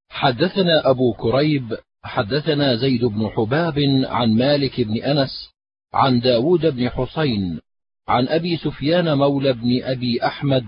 [0.10, 5.50] حدثنا أبو كريب حدثنا زيد بن حباب عن مالك بن أنس
[5.94, 7.60] عن داود بن حسين
[8.08, 10.66] عن أبي سفيان مولى بن أبي أحمد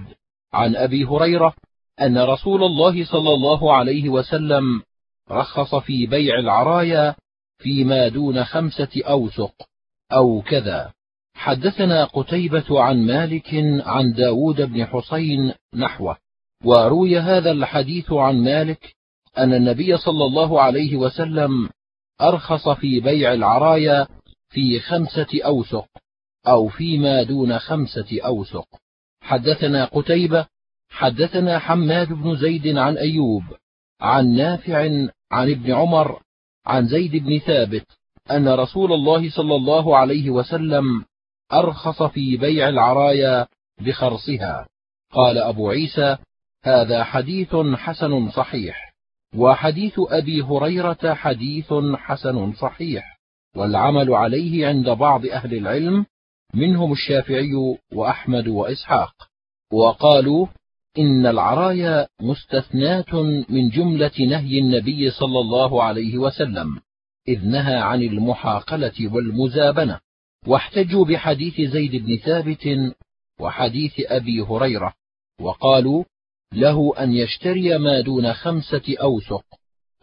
[0.53, 1.53] عن أبي هريرة
[2.01, 4.81] أن رسول الله صلى الله عليه وسلم
[5.31, 7.15] رخص في بيع العرايا
[7.57, 9.53] فيما دون خمسة أوسق
[10.14, 10.93] أو كذا.
[11.34, 13.49] حدثنا قتيبة عن مالك
[13.85, 16.18] عن داود بن حسين نحوه
[16.64, 18.97] وروي هذا الحديث عن مالك
[19.38, 21.69] أن النبي صلى الله عليه وسلم
[22.22, 24.07] أرخص في بيع العرايا
[24.49, 25.88] في خمسة أوسق
[26.47, 28.68] أو فيما دون خمسة أوسق.
[29.22, 30.47] حدثنا قتيبة
[30.89, 33.43] حدثنا حماد بن زيد عن أيوب
[34.01, 36.22] عن نافع عن ابن عمر
[36.65, 37.85] عن زيد بن ثابت
[38.31, 41.05] أن رسول الله صلى الله عليه وسلم
[41.53, 43.47] أرخص في بيع العرايا
[43.81, 44.68] بخرصها.
[45.11, 46.18] قال أبو عيسى
[46.64, 48.86] هذا حديث حسن صحيح.
[49.36, 53.20] وحديث أبي هريرة حديث حسن صحيح
[53.56, 56.06] والعمل عليه عند بعض أهل العلم
[56.54, 57.54] منهم الشافعي
[57.94, 59.14] وأحمد وإسحاق.
[59.72, 60.48] وقالوا
[60.98, 63.16] إن العرايا مستثناة
[63.49, 66.80] من جملة نهي النبي صلى الله عليه وسلم
[67.28, 69.99] إذ نهى عن المحاقلة والمزابنة.
[70.48, 72.94] واحتجوا بحديث زيد بن ثابت
[73.40, 74.94] وحديث أبي هريرة
[75.41, 76.04] وقالوا
[76.53, 79.44] له أن يشتري ما دون خمسة أوسق.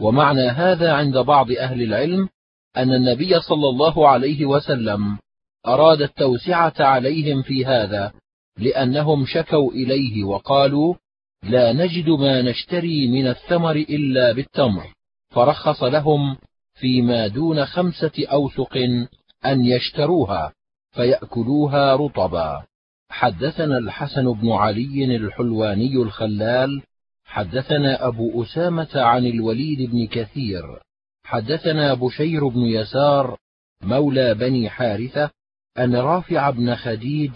[0.01, 2.29] ومعنى هذا عند بعض أهل العلم
[2.77, 5.19] أن النبي صلى الله عليه وسلم
[5.67, 8.13] أراد التوسعة عليهم في هذا
[8.59, 10.95] لأنهم شكوا إليه وقالوا
[11.43, 14.87] لا نجد ما نشتري من الثمر إلا بالتمر.
[15.31, 16.37] فرخص لهم
[16.75, 18.77] فيما دون خمسة أوسق
[19.47, 20.53] أن يشتروها
[20.91, 22.65] فيأكلوها رطبا.
[23.11, 26.83] حدثنا الحسن بن علي الحلواني الخلال
[27.25, 30.81] حدثنا أبو أسامة عن الوليد بن كثير
[31.25, 33.39] حدثنا بشير بن يسار
[33.83, 35.31] مولى بني حارثة
[35.79, 37.33] أن رافع بن خديج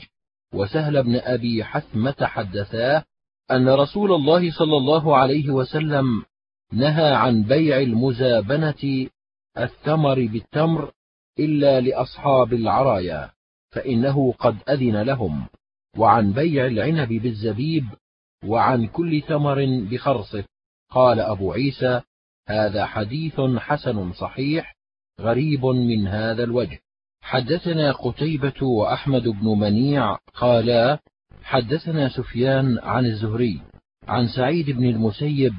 [0.54, 3.04] وسهل بن أبي حثمة حدثاه
[3.50, 6.24] أن رسول الله صلى الله عليه وسلم
[6.72, 9.08] نهى عن بيع المزابنة
[9.58, 10.92] الثمر بالتمر
[11.38, 13.30] إلا لأصحاب العرايا
[13.70, 15.46] فإنه قد أذن لهم.
[15.98, 17.84] وعن بيع العنب بالزبيب
[18.44, 20.44] وعن كل ثمر بخرصه.
[20.90, 22.00] قال أبو عيسى
[22.48, 24.76] هذا حديث حسن صحيح
[25.20, 26.78] غريب من هذا الوجه.
[27.22, 30.98] حدثنا قتيبة وأحمد بن منيع قالا
[31.42, 33.60] حدثنا سفيان عن الزهري
[34.08, 35.54] عن سعيد بن المسيب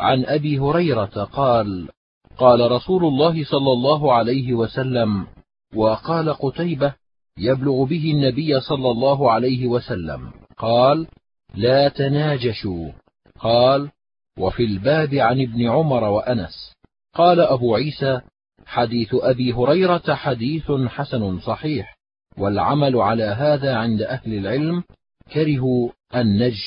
[0.00, 1.88] عن أبي هريرة قال
[2.36, 5.26] قال رسول الله صلى الله عليه وسلم
[5.74, 6.94] وقال قتيبة
[7.38, 11.06] يبلغ به النبي صلى الله عليه وسلم قال
[11.54, 12.92] لا تناجشوا.
[13.38, 13.90] قال
[14.38, 16.74] وفي الباب عن ابن عمر وأنس.
[17.14, 18.20] قال أبو عيسى
[18.66, 21.98] حديث أبي هريرة حديث حسن صحيح
[22.38, 24.84] والعمل على هذا عند أهل العلم
[25.32, 26.58] كرهوا النج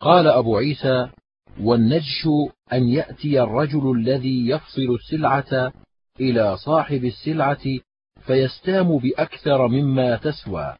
[0.00, 1.08] قال أبو عيسى
[1.60, 2.28] والنجش
[2.72, 5.72] أن يأتي الرجل الذي يفصل السلعة
[6.20, 7.78] إلى صاحب السلعة
[8.28, 10.76] فيستام بأكثر مما تسوى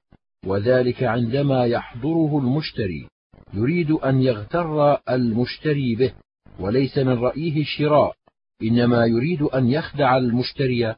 [0.47, 3.09] وذلك عندما يحضره المشتري
[3.55, 6.13] يريد أن يغتر المشتري به
[6.61, 8.15] وليس من رأيه الشراء
[8.63, 10.95] إنما يريد أن يخدع المشتري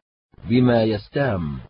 [0.49, 1.61] بما يستام.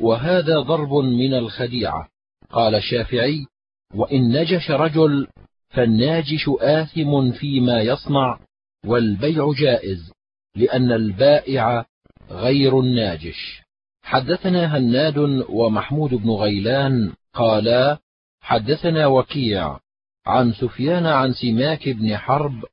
[0.00, 2.08] وهذا ضرب من الخديعة.
[2.50, 3.46] قال الشافعي
[3.94, 5.26] وإن نجش رجل
[5.68, 8.38] فالناجش آثم فيما يصنع
[8.86, 10.12] والبيع جائز
[10.56, 11.84] لأن البائع
[12.30, 13.67] غير الناجش.
[14.08, 15.18] حدثنا هناد
[15.48, 17.98] ومحمود بن غيلان قالا
[18.40, 19.78] حدثنا وكيع
[20.26, 22.64] عن سفيان عن سماك بن حرب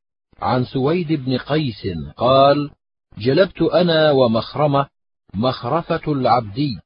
[0.42, 1.88] عن سويد بن قيس
[2.18, 2.70] قال
[3.18, 4.88] جلبت أنا ومخرمة
[5.34, 6.80] مخرفة العبدي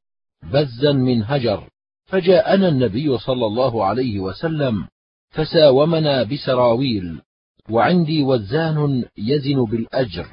[0.44, 1.70] بزا من هجر
[2.06, 4.88] فجاءنا النبي صلى الله عليه وسلم
[5.30, 7.22] فساومنا بسراويل
[7.70, 10.28] وعندي وزان يزن بالأجر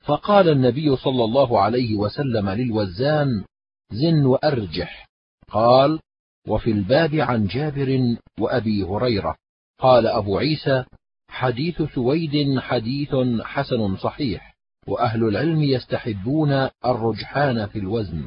[0.00, 3.44] فقال النبي صلى الله عليه وسلم للوزان
[3.92, 5.08] زن وأرجح.
[5.48, 6.00] قال
[6.48, 9.36] وفي الباب عن جابر وأبي هريرة.
[9.78, 10.84] قال أبو عيسى
[11.28, 14.54] حديث سويد حديث حسن صحيح
[14.86, 18.24] وأهل العلم يستحبون الرجحان في الوزن.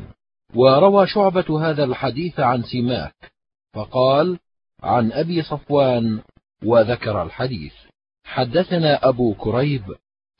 [0.56, 3.32] وروى شعبة هذا الحديث عن سماك
[3.74, 4.40] فقال
[4.84, 6.22] عن أبي صفوان
[6.64, 7.74] وذكر الحديث.
[8.26, 9.84] حدثنا أبو كريب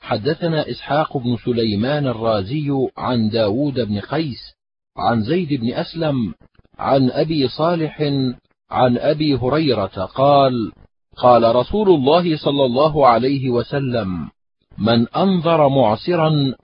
[0.00, 4.55] حدثنا إسحاق بن سليمان الرازي عن داود بن قيس
[4.96, 6.34] عن زيد بن أسلم
[6.78, 8.02] عن أبي صالح
[8.70, 10.72] عن أبي هريرة قال
[11.16, 14.28] قال رسول الله صلى الله عليه وسلم
[14.78, 16.54] من أنظر معسرا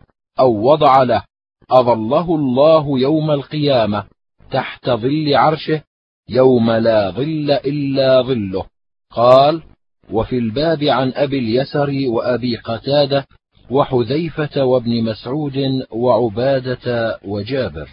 [0.40, 1.22] أو وضع له
[1.70, 4.04] أظله الله يوم القيامة
[4.50, 5.82] تحت ظل عرشه
[6.28, 8.64] يوم لا ظل إلا ظله.
[9.10, 9.62] قال
[10.10, 13.26] وفي الباب عن أبي اليسر وأبي قتادة
[13.70, 17.88] وحذيفة وابن مسعود وعبادة وجابر.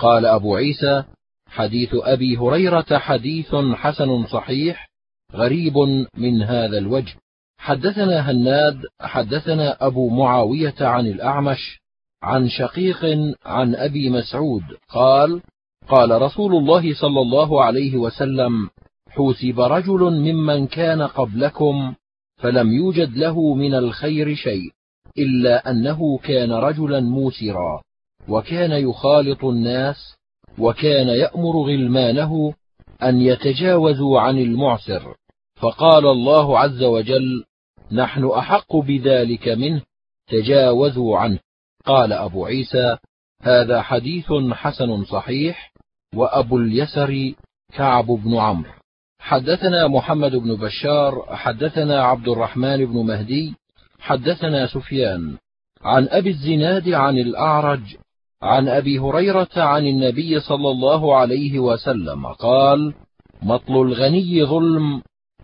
[0.00, 1.04] قال أبو عيسى
[1.46, 4.90] حديث أبي هريرة حديث حسن صحيح
[5.34, 5.74] غريب
[6.16, 7.14] من هذا الوجه.
[7.58, 11.80] حدثنا هناد حدثنا أبو معاوية عن الأعمش
[12.22, 13.04] عن شقيق
[13.44, 15.42] عن أبي مسعود قال
[15.88, 18.70] قال رسول الله صلى الله عليه وسلم
[19.10, 21.94] حوسب رجل ممن كان قبلكم
[22.36, 24.70] فلم يوجد له من الخير شيء
[25.18, 27.82] إلا أنه كان رجلا موسرا.
[28.28, 30.16] وكان يخالط الناس
[30.58, 32.54] وكان يأمر غلمانه
[33.02, 35.14] أن يتجاوزوا عن المعسر.
[35.56, 37.44] فقال الله عز وجل
[37.92, 39.82] نحن أحق بذلك منه
[40.28, 41.38] تجاوزوا عنه.
[41.84, 42.96] قال أبو عيسى
[43.42, 45.72] هذا حديث حسن صحيح
[46.14, 47.32] وأبو اليسر
[47.72, 48.70] كعب بن عمرو.
[49.18, 53.54] حدثنا محمد بن بشار حدثنا عبد الرحمن بن مهدي
[53.98, 55.38] حدثنا سفيان.
[55.82, 57.96] عن أبي الزناد عن الأعرج
[58.42, 62.94] عن أبي هريرة عن النبي صلى الله عليه وسلم قال
[63.42, 65.02] مطل الغني ظلم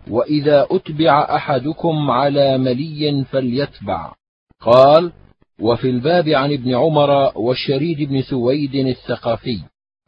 [0.09, 4.13] وإذا أتبع أحدكم على ملي فليتبع.
[4.61, 5.11] قال
[5.61, 9.59] وفي الباب عن ابن عمر والشريد بن سويد الثقافي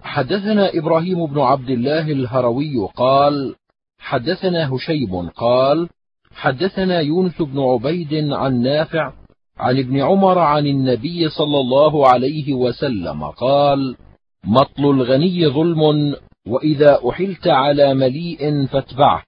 [0.01, 3.55] حدثنا إبراهيم بن عبد الله الهروي قال
[3.99, 5.89] حدثنا هشيب قال
[6.35, 9.13] حدثنا يونس بن عبيد عن نافع
[9.59, 13.95] عن ابن عمر عن النبي صلى الله عليه وسلم قال
[14.43, 16.15] مطل الغني ظلم
[16.47, 19.23] وإذا أحلت على مليء فاتبعه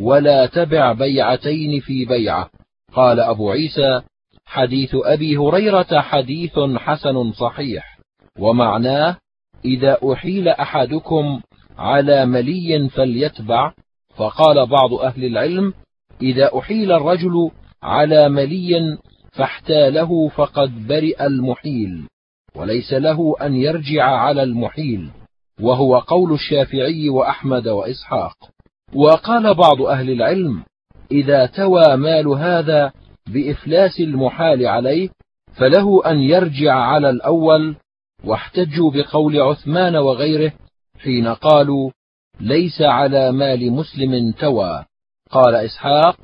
[0.00, 2.50] ولا تبع بيعتين في بيعة.
[2.92, 4.02] قال أبو عيسى
[4.46, 7.98] حديث أبي هريرة حديث حسن صحيح
[8.38, 9.16] ومعناه
[9.64, 11.40] إذا أحيل أحدكم
[11.78, 13.72] على ملي فليتبع.
[14.16, 15.74] فقال بعض أهل العلم
[16.22, 17.50] إذا أحيل الرجل
[17.82, 18.98] على ملي
[19.36, 22.08] فاحتاله فقد برئ المحيل
[22.56, 25.10] وليس له أن يرجع على المحيل
[25.60, 28.36] وهو قول الشافعي وأحمد وإسحاق.
[28.94, 30.64] وقال بعض أهل العلم
[31.12, 32.92] إذا توى مال هذا
[33.28, 35.08] بإفلاس المحال عليه
[35.56, 37.76] فله أن يرجع على الأول
[38.24, 40.52] واحتجوا بقول عثمان وغيره
[40.98, 41.90] حين قالوا
[42.40, 44.84] ليس على مال مسلم توى.
[45.30, 46.16] قال إسحاق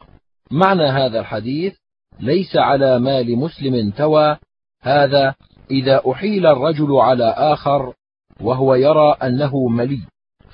[0.51, 1.80] معنى هذا الحديث
[2.21, 4.37] ليس على مال مسلم توى
[4.83, 5.35] هذا
[5.71, 7.95] إذا أحيل الرجل على آخر
[8.41, 10.01] وهو يرى أنه ملي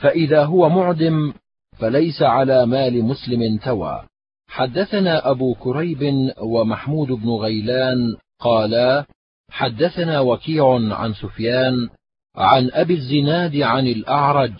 [0.01, 1.32] فإذا هو معدم
[1.78, 4.02] فليس على مال مسلم توى.
[4.48, 9.05] حدثنا أبو كريب ومحمود بن غيلان قالا
[9.51, 11.88] حدثنا وكيع عن سفيان
[12.36, 14.52] عن أبي الزناد عن الأعرج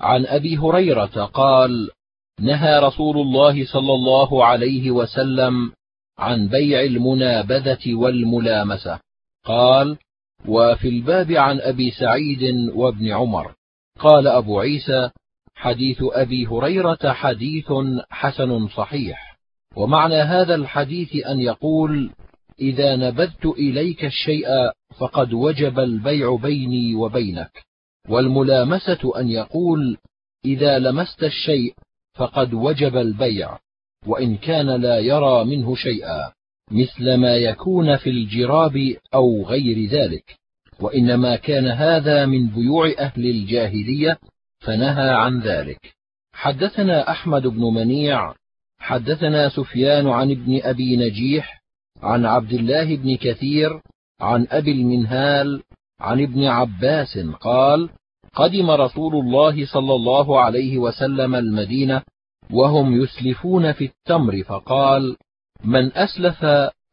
[0.00, 1.90] عن أبي هريرة قال
[2.40, 5.72] نهى رسول الله صلى الله عليه وسلم
[6.18, 9.00] عن بيع المنابذة والملامسة.
[9.44, 9.98] قال
[10.48, 12.42] وفي الباب عن أبي سعيد
[12.74, 13.54] وابن عمر.
[13.98, 15.10] قال أبو عيسى
[15.54, 17.72] حديث أبي هريرة حديث
[18.10, 19.38] حسن صحيح.
[19.76, 22.10] ومعنى هذا الحديث أن يقول
[22.60, 24.46] إذا نبذت إليك الشيء
[24.98, 27.62] فقد وجب البيع بيني وبينك.
[28.08, 29.96] والملامسة أن يقول
[30.44, 31.74] إذا لمست الشيء
[32.14, 33.58] فقد وجب البيع.
[34.06, 36.32] وإن كان لا يرى منه شيئا
[36.70, 40.36] مثل ما يكون في الجراب أو غير ذلك.
[40.80, 44.18] وإنما كان هذا من بيوع أهل الجاهلية
[44.58, 45.94] فنهى عن ذلك.
[46.32, 48.34] حدثنا أحمد بن منيع
[48.78, 51.62] حدثنا سفيان عن ابن أبي نجيح
[52.02, 53.80] عن عبد الله بن كثير
[54.20, 55.62] عن أبي المنهال
[56.00, 57.90] عن ابن عباس قال
[58.34, 62.02] قدم رسول الله صلى الله عليه وسلم المدينة
[62.50, 65.16] وهم يسلفون في التمر فقال
[65.64, 66.46] من أسلف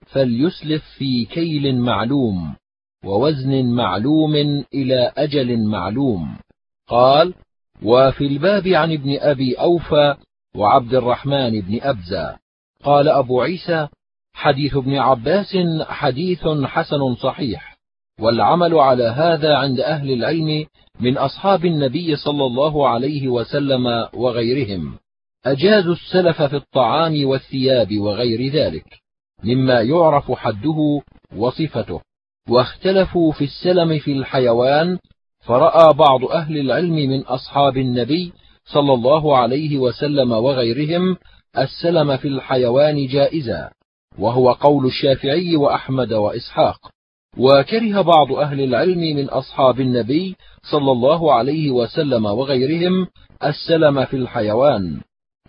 [0.06, 2.56] فليسلف في كيل معلوم
[3.06, 4.36] ووزن معلوم
[4.74, 6.38] إلى أجل معلوم.
[6.88, 7.34] قال
[7.84, 10.16] وفي الباب عن ابن أبي أوفى
[10.56, 12.38] وعبد الرحمن بن أبزة.
[12.84, 13.88] قال أبو عيسى
[14.34, 17.78] حديث ابن عباس حديث حسن صحيح
[18.20, 20.66] والعمل على هذا عند أهل العلم
[21.00, 24.98] من أصحاب النبي صلى الله عليه وسلم وغيرهم.
[25.46, 28.86] اجازوا السلف في الطعام والثياب وغير ذلك
[29.44, 31.02] مما يعرف حده
[31.36, 32.02] وصفته.
[32.50, 35.00] واختلفوا في السلم في الحيوان
[35.46, 38.34] فرأى بعض أهل العلم من أصحاب النبي
[38.66, 41.18] صلى الله عليه وسلم وغيرهم
[41.58, 43.72] السلم في الحيوان جائزا
[44.20, 46.78] وهو قول الشافعي وأحمد وإسحاق.
[47.38, 50.36] وكره بعض أهل العلم من أصحاب النبي
[50.72, 53.08] صلى الله عليه وسلم وغيرهم
[53.44, 55.02] السلم في الحيوان.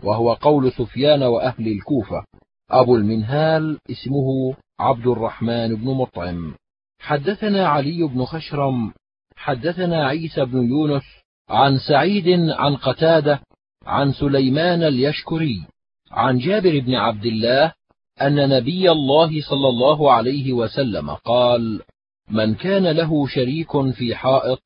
[0.03, 2.23] وهو قول سفيان وأهل الكوفة.
[2.71, 6.55] أبو المنهال اسمه عبد الرحمن بن مطعم.
[6.99, 8.93] حدثنا علي بن خشرم.
[9.35, 11.03] حدثنا عيسى بن يونس
[11.49, 13.39] عن سعيد عن قتادة
[13.85, 15.63] عن سليمان اليشكري
[16.11, 17.73] عن جابر بن عبد الله
[18.21, 21.81] أن نبي الله صلى الله عليه وسلم قال
[22.29, 24.61] من كان له شريك في حائط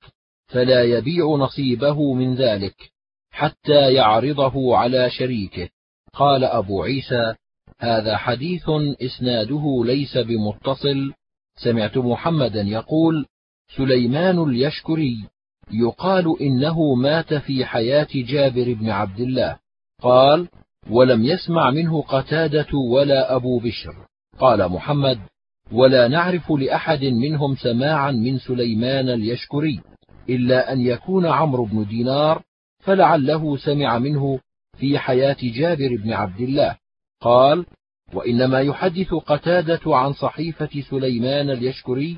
[0.47, 2.75] فلا يبيع نصيبه من ذلك.
[3.37, 5.69] حتى يعرضه على شريكه.
[6.13, 7.35] قال أبو عيسى
[7.79, 8.69] هذا حديث
[9.01, 11.13] إسناده ليس بمتصل.
[11.63, 13.25] سمعت محمدا يقول
[13.77, 15.15] سليمان اليشكري
[15.71, 19.59] يقال إنه مات في حياة جابر بن عبد الله.
[20.01, 20.47] قال
[20.89, 23.95] ولم يسمع منه قتادة ولا أبو بشر.
[24.39, 25.19] قال محمد
[25.71, 29.81] ولا نعرف لأحد منهم سماعا من سليمان اليشكري
[30.29, 32.46] إلا أن يكون عمرو بن دينار
[32.87, 34.39] فلعله سمع منه
[34.77, 36.77] في حياة جابر بن عبد الله.
[37.21, 37.65] قال
[38.13, 42.17] وإنما يحدث قتادة عن صحيفة سليمان اليشكري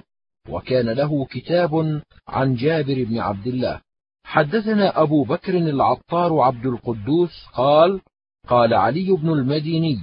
[0.49, 3.81] وكان له كتاب عن جابر بن عبد الله.
[4.23, 8.01] حدثنا أبو بكر العطار عبد القدوس قال
[8.47, 9.99] قال علي بن المديني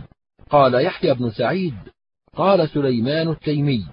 [0.50, 1.74] قال يحيى بن سعيد
[2.34, 3.86] قال سليمان التيمي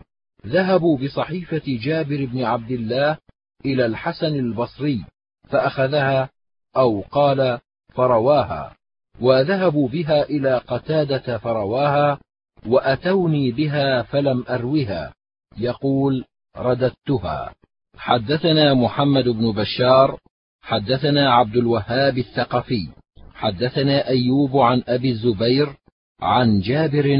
[0.45, 3.17] ذهبوا بصحيفة جابر بن عبد الله
[3.65, 5.05] إلى الحسن البصري
[5.49, 6.29] فأخذها
[6.77, 7.59] أو قال
[7.93, 8.75] فرواها
[9.21, 12.19] وذهبوا بها إلى قتادة فرواها
[12.67, 15.13] وأتوني بها فلم أروها.
[15.57, 16.25] يقول
[16.57, 17.53] رددتها.
[17.97, 20.19] حدثنا محمد بن بشار
[20.61, 22.87] حدثنا عبد الوهاب الثقفي
[23.33, 25.75] حدثنا أيوب عن أبي الزبير
[26.21, 27.15] عن جابر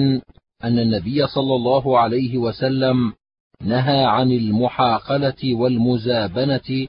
[0.63, 3.13] أن النبي صلى الله عليه وسلم
[3.61, 6.87] نهى عن المحاقلة والمزابنة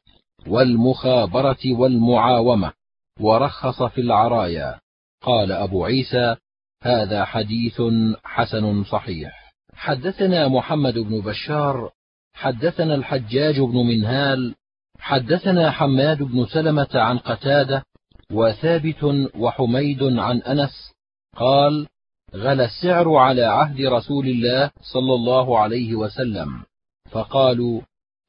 [0.49, 2.73] والمخابرة والمعاومة
[3.21, 4.81] ورخص في العرايا.
[5.23, 6.37] قال أبو عيسى
[6.83, 7.83] هذا حديث
[8.25, 9.55] حسن صحيح.
[9.75, 11.91] حدثنا محمد بن بشار
[12.35, 14.55] حدثنا الحجاج بن منهال
[14.99, 17.85] حدثنا حماد بن سلمة عن قتادة
[18.33, 20.93] وثابت وحميد عن أنس.
[21.37, 21.87] قال
[22.35, 26.63] غلى السعر على عهد رسول الله صلى الله عليه وسلم.
[27.11, 27.81] فقالوا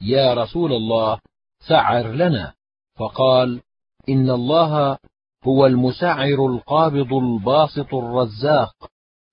[0.02, 1.20] يا رسول الله
[1.68, 2.54] سعر لنا.
[3.00, 3.62] فقال
[4.10, 4.98] إن الله
[5.44, 8.76] هو المسعر القابض الباسط الرزاق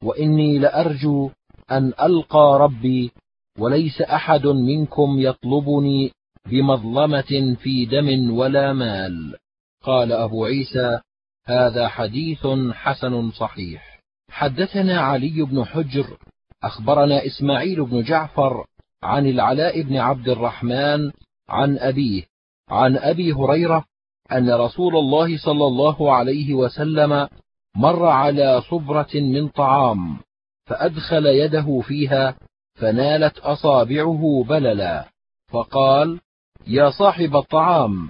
[0.02, 1.30] وإني لأرجو
[1.70, 3.12] أن ألقى ربي
[3.58, 6.12] وليس أحد منكم يطلبني
[6.46, 9.36] بمظلمة في دم ولا مال.
[9.82, 11.00] قال أبو عيسى
[11.46, 14.00] هذا حديث حسن صحيح.
[14.30, 16.18] حدثنا علي بن حجر
[16.64, 18.66] أخبرنا إسماعيل بن جعفر
[19.02, 21.10] عن العلاء بن عبد الرحمن
[21.52, 22.22] عن أبيه
[22.68, 23.84] عن أبي هريرة
[24.32, 27.28] أن رسول الله صلى الله عليه وسلم
[27.76, 30.18] مر على صبرة من طعام
[30.66, 32.36] فأدخل يده فيها
[32.74, 35.08] فنالت أصابعه بللا
[35.48, 36.20] فقال
[36.66, 38.08] يا صاحب الطعام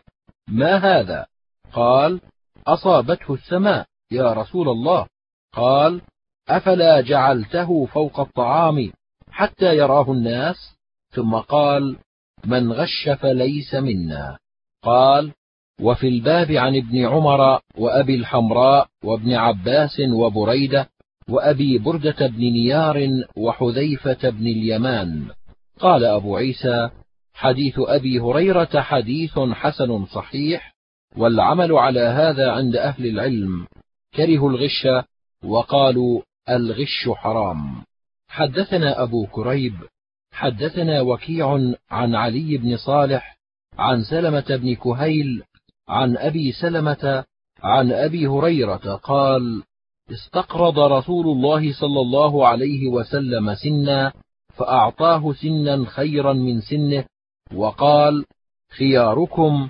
[0.49, 1.27] ما هذا؟
[1.73, 2.21] قال
[2.67, 5.07] أصابته السماء يا رسول الله.
[5.55, 6.01] قال
[6.49, 8.93] أفلا جعلته فوق الطعام
[9.31, 10.77] حتى يراه الناس؟
[11.11, 11.97] ثم قال
[12.47, 14.39] من غش فليس منا.
[14.83, 15.33] قال
[15.81, 20.89] وفي الباب عن ابن عمر وأبي الحمراء وابن عباس وبريدة
[21.29, 25.27] وأبي بردة بن نيار وحذيفة بن اليمان.
[25.79, 26.91] قال أبو عيسى
[27.35, 30.75] حديث أبي هريرة حديث حسن صحيح
[31.17, 33.67] والعمل على هذا عند أهل العلم.
[34.15, 34.89] كرهوا الغش
[35.45, 37.85] وقالوا الغش حرام.
[38.29, 39.75] حدثنا أبو كريب
[40.33, 41.59] حدثنا وكيع
[41.91, 43.39] عن علي بن صالح
[43.79, 45.43] عن سلمة بن كهيل
[45.89, 47.25] عن أبي سلمة
[47.63, 49.63] عن أبي هريرة قال
[50.11, 54.13] استقرض رسول الله صلى الله عليه وسلم سنا
[54.49, 57.05] فأعطاه سنا خيرا من سنه
[57.55, 58.25] وقال
[58.79, 59.69] خياركم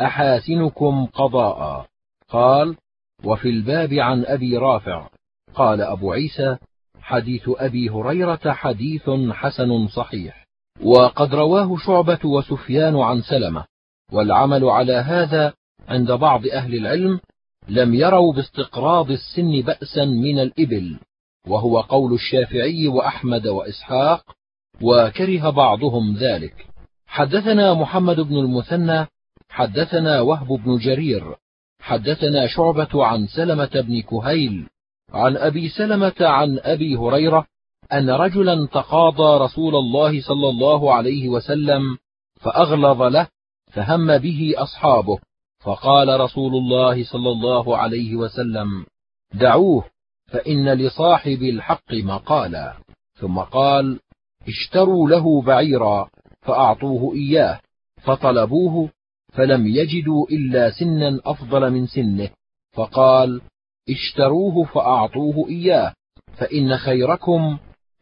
[0.00, 1.86] أحاسنكم قضاء.
[2.28, 2.76] قال
[3.24, 5.08] وفي الباب عن أبي رافع.
[5.54, 6.56] قال أبو عيسى
[7.04, 10.46] حديث أبي هريرة حديث حسن صحيح.
[10.82, 13.64] وقد رواه شعبة وسفيان عن سلمة.
[14.12, 15.52] والعمل على هذا
[15.88, 17.20] عند بعض أهل العلم
[17.68, 20.98] لم يروا باستقراض السن بأسا من الإبل.
[21.48, 24.24] وهو قول الشافعي وأحمد وإسحاق
[24.82, 26.66] وكره بعضهم ذلك.
[27.06, 29.06] حدثنا محمد بن المثنى
[29.48, 31.34] حدثنا وهب بن جرير
[31.80, 34.68] حدثنا شعبة عن سلمة بن كهيل
[35.14, 37.46] عن أبي سلمة عن أبي هريرة
[37.92, 41.98] أن رجلا تقاضى رسول الله صلى الله عليه وسلم
[42.40, 43.28] فأغلظ له
[43.72, 45.18] فهم به أصحابه
[45.64, 48.86] فقال رسول الله صلى الله عليه وسلم
[49.34, 49.84] دعوه
[50.26, 52.76] فإن لصاحب الحق مقالا.
[53.14, 54.00] ثم قال
[54.48, 56.08] اشتروا له بعيرا
[56.42, 57.60] فأعطوه إياه
[58.02, 58.88] فطلبوه
[59.32, 62.30] فلم يجدوا إلا سنا أفضل من سنه.
[62.72, 63.40] فقال
[63.88, 65.94] اشتروه فأعطوه إياه
[66.36, 67.58] فإن خيركم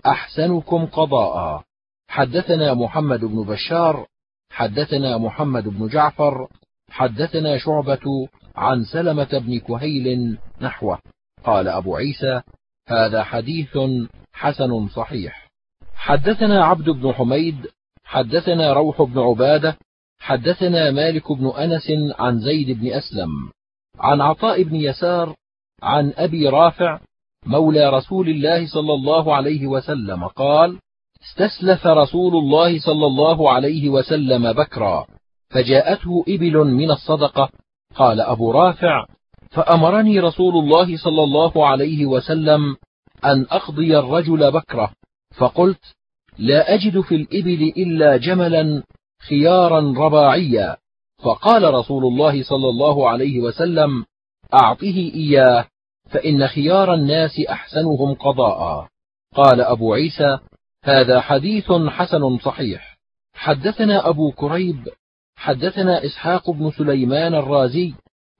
[0.06, 1.62] أحسنكم قضاء.
[2.09, 4.06] حدثنا محمد بن بشار
[4.50, 6.48] حدثنا محمد بن جعفر
[6.90, 10.98] حدثنا شعبة عن سلمة بن كهيل نحوه.
[11.44, 12.42] قال أبو عيسى
[12.88, 13.78] هذا حديث
[14.32, 15.48] حسن صحيح.
[15.94, 17.66] حدثنا عبد بن حميد
[18.04, 19.76] حدثنا روح بن عبادة
[20.18, 23.30] حدثنا مالك بن أنس عن زيد بن أسلم.
[23.98, 25.36] عن عطاء بن يسار
[25.82, 27.00] عن أبي رافع
[27.46, 30.78] مولى رسول الله صلى الله عليه وسلم قال
[31.22, 35.06] استسلف رسول الله صلى الله عليه وسلم بكرا
[35.50, 37.48] فجاءته إبل من الصدقة
[37.94, 39.06] قال أبو رافع
[39.50, 42.76] فأمرني رسول الله صلى الله عليه وسلم
[43.24, 44.90] أن أقضي الرجل بكرة
[45.38, 45.94] فقلت
[46.38, 48.82] لا أجد في الإبل إلا جملا
[49.28, 50.76] خيارا رباعيا
[51.24, 54.04] فقال رسول الله صلى الله عليه وسلم
[54.54, 55.66] أعطه إياه.
[56.12, 58.89] فإن خيار الناس أحسنهم قضاء.
[59.34, 60.39] قال أبو عيسى
[60.84, 62.98] هذا حديث حسن صحيح.
[63.34, 64.89] حدثنا أبو كريب
[65.36, 67.94] حدثنا إسحاق بن سليمان الرازي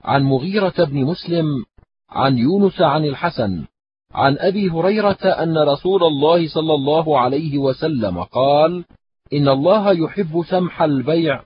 [0.05, 1.65] عن مغيرة بن مسلم
[2.11, 3.65] عن يونس عن الحسن
[4.13, 8.85] عن أبي هريرة أن رسول الله صلى الله عليه وسلم قال
[9.33, 11.45] إن الله يحب سمح البيع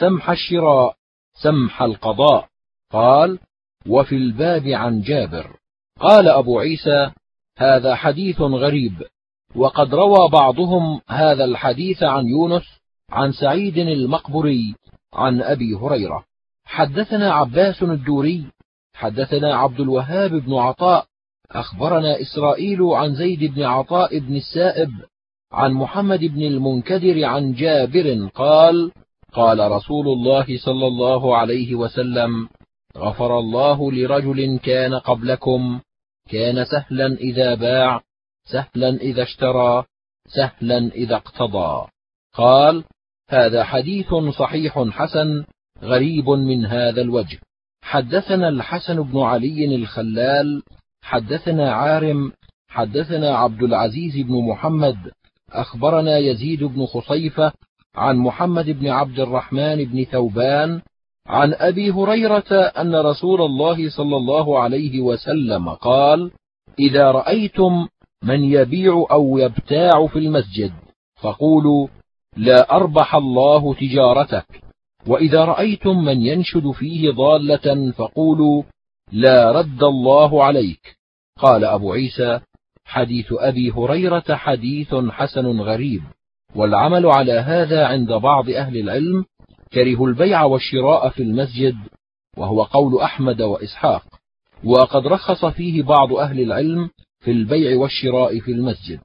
[0.00, 0.94] سمح الشراء
[1.42, 2.48] سمح القضاء.
[2.92, 3.38] قال
[3.86, 5.57] وفي الباب عن جابر.
[6.00, 7.10] قال أبو عيسى
[7.58, 9.02] هذا حديث غريب
[9.56, 12.62] وقد روى بعضهم هذا الحديث عن يونس
[13.10, 14.74] عن سعيد المقبري
[15.14, 16.24] عن أبي هريرة.
[16.64, 18.46] حدثنا عباس الدوري
[18.94, 21.06] حدثنا عبد الوهاب بن عطاء
[21.50, 24.90] أخبرنا إسرائيل عن زيد بن عطاء بن السائب
[25.52, 28.92] عن محمد بن المنكدر عن جابر قال
[29.32, 32.48] قال رسول الله صلى الله عليه وسلم
[32.96, 35.80] غفر الله لرجل كان قبلكم
[36.28, 38.00] كان سهلا إذا باع
[38.44, 39.84] سهلا إذا اشترى
[40.26, 41.88] سهلا إذا اقتضى.
[42.34, 42.84] قال
[43.28, 45.44] هذا حديث صحيح حسن
[45.82, 47.38] غريب من هذا الوجه.
[47.82, 50.62] حدثنا الحسن بن علي الخلال
[51.02, 52.32] حدثنا عارم
[52.68, 54.96] حدثنا عبد العزيز بن محمد.
[55.52, 57.52] أخبرنا يزيد بن خصيفة
[57.94, 60.82] عن محمد بن عبد الرحمن بن ثوبان
[61.28, 66.30] عن أبي هريرة أن رسول الله صلى الله عليه وسلم قال
[66.78, 67.88] إذا رأيتم
[68.22, 70.72] من يبيع أو يبتاع في المسجد
[71.22, 71.88] فقولوا
[72.36, 74.46] لا أربح الله تجارتك.
[75.06, 78.62] وإذا رأيتم من ينشد فيه ضالة فقولوا
[79.12, 80.98] لا رد الله عليك.
[81.38, 82.40] قال أبو عيسى
[82.84, 86.02] حديث أبي هريرة حديث حسن غريب
[86.54, 89.24] والعمل على هذا عند بعض أهل العلم
[89.72, 91.76] كرهوا البيع والشراء في المسجد
[92.36, 94.02] وهو قول أحمد وإسحاق
[94.64, 96.90] وقد رخص فيه بعض أهل العلم
[97.20, 99.00] في البيع والشراء في المسجد.